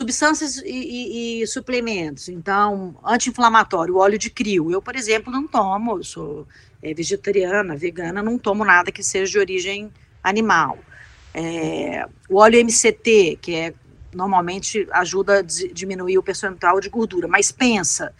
substâncias 0.00 0.58
e, 0.58 0.68
e, 0.68 1.42
e, 1.42 1.46
suplementos. 1.46 2.28
Então, 2.28 2.96
anti-inflamatório, 3.04 3.96
óleo 3.96 4.16
de 4.16 4.30
crio. 4.30 4.70
Eu, 4.70 4.80
por 4.80 4.94
exemplo, 4.94 5.32
não 5.32 5.46
tomo, 5.46 5.98
eu 5.98 6.04
sou 6.04 6.46
é, 6.80 6.94
vegetariana, 6.94 7.76
vegana, 7.76 8.22
não 8.22 8.38
tomo 8.38 8.64
nada 8.64 8.92
que 8.92 9.02
seja 9.02 9.32
de 9.32 9.38
origem 9.38 9.92
animal. 10.22 10.78
É, 11.34 12.06
o 12.28 12.36
óleo 12.36 12.60
MCT, 12.60 13.38
que 13.42 13.54
é 13.54 13.74
normalmente 14.12 14.86
ajuda 14.92 15.38
a 15.38 15.42
diminuir 15.42 16.18
o 16.18 16.22
percentual 16.22 16.80
de 16.80 16.88
gordura, 16.88 17.28
mas 17.28 17.52
pensa, 17.52 18.14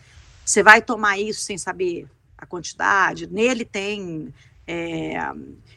você 0.44 0.62
vai 0.62 0.82
tomar 0.82 1.18
isso 1.18 1.40
sem 1.40 1.56
saber 1.56 2.06
a 2.36 2.46
quantidade? 2.46 3.26
Nele 3.26 3.64
tem 3.64 4.32
é, 4.66 5.18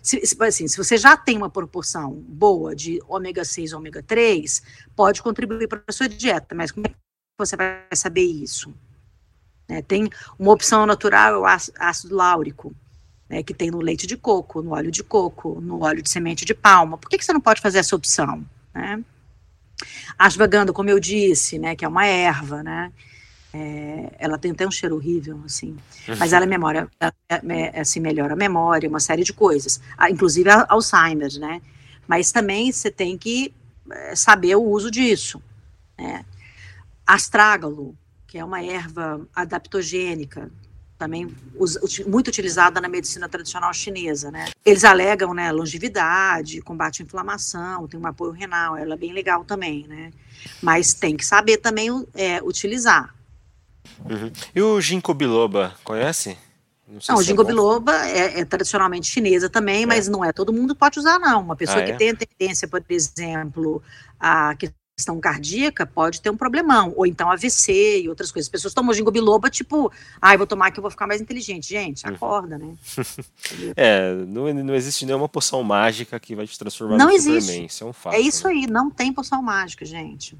se, 0.01 0.25
se, 0.25 0.43
assim, 0.43 0.67
se 0.67 0.75
você 0.75 0.97
já 0.97 1.15
tem 1.15 1.37
uma 1.37 1.49
proporção 1.49 2.11
boa 2.27 2.75
de 2.75 3.01
ômega 3.07 3.45
6 3.45 3.71
ômega 3.71 4.03
3, 4.03 4.61
pode 4.95 5.21
contribuir 5.21 5.67
para 5.67 5.81
a 5.87 5.91
sua 5.93 6.09
dieta, 6.09 6.53
mas 6.55 6.71
como 6.71 6.87
é 6.87 6.89
que 6.89 6.95
você 7.37 7.55
vai 7.55 7.85
saber 7.93 8.23
isso? 8.23 8.73
É, 9.69 9.81
tem 9.81 10.09
uma 10.37 10.51
opção 10.51 10.85
natural, 10.85 11.35
é 11.35 11.37
o 11.37 11.45
ácido 11.45 12.15
láurico, 12.15 12.75
né, 13.29 13.41
que 13.43 13.53
tem 13.53 13.71
no 13.71 13.79
leite 13.79 14.05
de 14.05 14.17
coco, 14.17 14.61
no 14.61 14.71
óleo 14.71 14.91
de 14.91 15.03
coco, 15.03 15.61
no 15.61 15.83
óleo 15.83 16.01
de 16.01 16.09
semente 16.09 16.43
de 16.43 16.53
palma. 16.53 16.97
Por 16.97 17.09
que, 17.09 17.17
que 17.17 17.23
você 17.23 17.31
não 17.31 17.39
pode 17.39 17.61
fazer 17.61 17.79
essa 17.79 17.95
opção? 17.95 18.45
Né? 18.73 19.01
Ashwagandha, 20.25 20.73
como 20.73 20.89
eu 20.89 20.99
disse, 20.99 21.57
né, 21.57 21.75
que 21.75 21.83
é 21.83 21.87
uma 21.87 22.05
erva, 22.05 22.61
né, 22.63 22.91
é, 23.53 24.13
ela 24.17 24.37
tem 24.37 24.51
até 24.51 24.65
um 24.65 24.71
cheiro 24.71 24.95
horrível, 24.95 25.41
assim, 25.45 25.75
mas 26.17 26.31
ela 26.31 26.45
é 26.45 26.47
memória, 26.47 26.87
ela, 26.99 27.13
é, 27.29 27.81
assim, 27.81 27.99
melhora 27.99 28.33
a 28.33 28.37
memória, 28.37 28.87
uma 28.87 28.99
série 28.99 29.23
de 29.23 29.33
coisas, 29.33 29.81
ah, 29.97 30.09
inclusive 30.09 30.49
a 30.49 30.65
Alzheimer, 30.69 31.37
né? 31.37 31.61
Mas 32.07 32.31
também 32.31 32.71
você 32.71 32.89
tem 32.89 33.17
que 33.17 33.53
é, 33.89 34.15
saber 34.15 34.55
o 34.55 34.63
uso 34.63 34.89
disso, 34.89 35.41
né? 35.97 36.25
Astrágalo, 37.05 37.95
que 38.25 38.37
é 38.37 38.45
uma 38.45 38.63
erva 38.63 39.27
adaptogênica, 39.35 40.49
também 41.01 41.27
muito 42.05 42.27
utilizada 42.27 42.79
na 42.79 42.87
medicina 42.87 43.27
tradicional 43.27 43.73
chinesa, 43.73 44.29
né? 44.29 44.51
Eles 44.63 44.83
alegam, 44.83 45.33
né, 45.33 45.51
longevidade, 45.51 46.61
combate 46.61 47.01
à 47.01 47.05
inflamação, 47.05 47.87
tem 47.87 47.99
um 47.99 48.05
apoio 48.05 48.31
renal, 48.31 48.77
ela 48.77 48.93
é 48.93 48.97
bem 48.97 49.11
legal 49.11 49.43
também, 49.43 49.87
né? 49.87 50.11
Mas 50.61 50.93
tem 50.93 51.17
que 51.17 51.25
saber 51.25 51.57
também 51.57 51.89
é, 52.13 52.39
utilizar. 52.43 53.15
Uhum. 54.07 54.31
E 54.53 54.61
o 54.61 54.79
ginkgo 54.79 55.11
biloba, 55.15 55.73
conhece? 55.83 56.37
Não, 56.87 56.99
não 57.09 57.17
o 57.17 57.21
é 57.21 57.23
ginkgo 57.23 57.41
é 57.41 57.45
biloba 57.45 57.95
é, 58.05 58.41
é, 58.41 58.45
tradicionalmente 58.45 59.07
chinesa 59.07 59.49
também, 59.49 59.81
é. 59.81 59.85
mas 59.87 60.07
não 60.07 60.23
é 60.23 60.31
todo 60.31 60.53
mundo 60.53 60.75
pode 60.75 60.99
usar 60.99 61.17
não. 61.17 61.41
Uma 61.41 61.55
pessoa 61.55 61.79
ah, 61.79 61.83
que 61.83 61.91
é? 61.93 61.95
tem 61.95 62.15
tendência, 62.15 62.67
por 62.67 62.83
exemplo, 62.87 63.81
a 64.19 64.53
questão 65.01 65.19
cardíaca 65.19 65.85
pode 65.85 66.21
ter 66.21 66.29
um 66.29 66.37
problemão, 66.37 66.93
ou 66.95 67.05
então 67.05 67.31
AVC 67.31 68.01
e 68.01 68.09
outras 68.09 68.31
coisas. 68.31 68.47
As 68.47 68.51
pessoas 68.51 68.73
tomam 68.73 68.93
ginkgo 68.93 69.11
biloba 69.11 69.49
tipo, 69.49 69.91
ah, 70.21 70.37
vou 70.37 70.45
tomar 70.45 70.71
que 70.71 70.79
eu 70.79 70.81
vou 70.81 70.91
ficar 70.91 71.07
mais 71.07 71.19
inteligente. 71.19 71.69
Gente, 71.69 72.05
uhum. 72.05 72.13
acorda, 72.13 72.57
né? 72.57 72.75
é, 73.75 74.13
não, 74.27 74.53
não 74.53 74.75
existe 74.75 75.05
nenhuma 75.05 75.27
poção 75.27 75.63
mágica 75.63 76.19
que 76.19 76.35
vai 76.35 76.45
te 76.45 76.57
transformar 76.57 76.97
não 76.97 77.09
existe. 77.09 77.41
Superman, 77.41 77.65
isso 77.65 77.83
é 77.83 77.87
um 77.87 77.93
fato. 77.93 78.15
É 78.15 78.19
isso 78.19 78.47
né? 78.47 78.53
aí, 78.53 78.67
não 78.67 78.89
tem 78.89 79.11
poção 79.11 79.41
mágica, 79.41 79.85
gente. 79.85 80.37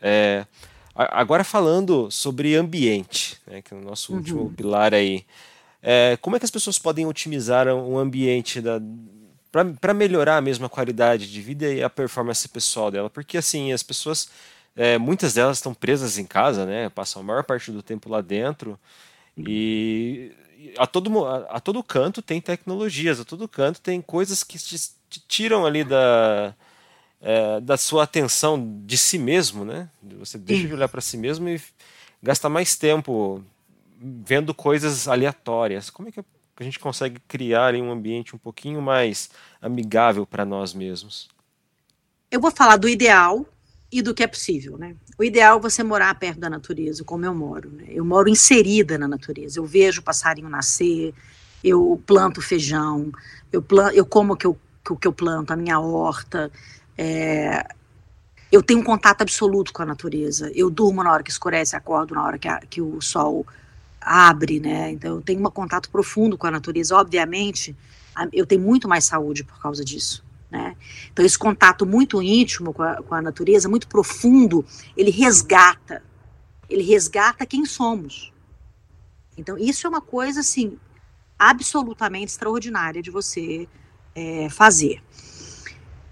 É, 0.00 0.46
Agora 0.94 1.42
falando 1.42 2.08
sobre 2.08 2.54
ambiente, 2.54 3.36
né, 3.48 3.60
que 3.60 3.74
é 3.74 3.76
o 3.76 3.80
nosso 3.80 4.12
uhum. 4.12 4.18
último 4.18 4.50
pilar 4.50 4.94
aí. 4.94 5.24
É, 5.82 6.16
como 6.22 6.36
é 6.36 6.38
que 6.38 6.44
as 6.44 6.50
pessoas 6.52 6.78
podem 6.78 7.04
otimizar 7.04 7.66
um 7.66 7.98
ambiente 7.98 8.60
para 9.80 9.94
melhorar 9.94 10.36
a 10.36 10.40
mesma 10.40 10.68
qualidade 10.68 11.30
de 11.30 11.40
vida 11.40 11.72
e 11.72 11.82
a 11.82 11.88
performance 11.88 12.48
pessoal 12.48 12.90
dela? 12.90 13.08
Porque 13.08 13.38
assim, 13.38 13.72
as 13.72 13.82
pessoas, 13.82 14.28
é, 14.74 14.98
muitas 14.98 15.34
delas 15.34 15.58
estão 15.58 15.72
presas 15.72 16.18
em 16.18 16.26
casa, 16.26 16.66
né? 16.66 16.88
Passam 16.88 17.22
a 17.22 17.24
maior 17.24 17.44
parte 17.44 17.70
do 17.70 17.82
tempo 17.82 18.08
lá 18.08 18.20
dentro 18.20 18.78
e 19.36 20.32
a 20.78 20.86
todo, 20.86 21.24
a, 21.24 21.36
a 21.56 21.60
todo 21.60 21.82
canto 21.82 22.22
tem 22.22 22.40
tecnologias, 22.40 23.20
a 23.20 23.24
todo 23.24 23.48
canto 23.48 23.80
tem 23.80 24.00
coisas 24.00 24.42
que 24.42 24.58
te, 24.58 24.76
te 25.08 25.20
tiram 25.28 25.66
ali 25.66 25.84
da, 25.84 26.54
é, 27.20 27.60
da 27.60 27.76
sua 27.76 28.04
atenção 28.04 28.80
de 28.84 28.96
si 28.98 29.18
mesmo, 29.18 29.64
né? 29.64 29.88
Você 30.18 30.38
deixa 30.38 30.66
de 30.66 30.74
olhar 30.74 30.88
para 30.88 31.00
si 31.00 31.16
mesmo 31.16 31.48
e 31.48 31.60
gasta 32.22 32.48
mais 32.48 32.76
tempo 32.76 33.44
vendo 34.00 34.54
coisas 34.54 35.08
aleatórias. 35.08 35.90
Como 35.90 36.08
é 36.08 36.12
que 36.12 36.20
a 36.62 36.64
gente 36.64 36.78
consegue 36.78 37.20
criar 37.26 37.74
um 37.74 37.90
ambiente 37.90 38.34
um 38.34 38.38
pouquinho 38.38 38.80
mais 38.80 39.30
amigável 39.60 40.26
para 40.26 40.44
nós 40.44 40.72
mesmos? 40.74 41.28
eu 42.34 42.40
vou 42.40 42.50
falar 42.50 42.76
do 42.76 42.88
ideal 42.88 43.46
e 43.92 44.02
do 44.02 44.12
que 44.12 44.24
é 44.24 44.26
possível, 44.26 44.76
né? 44.76 44.96
O 45.16 45.22
ideal 45.22 45.58
é 45.58 45.62
você 45.62 45.84
morar 45.84 46.12
perto 46.16 46.40
da 46.40 46.50
natureza, 46.50 47.04
como 47.04 47.24
eu 47.24 47.32
moro. 47.32 47.70
Né? 47.70 47.84
Eu 47.90 48.04
moro 48.04 48.28
inserida 48.28 48.98
na 48.98 49.06
natureza. 49.06 49.60
Eu 49.60 49.64
vejo 49.64 50.00
o 50.00 50.04
passarinho 50.04 50.48
nascer, 50.48 51.14
eu 51.62 52.02
planto 52.04 52.42
feijão, 52.42 53.12
eu, 53.52 53.62
planto, 53.62 53.94
eu 53.94 54.04
como 54.04 54.32
o 54.32 54.36
que 54.36 54.48
eu, 54.48 54.58
que 55.00 55.06
eu 55.06 55.12
planto, 55.12 55.52
a 55.52 55.56
minha 55.56 55.78
horta. 55.78 56.50
É, 56.98 57.64
eu 58.50 58.60
tenho 58.64 58.80
um 58.80 58.84
contato 58.84 59.22
absoluto 59.22 59.72
com 59.72 59.82
a 59.82 59.86
natureza. 59.86 60.50
Eu 60.56 60.68
durmo 60.70 61.04
na 61.04 61.12
hora 61.12 61.22
que 61.22 61.30
escurece, 61.30 61.76
acordo 61.76 62.16
na 62.16 62.24
hora 62.24 62.36
que, 62.36 62.48
a, 62.48 62.58
que 62.58 62.82
o 62.82 63.00
sol 63.00 63.46
abre, 64.04 64.60
né? 64.60 64.90
Então 64.90 65.16
eu 65.16 65.22
tenho 65.22 65.40
um 65.40 65.50
contato 65.50 65.90
profundo 65.90 66.36
com 66.36 66.46
a 66.46 66.50
natureza. 66.50 66.96
Obviamente, 66.96 67.74
eu 68.32 68.46
tenho 68.46 68.60
muito 68.60 68.88
mais 68.88 69.04
saúde 69.04 69.44
por 69.44 69.60
causa 69.60 69.84
disso. 69.84 70.24
Né? 70.50 70.76
Então, 71.12 71.24
esse 71.24 71.36
contato 71.36 71.84
muito 71.84 72.22
íntimo 72.22 72.72
com 72.72 72.82
a, 72.82 73.02
com 73.02 73.14
a 73.14 73.20
natureza, 73.20 73.68
muito 73.68 73.88
profundo, 73.88 74.64
ele 74.96 75.10
resgata, 75.10 76.00
ele 76.70 76.84
resgata 76.84 77.44
quem 77.44 77.64
somos. 77.64 78.32
Então, 79.36 79.58
isso 79.58 79.84
é 79.84 79.90
uma 79.90 80.00
coisa, 80.00 80.40
assim, 80.40 80.78
absolutamente 81.36 82.30
extraordinária 82.30 83.02
de 83.02 83.10
você 83.10 83.68
é, 84.14 84.48
fazer. 84.48 85.02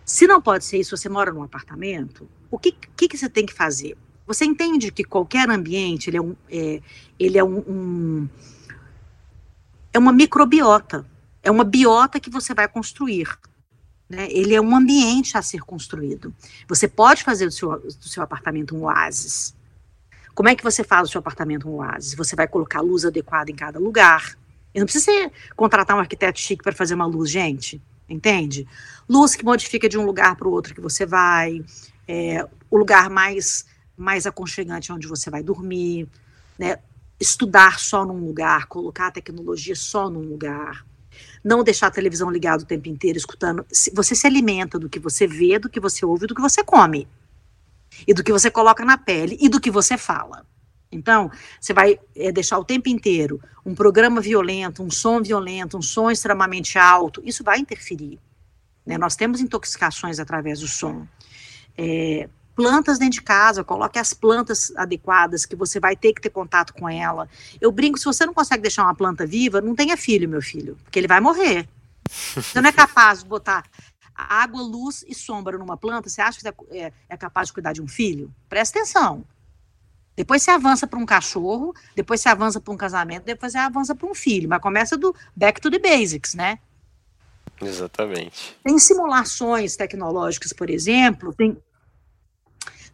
Se 0.05 0.27
não 0.27 0.43
pode 0.43 0.65
ser 0.65 0.79
isso, 0.79 0.97
você 0.97 1.09
mora 1.09 1.33
num 1.33 1.45
apartamento, 1.45 2.29
o 2.51 2.59
que, 2.59 2.73
que, 2.97 3.09
que 3.09 3.17
você 3.17 3.29
tem 3.29 3.47
que 3.47 3.53
fazer? 3.53 3.97
Você 4.33 4.47
entende 4.47 4.91
que 4.91 5.05
qualquer 5.05 5.51
ambiente, 5.51 6.09
ele 6.09 6.17
é, 6.17 6.23
um, 6.23 6.35
é, 6.51 6.81
ele 7.19 7.37
é 7.37 7.45
um, 7.45 7.59
um 7.59 8.29
é 9.93 9.99
uma 9.99 10.13
microbiota, 10.13 11.05
é 11.43 11.51
uma 11.51 11.65
biota 11.65 12.19
que 12.19 12.31
você 12.31 12.55
vai 12.55 12.67
construir. 12.67 13.29
Né? 14.09 14.29
Ele 14.31 14.55
é 14.55 14.61
um 14.61 14.75
ambiente 14.75 15.37
a 15.37 15.43
ser 15.43 15.61
construído. 15.61 16.35
Você 16.67 16.89
pode 16.89 17.23
fazer 17.23 17.45
do 17.45 17.53
seu, 17.53 17.79
do 17.79 18.09
seu 18.09 18.23
apartamento 18.23 18.75
um 18.75 18.85
oásis. 18.85 19.55
Como 20.35 20.49
é 20.49 20.55
que 20.55 20.65
você 20.65 20.83
faz 20.83 21.09
o 21.09 21.13
seu 21.13 21.19
apartamento 21.19 21.69
um 21.69 21.75
oásis? 21.75 22.15
Você 22.15 22.35
vai 22.35 22.49
colocar 22.49 22.81
luz 22.81 23.05
adequada 23.05 23.51
em 23.51 23.55
cada 23.55 23.79
lugar. 23.79 24.39
E 24.75 24.79
não 24.79 24.87
precisa 24.87 25.31
contratar 25.55 25.95
um 25.95 26.01
arquiteto 26.01 26.41
chique 26.41 26.63
para 26.63 26.73
fazer 26.73 26.95
uma 26.95 27.05
luz, 27.05 27.31
gente. 27.31 27.83
Entende? 28.09 28.67
Luz 29.07 29.35
que 29.35 29.45
modifica 29.45 29.91
de 29.91 29.99
um 29.99 30.07
lugar 30.07 30.37
para 30.37 30.49
o 30.49 30.53
outro 30.53 30.75
que 30.75 30.81
você 30.81 31.05
vai. 31.05 31.63
É, 32.09 32.47
o 32.71 32.79
lugar 32.79 33.11
mais, 33.11 33.67
mais 34.03 34.27
aconchegante 34.27 34.93
onde 34.93 35.07
você 35.07 35.31
vai 35.31 35.43
dormir. 35.43 36.09
Né? 36.59 36.79
Estudar 37.21 37.79
só 37.79 38.05
num 38.05 38.25
lugar, 38.25 38.67
colocar 38.67 39.07
a 39.07 39.13
tecnologia 39.13 39.77
só 39.77 40.11
num 40.11 40.21
lugar 40.21 40.85
não 41.43 41.63
deixar 41.63 41.89
a 41.89 41.91
televisão 41.91 42.31
ligada 42.31 42.63
o 42.63 42.67
tempo 42.67 42.89
inteiro, 42.89 43.19
escutando. 43.19 43.67
Você 43.93 44.15
se 44.15 44.27
alimenta 44.27 44.79
do 44.79 44.89
que 44.89 44.99
você 44.99 45.27
vê, 45.27 45.59
do 45.59 45.69
que 45.69 45.81
você 45.81 46.05
ouve, 46.05 46.27
do 46.27 46.35
que 46.35 46.41
você 46.41 46.63
come. 46.63 47.09
E 48.07 48.15
do 48.15 48.23
que 48.23 48.33
você 48.33 48.51
coloca 48.51 48.85
na 48.85 48.97
pele 48.97 49.37
e 49.41 49.49
do 49.49 49.61
que 49.61 49.71
você 49.71 49.99
fala. 49.99 50.47
Então, 50.91 51.31
você 51.61 51.73
vai 51.73 51.99
é, 52.15 52.31
deixar 52.31 52.59
o 52.59 52.65
tempo 52.65 52.89
inteiro 52.89 53.41
um 53.65 53.75
programa 53.75 54.21
violento, 54.21 54.83
um 54.83 54.91
som 54.91 55.23
violento, 55.23 55.77
um 55.77 55.83
som 55.83 56.11
extremamente 56.11 56.79
alto, 56.79 57.23
isso 57.25 57.43
vai 57.43 57.59
interferir. 57.59 58.19
Né? 58.85 58.99
Nós 58.99 59.17
temos 59.17 59.41
intoxicações 59.41 60.19
através 60.19 60.61
do 60.61 60.69
som. 60.69 61.07
É, 61.77 62.29
plantas 62.55 62.99
dentro 62.99 63.15
de 63.15 63.23
casa, 63.23 63.65
coloque 63.65 63.99
as 63.99 64.13
plantas 64.13 64.73
adequadas, 64.77 65.47
que 65.47 65.57
você 65.57 65.81
vai 65.81 65.97
ter 65.97 66.13
que 66.13 66.21
ter 66.21 66.31
contato 66.31 66.73
com 66.75 66.89
ela. 66.89 67.29
Eu 67.61 67.73
brinco, 67.73 67.99
se 67.99 68.05
você 68.05 68.27
não 68.27 68.35
consegue 68.35 68.63
deixar 68.63 68.83
uma 68.85 68.95
planta 68.95 69.27
viva, 69.27 69.61
não 69.61 69.75
tenha 69.75 69.97
filho, 69.97 70.29
meu 70.29 70.43
filho, 70.43 70.77
porque 70.85 70.99
ele 70.99 71.09
vai 71.09 71.21
morrer. 71.21 71.69
Você 72.09 72.61
não 72.61 72.69
é 72.69 72.73
capaz 72.73 73.21
de 73.21 73.29
botar 73.29 73.65
água, 74.15 74.63
luz 74.63 75.05
e 75.09 75.15
sombra 75.15 75.57
numa 75.59 75.77
planta, 75.77 76.09
você 76.09 76.21
acha 76.21 76.41
que 76.41 76.49
é, 76.49 76.55
é, 76.79 76.93
é 77.09 77.17
capaz 77.17 77.49
de 77.49 77.55
cuidar 77.55 77.73
de 77.73 77.83
um 77.83 77.89
filho? 77.89 78.33
Presta 78.49 78.79
atenção. 78.79 79.25
Depois 80.15 80.43
você 80.43 80.51
avança 80.51 80.87
para 80.87 80.99
um 80.99 81.07
cachorro, 81.07 81.75
depois 81.97 82.21
você 82.21 82.29
avança 82.29 82.61
para 82.61 82.73
um 82.73 82.77
casamento, 82.77 83.25
depois 83.25 83.53
você 83.53 83.59
avança 83.59 83.95
para 83.95 84.07
um 84.07 84.15
filho. 84.15 84.49
Mas 84.49 84.61
começa 84.61 84.97
do 84.97 85.15
back 85.35 85.61
to 85.61 85.71
the 85.71 85.79
basics, 85.79 86.35
né? 86.35 86.59
Exatamente. 87.61 88.57
Tem 88.63 88.79
simulações 88.79 89.77
tecnológicas, 89.77 90.53
por 90.53 90.69
exemplo, 90.69 91.33
tem, 91.33 91.57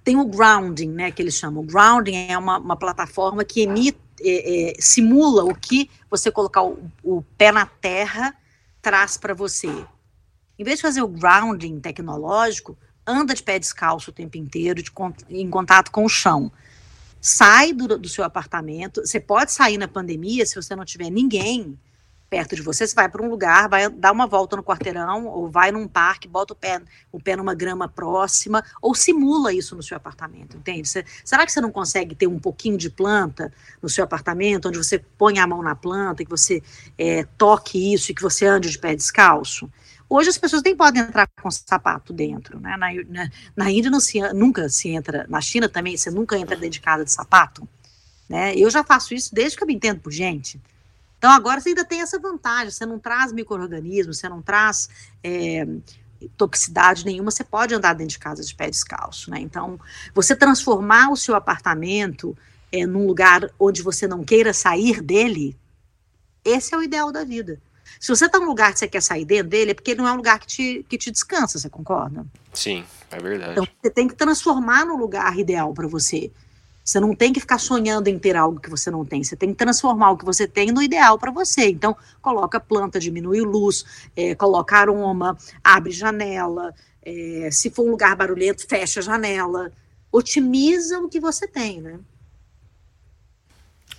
tem 0.09 0.17
o 0.17 0.25
grounding, 0.25 0.89
né, 0.89 1.11
que 1.11 1.21
eles 1.21 1.35
chamam. 1.35 1.63
O 1.63 1.67
grounding 1.67 2.31
é 2.31 2.39
uma, 2.39 2.57
uma 2.57 2.77
plataforma 2.77 3.45
que 3.45 3.61
emite, 3.61 3.99
é, 4.23 4.71
é, 4.71 4.75
simula 4.81 5.45
o 5.45 5.55
que 5.55 5.91
você 6.11 6.33
colocar 6.33 6.63
o, 6.63 6.91
o 7.05 7.21
pé 7.37 7.53
na 7.53 7.67
terra 7.67 8.35
traz 8.81 9.19
para 9.19 9.35
você. 9.35 9.69
Em 10.59 10.65
vez 10.65 10.79
de 10.79 10.83
fazer 10.83 11.03
o 11.03 11.09
grounding 11.09 11.79
tecnológico, 11.79 12.75
anda 13.07 13.35
de 13.35 13.43
pé 13.43 13.59
descalço 13.59 14.11
o 14.11 14.15
tempo 14.15 14.39
inteiro, 14.39 14.83
de, 14.83 14.91
em 15.29 15.51
contato 15.51 15.91
com 15.91 16.07
o 16.07 16.09
chão. 16.09 16.51
Sai 17.21 17.75
do, 17.75 17.99
do 17.99 18.09
seu 18.09 18.25
apartamento. 18.25 19.07
Você 19.07 19.21
pode 19.21 19.53
sair 19.53 19.77
na 19.77 19.89
pandemia 19.89 20.47
se 20.47 20.55
você 20.55 20.75
não 20.75 20.87
tiver 20.87 21.11
ninguém 21.11 21.79
perto 22.29 22.55
de 22.55 22.63
você, 22.63 22.87
você 22.87 22.95
vai 22.95 23.09
para 23.09 23.23
um 23.23 23.29
lugar, 23.29 23.69
vai 23.69 23.89
dar 23.89 24.13
uma 24.13 24.27
volta 24.27 24.57
no 24.57 24.63
quarteirão, 24.63 25.27
ou 25.27 25.49
vai 25.49 25.73
num 25.73 25.89
parque, 25.89 26.29
bota 26.29 26.53
o 26.53 26.57
pé, 26.57 26.81
o 27.11 27.19
pé 27.19 27.37
numa 27.37 27.55
grama 27.55 27.89
próxima, 27.89 28.63
ou 28.83 28.95
simula 28.95 29.53
isso 29.53 29.75
no 29.75 29.83
seu 29.83 29.97
apartamento, 29.97 30.57
entende? 30.57 30.89
Você, 30.89 31.05
será 31.25 31.47
que 31.47 31.53
você 31.53 31.61
não 31.61 31.71
consegue 31.71 32.15
ter 32.15 32.27
um 32.27 32.39
pouquinho 32.39 32.77
de 32.77 32.91
planta 32.91 33.53
no 33.81 33.89
seu 33.89 34.05
apartamento, 34.05 34.69
onde 34.69 34.79
você 34.79 34.99
põe 34.99 35.39
a 35.39 35.47
mão 35.47 35.63
na 35.63 35.75
planta, 35.75 36.25
que 36.25 36.31
você 36.31 36.63
é, 36.99 37.25
toque 37.37 37.95
isso 37.95 38.11
e 38.11 38.15
que 38.15 38.23
você 38.23 38.47
ande 38.47 38.71
de 38.71 38.79
pé 38.79 38.95
descalço? 38.95 39.71
Hoje 40.11 40.31
as 40.31 40.39
pessoas 40.39 40.63
nem 40.63 40.75
podem 40.75 41.03
entrar 41.03 41.29
com 41.43 41.51
sapato 41.51 42.15
dentro, 42.15 42.59
né? 42.59 42.77
Na, 42.79 42.89
na, 43.09 43.31
na 43.55 43.71
Índia 43.71 43.91
não 43.91 44.01
se, 44.01 44.21
nunca 44.33 44.69
se 44.69 44.89
entra, 44.89 45.27
na 45.29 45.41
China 45.41 45.69
também 45.69 45.97
você 45.97 46.11
nunca 46.11 46.39
entra 46.39 46.57
dentro 46.57 46.71
de 46.71 46.81
casa 46.81 47.05
de 47.05 47.13
sapato, 47.13 47.69
né? 48.29 48.55
Eu 48.55 48.71
já 48.71 48.83
faço 48.83 49.15
isso 49.15 49.35
desde 49.35 49.57
que 49.57 49.63
eu 49.63 49.67
me 49.67 49.75
entendo 49.75 50.01
por 50.01 50.11
gente. 50.11 50.61
Então 51.19 51.31
agora 51.31 51.61
você 51.61 51.71
ainda 51.71 51.85
tem 51.85 52.01
essa 52.01 52.19
vantagem, 52.19 52.71
você 52.71 52.87
não 52.87 52.99
traz 52.99 53.33
micro-organismos, 53.33 54.19
você 54.19 54.29
não 54.29 54.41
traz 54.41 54.89
é, 55.23 55.67
toxicidade 56.37 57.05
nenhuma, 57.05 57.31
você 57.31 57.45
pode 57.45 57.75
andar 57.75 57.93
dentro 57.93 58.13
de 58.13 58.19
casa 58.19 58.43
de 58.43 58.55
pé 58.55 58.71
descalço, 58.71 59.31
né? 59.31 59.41
Então, 59.41 59.79
você 60.15 60.35
transformar 60.35 61.11
o 61.11 61.17
seu 61.17 61.35
apartamento 61.35 62.37
é, 62.73 62.87
num 62.87 63.07
lugar 63.07 63.51
onde 63.59 63.83
você 63.83 64.07
não 64.07 64.25
queira 64.25 64.53
sair 64.53 65.01
dele, 65.03 65.57
esse 66.45 66.75
é 66.75 66.79
o 66.79 66.83
ideal 66.83 67.13
da 67.13 67.25
vida. 67.25 67.61
Se 67.99 68.09
você 68.09 68.27
está 68.27 68.39
num 68.39 68.47
lugar 68.47 68.73
que 68.73 68.79
você 68.79 68.87
quer 68.87 69.03
sair 69.03 69.25
dentro 69.25 69.49
dele, 69.49 69.73
é 69.73 69.75
porque 69.75 69.93
ele 69.93 70.01
não 70.01 70.09
é 70.09 70.13
um 70.13 70.17
lugar 70.17 70.39
que 70.39 70.47
te, 70.47 70.87
que 70.89 70.99
te 70.99 71.11
descansa, 71.11 71.59
você 71.59 71.69
concorda? 71.69 72.25
Sim, 72.53 72.85
é 73.11 73.19
verdade. 73.19 73.53
Então, 73.53 73.67
você 73.83 73.91
tem 73.91 74.07
que 74.07 74.15
transformar 74.15 74.85
no 74.85 74.97
lugar 74.97 75.37
ideal 75.39 75.73
para 75.73 75.89
você. 75.89 76.31
Você 76.89 77.01
não 77.01 77.15
tem 77.15 77.35
que 77.35 77.41
ficar 77.41 77.59
sonhando 77.59 78.09
em 78.09 78.19
ter 78.19 78.35
algo 78.35 78.59
que 78.59 78.71
você 78.71 78.91
não 78.91 79.05
tem. 79.05 79.23
Você 79.23 79.37
tem 79.37 79.51
que 79.51 79.57
transformar 79.57 80.13
o 80.13 80.17
que 80.17 80.25
você 80.25 80.49
tem 80.49 80.73
no 80.73 80.83
ideal 80.83 81.19
para 81.19 81.31
você. 81.31 81.69
Então, 81.69 81.95
coloca 82.23 82.59
planta, 82.59 82.99
diminui 82.99 83.43
luz, 83.43 83.85
é, 84.17 84.35
coloca 84.35 84.75
aroma, 84.75 85.37
abre 85.63 85.93
janela. 85.93 86.75
É, 87.03 87.51
se 87.53 87.69
for 87.69 87.87
um 87.87 87.91
lugar 87.91 88.17
barulhento, 88.17 88.67
fecha 88.67 89.01
a 89.01 89.03
janela. 89.03 89.71
Otimiza 90.11 90.99
o 91.01 91.11
que 91.11 91.21
você 91.21 91.47
tem, 91.47 91.83
né? 91.83 92.01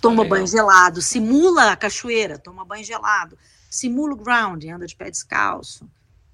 Toma 0.00 0.24
banho 0.24 0.48
gelado, 0.48 1.00
simula 1.00 1.70
a 1.70 1.76
cachoeira, 1.76 2.38
toma 2.38 2.64
banho 2.64 2.82
gelado, 2.82 3.38
simula 3.70 4.14
o 4.14 4.16
ground, 4.16 4.64
anda 4.64 4.86
de 4.88 4.96
pé 4.96 5.08
descalço 5.08 5.88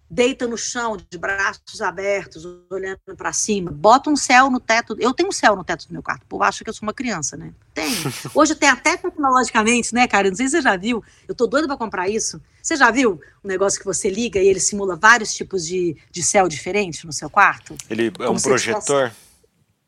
deita 0.09 0.47
no 0.47 0.57
chão, 0.57 0.97
de 0.97 1.19
braços 1.19 1.81
abertos, 1.81 2.45
olhando 2.71 2.99
para 3.17 3.33
cima, 3.33 3.71
bota 3.71 4.09
um 4.09 4.17
céu 4.17 4.51
no 4.51 4.61
teto. 4.61 4.97
Eu 4.99 5.13
tenho 5.13 5.29
um 5.29 5.33
céu 5.33 5.57
no 5.57 5.65
teto 5.65 5.87
do 5.87 5.93
meu 5.93 6.03
quarto. 6.03 6.23
O 6.23 6.27
povo 6.27 6.45
acha 6.45 6.63
que 6.63 6.71
eu 6.71 6.75
sou 6.75 6.87
uma 6.87 6.95
criança, 6.95 7.37
né? 7.37 7.53
Tem. 7.75 7.93
Hoje 8.35 8.55
tem 8.55 8.69
até 8.69 8.97
tecnologicamente, 8.97 9.95
né, 9.95 10.07
cara? 10.07 10.29
Não 10.29 10.37
sei 10.37 10.47
se 10.47 10.53
você 10.53 10.63
já 10.63 10.77
viu. 10.77 11.03
Eu 11.27 11.35
tô 11.35 11.47
doido 11.47 11.67
para 11.67 11.77
comprar 11.77 12.09
isso. 12.09 12.41
Você 12.63 12.77
já 12.77 12.91
viu 12.91 13.21
um 13.45 13.49
negócio 13.49 13.79
que 13.79 13.87
você 13.87 14.09
liga 14.09 14.41
e 14.41 14.49
ele 14.49 14.61
simula 14.61 14.97
vários 14.97 15.35
tipos 15.35 15.67
de, 15.67 15.97
de 16.11 16.23
céu 16.23 16.49
diferentes 16.49 17.05
no 17.05 17.13
seu 17.13 17.29
quarto? 17.29 17.77
Ele 17.91 18.13
é 18.19 18.29
um 18.29 18.41
projetor? 18.41 19.13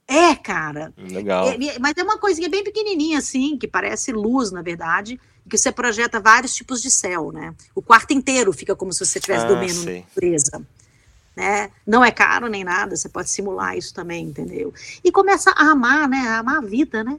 É, 0.07 0.35
cara. 0.35 0.93
Legal. 0.97 1.51
É, 1.51 1.79
mas 1.79 1.95
é 1.97 2.03
uma 2.03 2.17
coisinha 2.17 2.49
bem 2.49 2.65
pequenininha, 2.65 3.19
assim, 3.19 3.59
que 3.59 3.69
parece 3.69 4.11
luz, 4.11 4.51
na 4.51 4.63
verdade, 4.63 5.21
que 5.49 5.59
você 5.59 5.73
projeta 5.73 6.21
vários 6.21 6.55
tipos 6.55 6.83
de 6.83 6.91
céu, 6.91 7.33
né? 7.33 7.55
O 7.75 7.83
quarto 7.83 8.13
inteiro 8.13 8.53
fica 8.53 8.77
como 8.77 8.93
se 8.93 9.05
você 9.05 9.19
estivesse 9.19 9.45
ah, 9.45 9.49
dormindo 9.49 9.85
na 9.85 9.93
natureza. 10.01 10.67
Né? 11.37 11.71
Não 11.87 12.05
é 12.05 12.11
caro 12.11 12.49
nem 12.49 12.65
nada, 12.65 12.97
você 12.97 13.09
pode 13.09 13.31
simular 13.31 13.77
isso 13.77 13.95
também, 13.95 14.27
entendeu? 14.27 14.75
E 15.03 15.11
começa 15.13 15.51
a 15.53 15.71
amar, 15.71 16.09
né? 16.09 16.19
A 16.19 16.39
amar 16.39 16.59
a 16.59 16.67
vida, 16.67 17.03
né? 17.03 17.19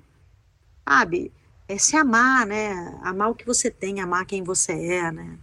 Sabe? 0.87 1.31
É 1.67 1.77
se 1.77 1.95
amar, 1.95 2.45
né? 2.45 2.99
Amar 3.01 3.29
o 3.29 3.35
que 3.35 3.45
você 3.45 3.71
tem, 3.71 4.01
amar 4.01 4.25
quem 4.25 4.43
você 4.43 4.73
é, 4.73 5.11
né? 5.11 5.37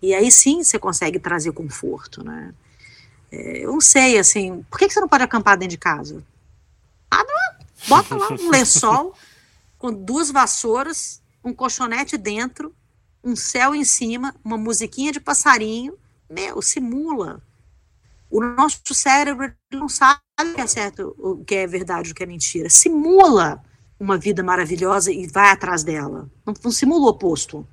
E 0.00 0.14
aí 0.14 0.30
sim 0.30 0.62
você 0.62 0.78
consegue 0.78 1.18
trazer 1.18 1.52
conforto, 1.52 2.22
né? 2.22 2.54
É, 3.32 3.64
eu 3.64 3.72
não 3.72 3.80
sei, 3.80 4.18
assim, 4.18 4.64
por 4.70 4.78
que, 4.78 4.86
que 4.86 4.92
você 4.92 5.00
não 5.00 5.08
pode 5.08 5.24
acampar 5.24 5.56
dentro 5.56 5.70
de 5.70 5.78
casa? 5.78 6.22
bota 7.88 8.16
lá 8.16 8.28
um 8.30 8.50
lençol 8.50 9.14
com 9.78 9.92
duas 9.92 10.30
vassouras, 10.30 11.20
um 11.44 11.52
colchonete 11.52 12.16
dentro, 12.16 12.74
um 13.22 13.36
céu 13.36 13.74
em 13.74 13.84
cima, 13.84 14.34
uma 14.44 14.56
musiquinha 14.56 15.12
de 15.12 15.20
passarinho. 15.20 15.96
Meu, 16.28 16.60
simula. 16.62 17.42
O 18.30 18.40
nosso 18.40 18.80
cérebro 18.92 19.52
não 19.72 19.88
sabe 19.88 20.20
o 20.40 20.54
que 20.54 20.60
é 20.60 20.66
certo, 20.66 21.14
o 21.18 21.44
que 21.44 21.54
é 21.54 21.66
verdade, 21.66 22.10
o 22.10 22.14
que 22.14 22.22
é 22.22 22.26
mentira. 22.26 22.68
Simula 22.68 23.62
uma 24.00 24.18
vida 24.18 24.42
maravilhosa 24.42 25.12
e 25.12 25.26
vai 25.26 25.50
atrás 25.50 25.84
dela. 25.84 26.28
Não, 26.44 26.54
não 26.62 26.70
simula 26.70 27.06
o 27.06 27.08
oposto. 27.10 27.66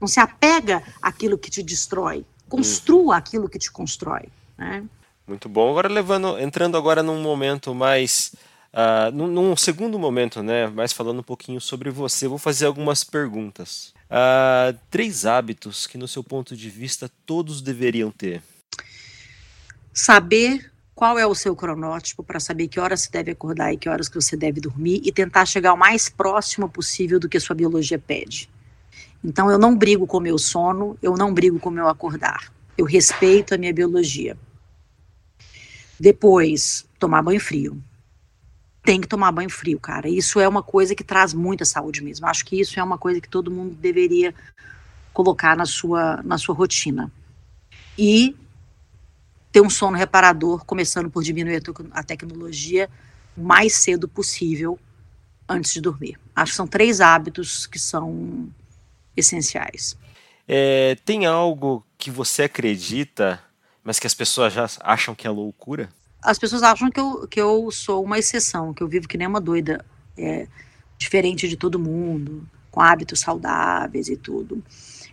Não 0.00 0.08
se 0.08 0.18
apega 0.18 0.82
àquilo 1.00 1.38
que 1.38 1.50
te 1.50 1.62
destrói. 1.62 2.24
Construa 2.48 3.04
uhum. 3.04 3.12
aquilo 3.12 3.48
que 3.48 3.58
te 3.58 3.70
constrói. 3.70 4.28
Né? 4.56 4.84
Muito 5.26 5.48
bom. 5.48 5.70
Agora 5.70 5.88
levando, 5.88 6.38
entrando 6.38 6.76
agora 6.76 7.02
num 7.02 7.20
momento 7.20 7.74
mais, 7.74 8.34
uh, 8.72 9.10
num, 9.12 9.26
num, 9.26 9.56
segundo 9.56 9.98
momento, 9.98 10.42
né? 10.42 10.66
Mais 10.66 10.92
falando 10.92 11.20
um 11.20 11.24
pouquinho 11.24 11.60
sobre 11.60 11.90
você, 11.90 12.26
vou 12.26 12.38
fazer 12.38 12.66
algumas 12.66 13.04
perguntas. 13.04 13.94
Uh, 14.10 14.78
três 14.90 15.24
hábitos 15.24 15.86
que, 15.86 15.96
no 15.96 16.08
seu 16.08 16.22
ponto 16.22 16.56
de 16.56 16.68
vista, 16.68 17.10
todos 17.24 17.62
deveriam 17.62 18.10
ter. 18.10 18.42
Saber 19.92 20.70
qual 20.94 21.18
é 21.18 21.26
o 21.26 21.34
seu 21.34 21.56
cronótipo 21.56 22.22
para 22.22 22.38
saber 22.38 22.68
que 22.68 22.78
horas 22.78 23.00
você 23.00 23.10
deve 23.10 23.30
acordar 23.32 23.72
e 23.72 23.76
que 23.76 23.88
horas 23.88 24.08
que 24.08 24.14
você 24.14 24.36
deve 24.36 24.60
dormir 24.60 25.02
e 25.04 25.10
tentar 25.10 25.46
chegar 25.46 25.72
o 25.72 25.76
mais 25.76 26.08
próximo 26.08 26.68
possível 26.68 27.18
do 27.18 27.28
que 27.28 27.36
a 27.36 27.40
sua 27.40 27.56
biologia 27.56 27.98
pede. 27.98 28.48
Então 29.24 29.50
eu 29.50 29.58
não 29.58 29.76
brigo 29.76 30.06
com 30.06 30.18
o 30.18 30.20
meu 30.20 30.38
sono, 30.38 30.96
eu 31.02 31.16
não 31.16 31.32
brigo 31.32 31.58
com 31.58 31.68
o 31.68 31.72
meu 31.72 31.88
acordar. 31.88 32.52
Eu 32.76 32.84
respeito 32.84 33.54
a 33.54 33.58
minha 33.58 33.72
biologia. 33.72 34.36
Depois, 35.98 36.84
tomar 36.98 37.22
banho 37.22 37.40
frio. 37.40 37.82
Tem 38.82 39.00
que 39.00 39.06
tomar 39.06 39.30
banho 39.32 39.50
frio, 39.50 39.78
cara. 39.78 40.08
Isso 40.08 40.40
é 40.40 40.48
uma 40.48 40.62
coisa 40.62 40.94
que 40.94 41.04
traz 41.04 41.32
muita 41.32 41.64
saúde 41.64 42.02
mesmo. 42.02 42.26
Acho 42.26 42.44
que 42.44 42.60
isso 42.60 42.78
é 42.78 42.82
uma 42.82 42.98
coisa 42.98 43.20
que 43.20 43.28
todo 43.28 43.50
mundo 43.50 43.74
deveria 43.74 44.34
colocar 45.12 45.56
na 45.56 45.66
sua, 45.66 46.22
na 46.22 46.36
sua 46.36 46.54
rotina. 46.54 47.10
E 47.96 48.34
ter 49.52 49.60
um 49.60 49.70
sono 49.70 49.96
reparador, 49.96 50.64
começando 50.64 51.10
por 51.10 51.22
diminuir 51.22 51.62
a 51.92 52.02
tecnologia 52.02 52.88
o 53.36 53.42
mais 53.42 53.74
cedo 53.74 54.08
possível 54.08 54.78
antes 55.48 55.72
de 55.72 55.80
dormir. 55.80 56.18
Acho 56.34 56.52
que 56.52 56.56
são 56.56 56.66
três 56.66 57.00
hábitos 57.00 57.66
que 57.66 57.78
são 57.78 58.48
essenciais. 59.16 59.96
É, 60.48 60.96
tem 61.04 61.26
algo 61.26 61.86
que 61.96 62.10
você 62.10 62.44
acredita 62.44 63.40
mas 63.82 63.98
que 63.98 64.06
as 64.06 64.14
pessoas 64.14 64.52
já 64.52 64.66
acham 64.80 65.14
que 65.14 65.26
é 65.26 65.30
loucura? 65.30 65.88
As 66.22 66.38
pessoas 66.38 66.62
acham 66.62 66.90
que 66.90 67.00
eu, 67.00 67.26
que 67.26 67.40
eu 67.40 67.70
sou 67.70 68.04
uma 68.04 68.18
exceção, 68.18 68.72
que 68.72 68.82
eu 68.82 68.88
vivo 68.88 69.08
que 69.08 69.18
nem 69.18 69.26
uma 69.26 69.40
doida, 69.40 69.84
é, 70.16 70.46
diferente 70.96 71.48
de 71.48 71.56
todo 71.56 71.78
mundo, 71.78 72.46
com 72.70 72.80
hábitos 72.80 73.20
saudáveis 73.20 74.08
e 74.08 74.16
tudo. 74.16 74.62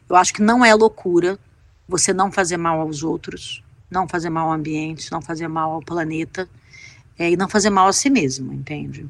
Eu 0.07 0.15
acho 0.15 0.33
que 0.33 0.41
não 0.41 0.63
é 0.63 0.73
loucura 0.73 1.39
você 1.87 2.13
não 2.13 2.31
fazer 2.31 2.57
mal 2.57 2.79
aos 2.79 3.01
outros, 3.03 3.63
não 3.89 4.07
fazer 4.07 4.29
mal 4.29 4.47
ao 4.47 4.53
ambiente, 4.53 5.11
não 5.11 5.21
fazer 5.21 5.47
mal 5.47 5.71
ao 5.71 5.81
planeta 5.81 6.47
é, 7.17 7.31
e 7.31 7.35
não 7.35 7.49
fazer 7.49 7.71
mal 7.71 7.87
a 7.87 7.93
si 7.93 8.09
mesmo, 8.09 8.53
entende? 8.53 9.07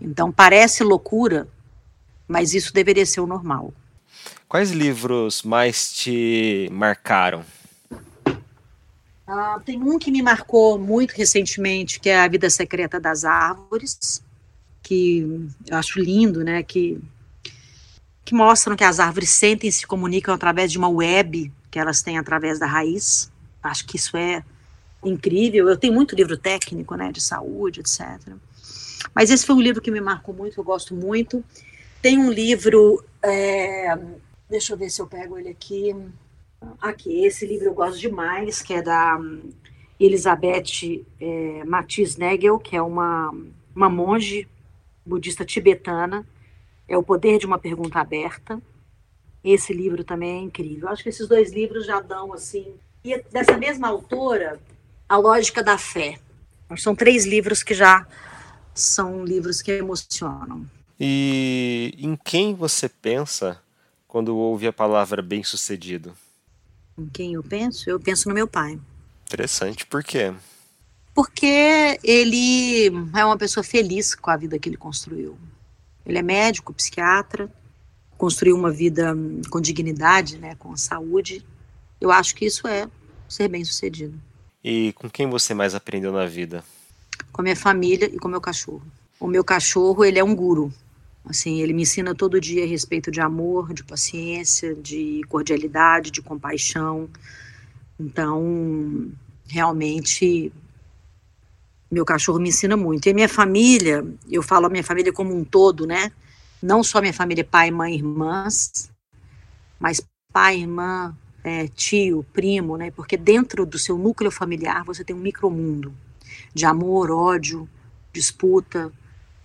Então 0.00 0.30
parece 0.30 0.84
loucura, 0.84 1.48
mas 2.28 2.54
isso 2.54 2.72
deveria 2.72 3.04
ser 3.04 3.20
o 3.20 3.26
normal. 3.26 3.74
Quais 4.48 4.70
livros 4.70 5.42
mais 5.42 5.92
te 5.92 6.68
marcaram? 6.70 7.44
Uh, 9.26 9.60
tem 9.64 9.80
um 9.80 9.98
que 9.98 10.10
me 10.10 10.20
marcou 10.20 10.78
muito 10.78 11.12
recentemente, 11.12 12.00
que 12.00 12.08
é 12.08 12.20
A 12.20 12.28
Vida 12.28 12.50
Secreta 12.50 12.98
das 12.98 13.24
Árvores, 13.24 14.22
que 14.82 15.48
eu 15.66 15.76
acho 15.76 16.00
lindo, 16.00 16.42
né? 16.42 16.62
Que, 16.62 17.00
que 18.24 18.34
mostram 18.34 18.76
que 18.76 18.84
as 18.84 18.98
árvores 18.98 19.30
sentem 19.30 19.68
e 19.68 19.72
se 19.72 19.86
comunicam 19.86 20.34
através 20.34 20.72
de 20.72 20.78
uma 20.78 20.88
web 20.88 21.52
que 21.70 21.78
elas 21.78 22.02
têm 22.02 22.18
através 22.18 22.58
da 22.58 22.66
raiz. 22.66 23.30
Acho 23.62 23.86
que 23.86 23.96
isso 23.96 24.16
é 24.16 24.44
incrível. 25.04 25.68
Eu 25.68 25.76
tenho 25.76 25.94
muito 25.94 26.16
livro 26.16 26.36
técnico, 26.36 26.96
né? 26.96 27.12
De 27.12 27.20
saúde, 27.20 27.80
etc. 27.80 28.34
Mas 29.14 29.30
esse 29.30 29.46
foi 29.46 29.54
um 29.54 29.60
livro 29.60 29.80
que 29.80 29.90
me 29.90 30.00
marcou 30.00 30.34
muito, 30.34 30.58
eu 30.58 30.64
gosto 30.64 30.94
muito. 30.94 31.44
Tem 32.00 32.18
um 32.18 32.30
livro, 32.30 33.04
é, 33.22 33.96
deixa 34.50 34.72
eu 34.72 34.76
ver 34.76 34.90
se 34.90 35.00
eu 35.00 35.06
pego 35.06 35.38
ele 35.38 35.48
aqui. 35.48 35.94
Aqui, 36.80 37.24
esse 37.24 37.46
livro 37.46 37.66
eu 37.66 37.74
gosto 37.74 37.98
demais, 37.98 38.62
que 38.62 38.74
é 38.74 38.82
da 38.82 39.16
hum, 39.16 39.50
Elizabeth 39.98 41.04
é, 41.20 41.64
Matiz 41.64 42.16
Nagel, 42.16 42.58
que 42.58 42.76
é 42.76 42.82
uma, 42.82 43.32
uma 43.74 43.88
monge 43.88 44.48
budista 45.04 45.44
tibetana. 45.44 46.26
É 46.88 46.96
O 46.96 47.02
Poder 47.02 47.38
de 47.38 47.46
uma 47.46 47.58
Pergunta 47.58 48.00
Aberta. 48.00 48.60
Esse 49.44 49.72
livro 49.72 50.04
também 50.04 50.38
é 50.38 50.40
incrível. 50.42 50.88
Acho 50.88 51.02
que 51.02 51.08
esses 51.08 51.28
dois 51.28 51.52
livros 51.52 51.86
já 51.86 52.00
dão, 52.00 52.32
assim... 52.32 52.74
E 53.04 53.20
dessa 53.32 53.56
mesma 53.58 53.88
autora, 53.88 54.60
A 55.08 55.16
Lógica 55.16 55.62
da 55.62 55.76
Fé. 55.76 56.18
São 56.76 56.94
três 56.94 57.26
livros 57.26 57.62
que 57.62 57.74
já 57.74 58.06
são 58.74 59.24
livros 59.24 59.60
que 59.60 59.72
emocionam. 59.72 60.64
E 60.98 61.94
em 61.98 62.16
quem 62.16 62.54
você 62.54 62.88
pensa 62.88 63.60
quando 64.06 64.36
ouve 64.36 64.66
a 64.66 64.72
palavra 64.72 65.20
bem-sucedido? 65.20 66.14
Em 66.98 67.06
quem 67.06 67.34
eu 67.34 67.42
penso? 67.42 67.88
Eu 67.88 67.98
penso 67.98 68.28
no 68.28 68.34
meu 68.34 68.46
pai. 68.46 68.78
Interessante, 69.26 69.86
por 69.86 70.02
quê? 70.02 70.32
Porque 71.14 71.98
ele 72.02 72.86
é 73.14 73.24
uma 73.24 73.36
pessoa 73.36 73.62
feliz 73.64 74.14
com 74.14 74.30
a 74.30 74.36
vida 74.36 74.58
que 74.58 74.68
ele 74.68 74.76
construiu. 74.76 75.36
Ele 76.04 76.18
é 76.18 76.22
médico, 76.22 76.72
psiquiatra, 76.72 77.50
construiu 78.16 78.56
uma 78.56 78.70
vida 78.70 79.14
com 79.50 79.60
dignidade, 79.60 80.38
né, 80.38 80.54
com 80.56 80.76
saúde. 80.76 81.44
Eu 82.00 82.10
acho 82.10 82.34
que 82.34 82.44
isso 82.44 82.66
é 82.66 82.88
ser 83.28 83.48
bem-sucedido. 83.48 84.18
E 84.62 84.92
com 84.94 85.10
quem 85.10 85.28
você 85.28 85.54
mais 85.54 85.74
aprendeu 85.74 86.12
na 86.12 86.26
vida? 86.26 86.64
Com 87.32 87.40
a 87.40 87.44
minha 87.44 87.56
família 87.56 88.06
e 88.06 88.18
com 88.18 88.28
o 88.28 88.30
meu 88.30 88.40
cachorro. 88.40 88.82
O 89.18 89.26
meu 89.26 89.44
cachorro, 89.44 90.04
ele 90.04 90.18
é 90.18 90.24
um 90.24 90.34
guru. 90.34 90.72
Assim, 91.24 91.60
ele 91.60 91.72
me 91.72 91.82
ensina 91.82 92.14
todo 92.14 92.40
dia 92.40 92.64
a 92.64 92.66
respeito 92.66 93.10
de 93.10 93.20
amor, 93.20 93.72
de 93.72 93.84
paciência, 93.84 94.74
de 94.74 95.22
cordialidade, 95.28 96.10
de 96.10 96.20
compaixão. 96.20 97.08
Então, 97.98 99.10
realmente, 99.46 100.52
meu 101.90 102.04
cachorro 102.04 102.40
me 102.40 102.48
ensina 102.48 102.76
muito. 102.76 103.08
E 103.08 103.14
minha 103.14 103.28
família, 103.28 104.04
eu 104.28 104.42
falo 104.42 104.66
a 104.66 104.70
minha 104.70 104.82
família 104.82 105.12
como 105.12 105.34
um 105.34 105.44
todo, 105.44 105.86
né? 105.86 106.10
Não 106.60 106.82
só 106.82 107.00
minha 107.00 107.12
família, 107.12 107.44
pai, 107.44 107.70
mãe, 107.70 107.94
irmãs, 107.94 108.90
mas 109.78 110.00
pai, 110.32 110.60
irmã, 110.60 111.16
é, 111.44 111.68
tio, 111.68 112.24
primo, 112.32 112.76
né? 112.76 112.90
Porque 112.90 113.16
dentro 113.16 113.66
do 113.66 113.78
seu 113.78 113.98
núcleo 113.98 114.30
familiar 114.30 114.84
você 114.84 115.04
tem 115.04 115.14
um 115.14 115.20
micromundo 115.20 115.92
de 116.54 116.64
amor, 116.64 117.10
ódio, 117.10 117.68
disputa, 118.12 118.92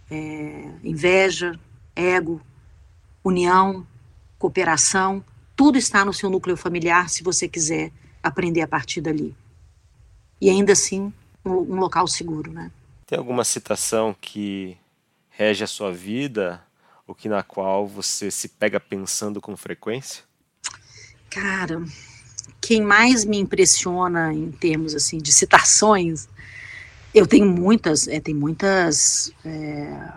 é, 0.10 0.70
inveja, 0.84 1.60
ego, 1.98 2.42
união, 3.24 3.86
cooperação, 4.38 5.24
tudo 5.56 5.78
está 5.78 6.06
no 6.06 6.14
seu 6.14 6.30
núcleo 6.30 6.56
familiar 6.56 7.10
se 7.10 7.24
você 7.24 7.48
quiser 7.48 7.92
aprender 8.22 8.62
a 8.62 8.68
partir 8.68 9.02
dali. 9.02 9.36
E 10.40 10.50
ainda 10.50 10.74
assim, 10.74 11.12
um, 11.44 11.52
um 11.52 11.80
local 11.80 12.08
seguro, 12.08 12.52
né? 12.52 12.72
Tem 13.08 13.18
alguma 13.18 13.44
citação 13.44 14.16
que 14.20 14.78
rege 15.30 15.64
a 15.64 15.68
sua 15.68 15.92
vida 15.92 16.62
ou 17.08 17.16
que 17.16 17.28
na 17.28 17.42
qual 17.42 17.88
você 17.88 18.30
se 18.30 18.50
pega 18.50 18.80
pensando 18.80 19.42
com 19.42 19.56
frequência? 19.58 20.24
Cara, 21.30 21.84
quem 22.62 22.82
mais 22.82 23.24
me 23.26 23.38
impressiona 23.38 24.34
em 24.34 24.52
termos 24.52 24.94
assim 24.94 25.18
de 25.18 25.32
citações, 25.32 26.28
eu 27.14 27.26
tenho 27.26 27.46
muitas, 27.46 28.08
é, 28.08 28.20
tem 28.20 28.34
muitas 28.34 29.32
é, 29.44 30.12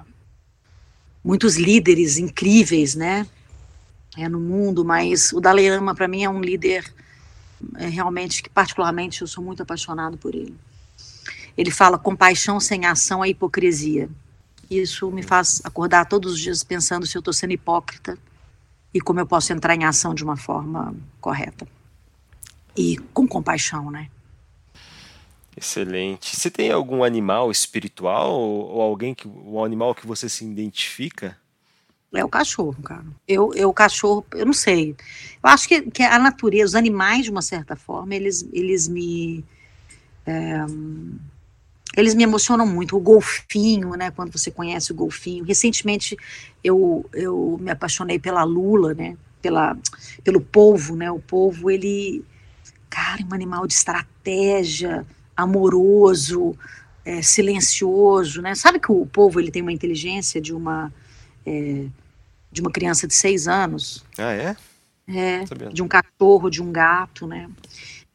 muitos 1.25 1.57
líderes 1.57 2.19
incríveis, 2.19 2.95
né? 2.95 3.27
É, 4.17 4.29
no 4.29 4.41
mundo, 4.41 4.85
mas 4.85 5.33
o 5.33 5.41
Dalai 5.41 5.71
Lama 5.71 5.95
para 5.95 6.09
mim 6.09 6.25
é 6.25 6.29
um 6.29 6.41
líder 6.41 6.93
é, 7.77 7.87
realmente 7.87 8.43
que 8.43 8.51
particularmente 8.51 9.23
eu 9.23 9.27
sou 9.27 9.43
muito 9.43 9.63
apaixonado 9.63 10.19
por 10.19 10.35
ele. 10.35 10.57
Ele 11.57 11.71
fala 11.71 11.99
compaixão 11.99 12.59
sem 12.59 12.87
ação 12.87 13.25
é 13.25 13.29
hipocrisia. 13.29 14.09
Isso 14.71 15.11
me 15.11 15.23
faz 15.23 15.61
acordar 15.65 16.07
todos 16.07 16.33
os 16.33 16.41
dias 16.41 16.65
pensando 16.65 17.07
se 17.07 17.17
eu 17.17 17.21
estou 17.21 17.35
sendo 17.35 17.53
hipócrita 17.53 18.19
e 18.93 19.01
como 19.01 19.21
eu 19.21 19.27
posso 19.27 19.53
entrar 19.53 19.75
em 19.75 19.85
ação 19.85 20.15
de 20.15 20.25
uma 20.25 20.37
forma 20.37 20.95
correta 21.21 21.67
e 22.77 22.97
com 23.13 23.27
compaixão, 23.27 23.91
né? 23.91 24.09
Excelente. 25.57 26.37
Você 26.37 26.51
tem 26.51 26.71
algum 26.71 27.03
animal 27.03 27.51
espiritual 27.51 28.33
ou 28.33 28.81
alguém 28.81 29.15
que 29.15 29.27
um 29.27 29.63
animal 29.65 29.95
que 29.95 30.07
você 30.07 30.29
se 30.29 30.45
identifica? 30.45 31.37
É 32.13 32.25
o 32.25 32.29
cachorro, 32.29 32.77
cara. 32.83 33.05
Eu, 33.27 33.53
eu 33.55 33.73
cachorro, 33.73 34.25
eu 34.33 34.47
não 34.47 34.53
sei. 34.53 34.97
Eu 35.43 35.51
acho 35.51 35.69
que, 35.69 35.83
que 35.91 36.03
a 36.03 36.19
natureza, 36.19 36.71
os 36.71 36.75
animais 36.75 37.25
de 37.25 37.31
uma 37.31 37.43
certa 37.43 37.77
forma, 37.77 38.15
eles, 38.15 38.49
eles 38.53 38.89
me 38.89 39.45
é, 40.27 40.65
eles 41.97 42.15
me 42.15 42.23
emocionam 42.23 42.67
muito. 42.67 42.97
O 42.97 43.01
golfinho, 43.01 43.91
né? 43.91 44.11
Quando 44.11 44.33
você 44.33 44.51
conhece 44.51 44.93
o 44.93 44.95
golfinho. 44.95 45.45
Recentemente 45.45 46.17
eu, 46.63 47.09
eu 47.13 47.59
me 47.61 47.71
apaixonei 47.71 48.19
pela 48.19 48.45
lula, 48.45 48.95
né? 48.95 49.17
Pela, 49.43 49.77
pelo 50.25 50.41
polvo, 50.41 50.97
né? 50.97 51.11
O 51.11 51.21
polvo, 51.21 51.71
ele, 51.71 52.25
cara, 52.89 53.23
é 53.23 53.25
um 53.25 53.35
animal 53.35 53.67
de 53.67 53.75
estratégia 53.75 55.07
amoroso, 55.41 56.57
é, 57.05 57.23
silencioso, 57.23 58.41
né? 58.43 58.55
Sabe 58.55 58.79
que 58.79 58.93
o 58.93 59.07
povo 59.07 59.41
ele 59.41 59.51
tem 59.51 59.63
uma 59.63 59.73
inteligência 59.73 60.41
de 60.41 60.55
uma 60.55 60.93
é, 61.47 61.87
de 62.53 62.61
uma 62.61 62.71
criança 62.71 63.07
de 63.07 63.15
seis 63.15 63.47
anos. 63.47 64.05
Ah, 64.19 64.33
é? 64.33 64.57
É, 65.09 65.45
de 65.73 65.83
um 65.83 65.89
cachorro, 65.89 66.51
de 66.51 66.63
um 66.63 66.71
gato, 66.71 67.27
né? 67.27 67.49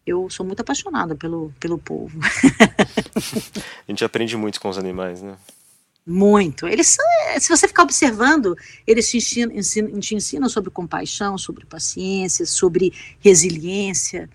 Eu 0.05 0.29
sou 0.29 0.45
muito 0.45 0.59
apaixonada 0.59 1.15
pelo, 1.15 1.51
pelo 1.59 1.77
povo. 1.77 2.17
A 3.87 3.91
gente 3.91 4.05
aprende 4.05 4.37
muito 4.37 4.61
com 4.61 4.69
os 4.69 4.77
animais, 4.77 5.21
né? 5.21 5.35
Muito. 6.05 6.67
Eles 6.67 6.87
são, 6.89 7.05
é, 7.29 7.39
se 7.39 7.49
você 7.49 7.67
ficar 7.67 7.81
observando, 7.81 8.55
eles 8.85 9.09
te 9.09 9.17
ensinam, 9.17 9.55
ensinam, 9.55 9.99
te 9.99 10.13
ensinam 10.13 10.47
sobre 10.47 10.69
compaixão, 10.69 11.35
sobre 11.37 11.65
paciência, 11.65 12.45
sobre 12.45 12.93
resiliência, 13.19 14.29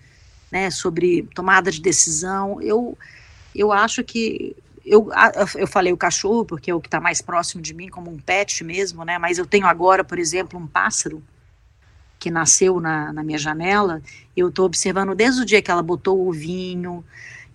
né, 0.51 0.69
sobre 0.69 1.23
tomada 1.33 1.71
de 1.71 1.81
decisão. 1.81 2.61
Eu, 2.61 2.97
eu 3.55 3.71
acho 3.71 4.03
que 4.03 4.55
eu, 4.85 5.09
eu 5.55 5.67
falei 5.67 5.93
o 5.93 5.97
cachorro 5.97 6.43
porque 6.43 6.71
é 6.71 6.75
o 6.75 6.81
que 6.81 6.87
está 6.87 6.99
mais 6.99 7.21
próximo 7.21 7.61
de 7.61 7.73
mim, 7.73 7.87
como 7.87 8.11
um 8.11 8.17
pet 8.17 8.63
mesmo, 8.63 9.05
né? 9.05 9.17
Mas 9.17 9.37
eu 9.37 9.45
tenho 9.45 9.65
agora, 9.65 10.03
por 10.03 10.19
exemplo, 10.19 10.59
um 10.59 10.67
pássaro 10.67 11.23
que 12.19 12.29
nasceu 12.29 12.79
na, 12.79 13.11
na 13.13 13.23
minha 13.23 13.37
janela. 13.37 14.01
Eu 14.35 14.49
estou 14.49 14.65
observando 14.65 15.15
desde 15.15 15.41
o 15.41 15.45
dia 15.45 15.61
que 15.61 15.71
ela 15.71 15.81
botou 15.81 16.19
o 16.19 16.29
ovinho, 16.29 17.03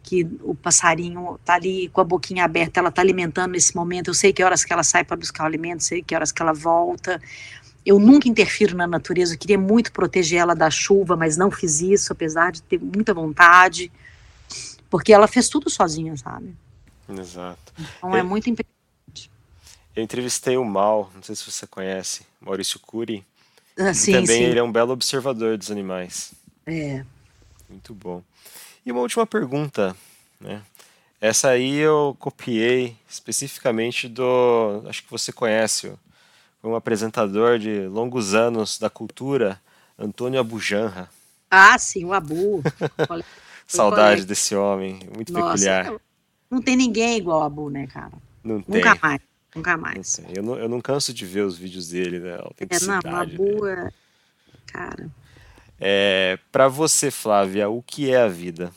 que 0.02 0.24
o 0.42 0.54
passarinho 0.54 1.38
tá 1.44 1.54
ali 1.54 1.88
com 1.88 2.00
a 2.00 2.04
boquinha 2.04 2.44
aberta, 2.44 2.80
ela 2.80 2.92
tá 2.92 3.02
alimentando 3.02 3.52
nesse 3.52 3.74
momento. 3.74 4.08
Eu 4.08 4.14
sei 4.14 4.32
que 4.32 4.42
horas 4.42 4.64
que 4.64 4.72
ela 4.72 4.84
sai 4.84 5.04
para 5.04 5.16
buscar 5.16 5.44
o 5.44 5.46
alimento, 5.46 5.82
sei 5.82 6.02
que 6.02 6.14
horas 6.14 6.32
que 6.32 6.40
ela 6.40 6.52
volta. 6.52 7.20
Eu 7.86 8.00
nunca 8.00 8.28
interfiro 8.28 8.76
na 8.76 8.84
natureza, 8.84 9.34
eu 9.34 9.38
queria 9.38 9.56
muito 9.56 9.92
proteger 9.92 10.40
ela 10.40 10.54
da 10.54 10.68
chuva, 10.68 11.16
mas 11.16 11.36
não 11.36 11.52
fiz 11.52 11.80
isso, 11.80 12.12
apesar 12.12 12.50
de 12.50 12.60
ter 12.60 12.80
muita 12.80 13.14
vontade, 13.14 13.92
porque 14.90 15.12
ela 15.12 15.28
fez 15.28 15.48
tudo 15.48 15.70
sozinha, 15.70 16.16
sabe? 16.16 16.52
Exato. 17.08 17.72
Então 17.78 18.16
é, 18.16 18.18
é 18.18 18.22
muito 18.24 18.50
importante. 18.50 19.30
Eu 19.94 20.02
entrevistei 20.02 20.56
o 20.56 20.64
Mal, 20.64 21.10
não 21.14 21.22
sei 21.22 21.36
se 21.36 21.48
você 21.48 21.64
conhece, 21.64 22.26
Maurício 22.40 22.80
Cury. 22.80 23.24
Ah, 23.78 23.94
sim, 23.94 24.12
também 24.12 24.38
sim. 24.38 24.42
ele 24.42 24.58
é 24.58 24.62
um 24.62 24.72
belo 24.72 24.92
observador 24.92 25.56
dos 25.56 25.70
animais. 25.70 26.32
É. 26.66 27.04
Muito 27.68 27.94
bom. 27.94 28.22
E 28.84 28.90
uma 28.90 29.00
última 29.00 29.26
pergunta, 29.26 29.96
né? 30.40 30.62
Essa 31.20 31.50
aí 31.50 31.76
eu 31.76 32.16
copiei 32.18 32.96
especificamente 33.08 34.08
do, 34.08 34.82
acho 34.86 35.02
que 35.02 35.10
você 35.10 35.32
conhece, 35.32 35.92
um 36.68 36.76
apresentador 36.76 37.58
de 37.58 37.86
longos 37.86 38.34
anos 38.34 38.78
da 38.78 38.90
cultura, 38.90 39.60
Antônio 39.98 40.40
Abujanra. 40.40 41.08
Ah, 41.50 41.78
sim, 41.78 42.04
o 42.04 42.12
Abu. 42.12 42.62
Saudade 43.66 44.24
desse 44.24 44.54
homem, 44.54 45.00
muito 45.14 45.32
Nossa, 45.32 45.52
peculiar. 45.52 46.00
Não 46.50 46.62
tem 46.62 46.76
ninguém 46.76 47.16
igual 47.16 47.42
a 47.42 47.46
Abu, 47.46 47.68
né, 47.68 47.86
cara? 47.86 48.12
Não 48.42 48.56
Nunca 48.66 48.92
tem. 48.92 49.00
mais, 49.02 49.20
nunca 49.54 49.76
mais. 49.76 50.18
Não 50.18 50.30
eu, 50.30 50.42
não, 50.42 50.58
eu 50.58 50.68
não 50.68 50.80
canso 50.80 51.12
de 51.12 51.26
ver 51.26 51.42
os 51.42 51.56
vídeos 51.58 51.88
dele, 51.88 52.20
né? 52.20 52.38
É, 52.58 52.84
não, 52.84 53.12
o 53.12 53.16
Abu 53.16 53.66
é... 53.66 53.90
Cara... 54.66 55.10
É, 55.78 56.38
para 56.50 56.68
você, 56.68 57.10
Flávia, 57.10 57.68
o 57.68 57.82
que 57.82 58.10
é 58.10 58.22
a 58.22 58.28
vida? 58.28 58.72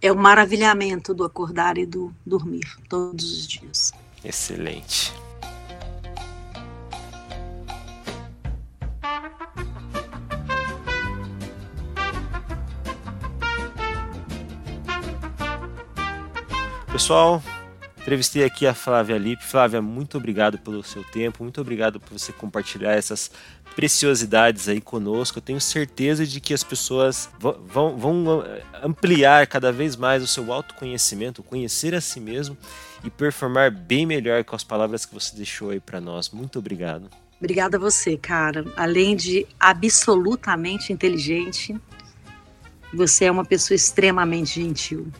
É 0.00 0.10
o 0.10 0.16
maravilhamento 0.16 1.14
do 1.14 1.24
acordar 1.24 1.78
e 1.78 1.86
do 1.86 2.14
dormir 2.24 2.66
todos 2.88 3.24
os 3.32 3.46
dias. 3.46 3.92
Excelente. 4.24 5.12
Pessoal, 16.96 17.42
Entrevistei 17.98 18.42
aqui 18.42 18.66
a 18.66 18.72
Flávia 18.72 19.18
Lippe. 19.18 19.44
Flávia, 19.44 19.82
muito 19.82 20.16
obrigado 20.16 20.56
pelo 20.56 20.82
seu 20.82 21.04
tempo, 21.04 21.42
muito 21.42 21.60
obrigado 21.60 22.00
por 22.00 22.18
você 22.18 22.32
compartilhar 22.32 22.92
essas 22.92 23.30
preciosidades 23.74 24.66
aí 24.66 24.80
conosco. 24.80 25.36
Eu 25.36 25.42
tenho 25.42 25.60
certeza 25.60 26.26
de 26.26 26.40
que 26.40 26.54
as 26.54 26.64
pessoas 26.64 27.28
vão, 27.38 27.98
vão 27.98 28.42
eh, 28.46 28.62
ampliar 28.82 29.46
cada 29.46 29.70
vez 29.70 29.94
mais 29.94 30.22
o 30.22 30.26
seu 30.26 30.50
autoconhecimento, 30.50 31.42
conhecer 31.42 31.94
a 31.94 32.00
si 32.00 32.18
mesmo 32.18 32.56
e 33.04 33.10
performar 33.10 33.70
bem 33.70 34.06
melhor 34.06 34.42
com 34.42 34.56
as 34.56 34.64
palavras 34.64 35.04
que 35.04 35.12
você 35.12 35.36
deixou 35.36 35.72
aí 35.72 35.80
para 35.80 36.00
nós. 36.00 36.30
Muito 36.30 36.58
obrigado. 36.58 37.10
Obrigada 37.38 37.76
a 37.76 37.80
você, 37.80 38.16
cara. 38.16 38.64
Além 38.74 39.14
de 39.14 39.46
absolutamente 39.60 40.94
inteligente, 40.94 41.78
você 42.94 43.26
é 43.26 43.30
uma 43.30 43.44
pessoa 43.44 43.76
extremamente 43.76 44.62
gentil. 44.62 45.12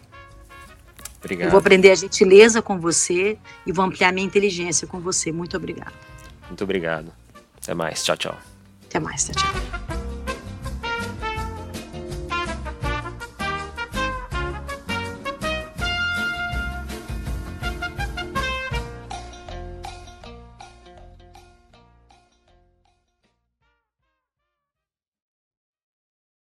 Obrigado. 1.26 1.48
Eu 1.48 1.50
vou 1.50 1.58
aprender 1.58 1.90
a 1.90 1.94
gentileza 1.94 2.62
com 2.62 2.78
você 2.78 3.36
e 3.66 3.72
vou 3.72 3.84
ampliar 3.84 4.12
minha 4.12 4.26
inteligência 4.26 4.86
com 4.86 5.00
você. 5.00 5.32
Muito 5.32 5.56
obrigada. 5.56 5.92
Muito 6.46 6.62
obrigado. 6.62 7.12
Até 7.60 7.74
mais. 7.74 8.02
Tchau, 8.02 8.16
tchau. 8.16 8.38
Até 8.88 9.00
mais. 9.00 9.24
Tchau, 9.24 9.34
tchau. 9.34 9.95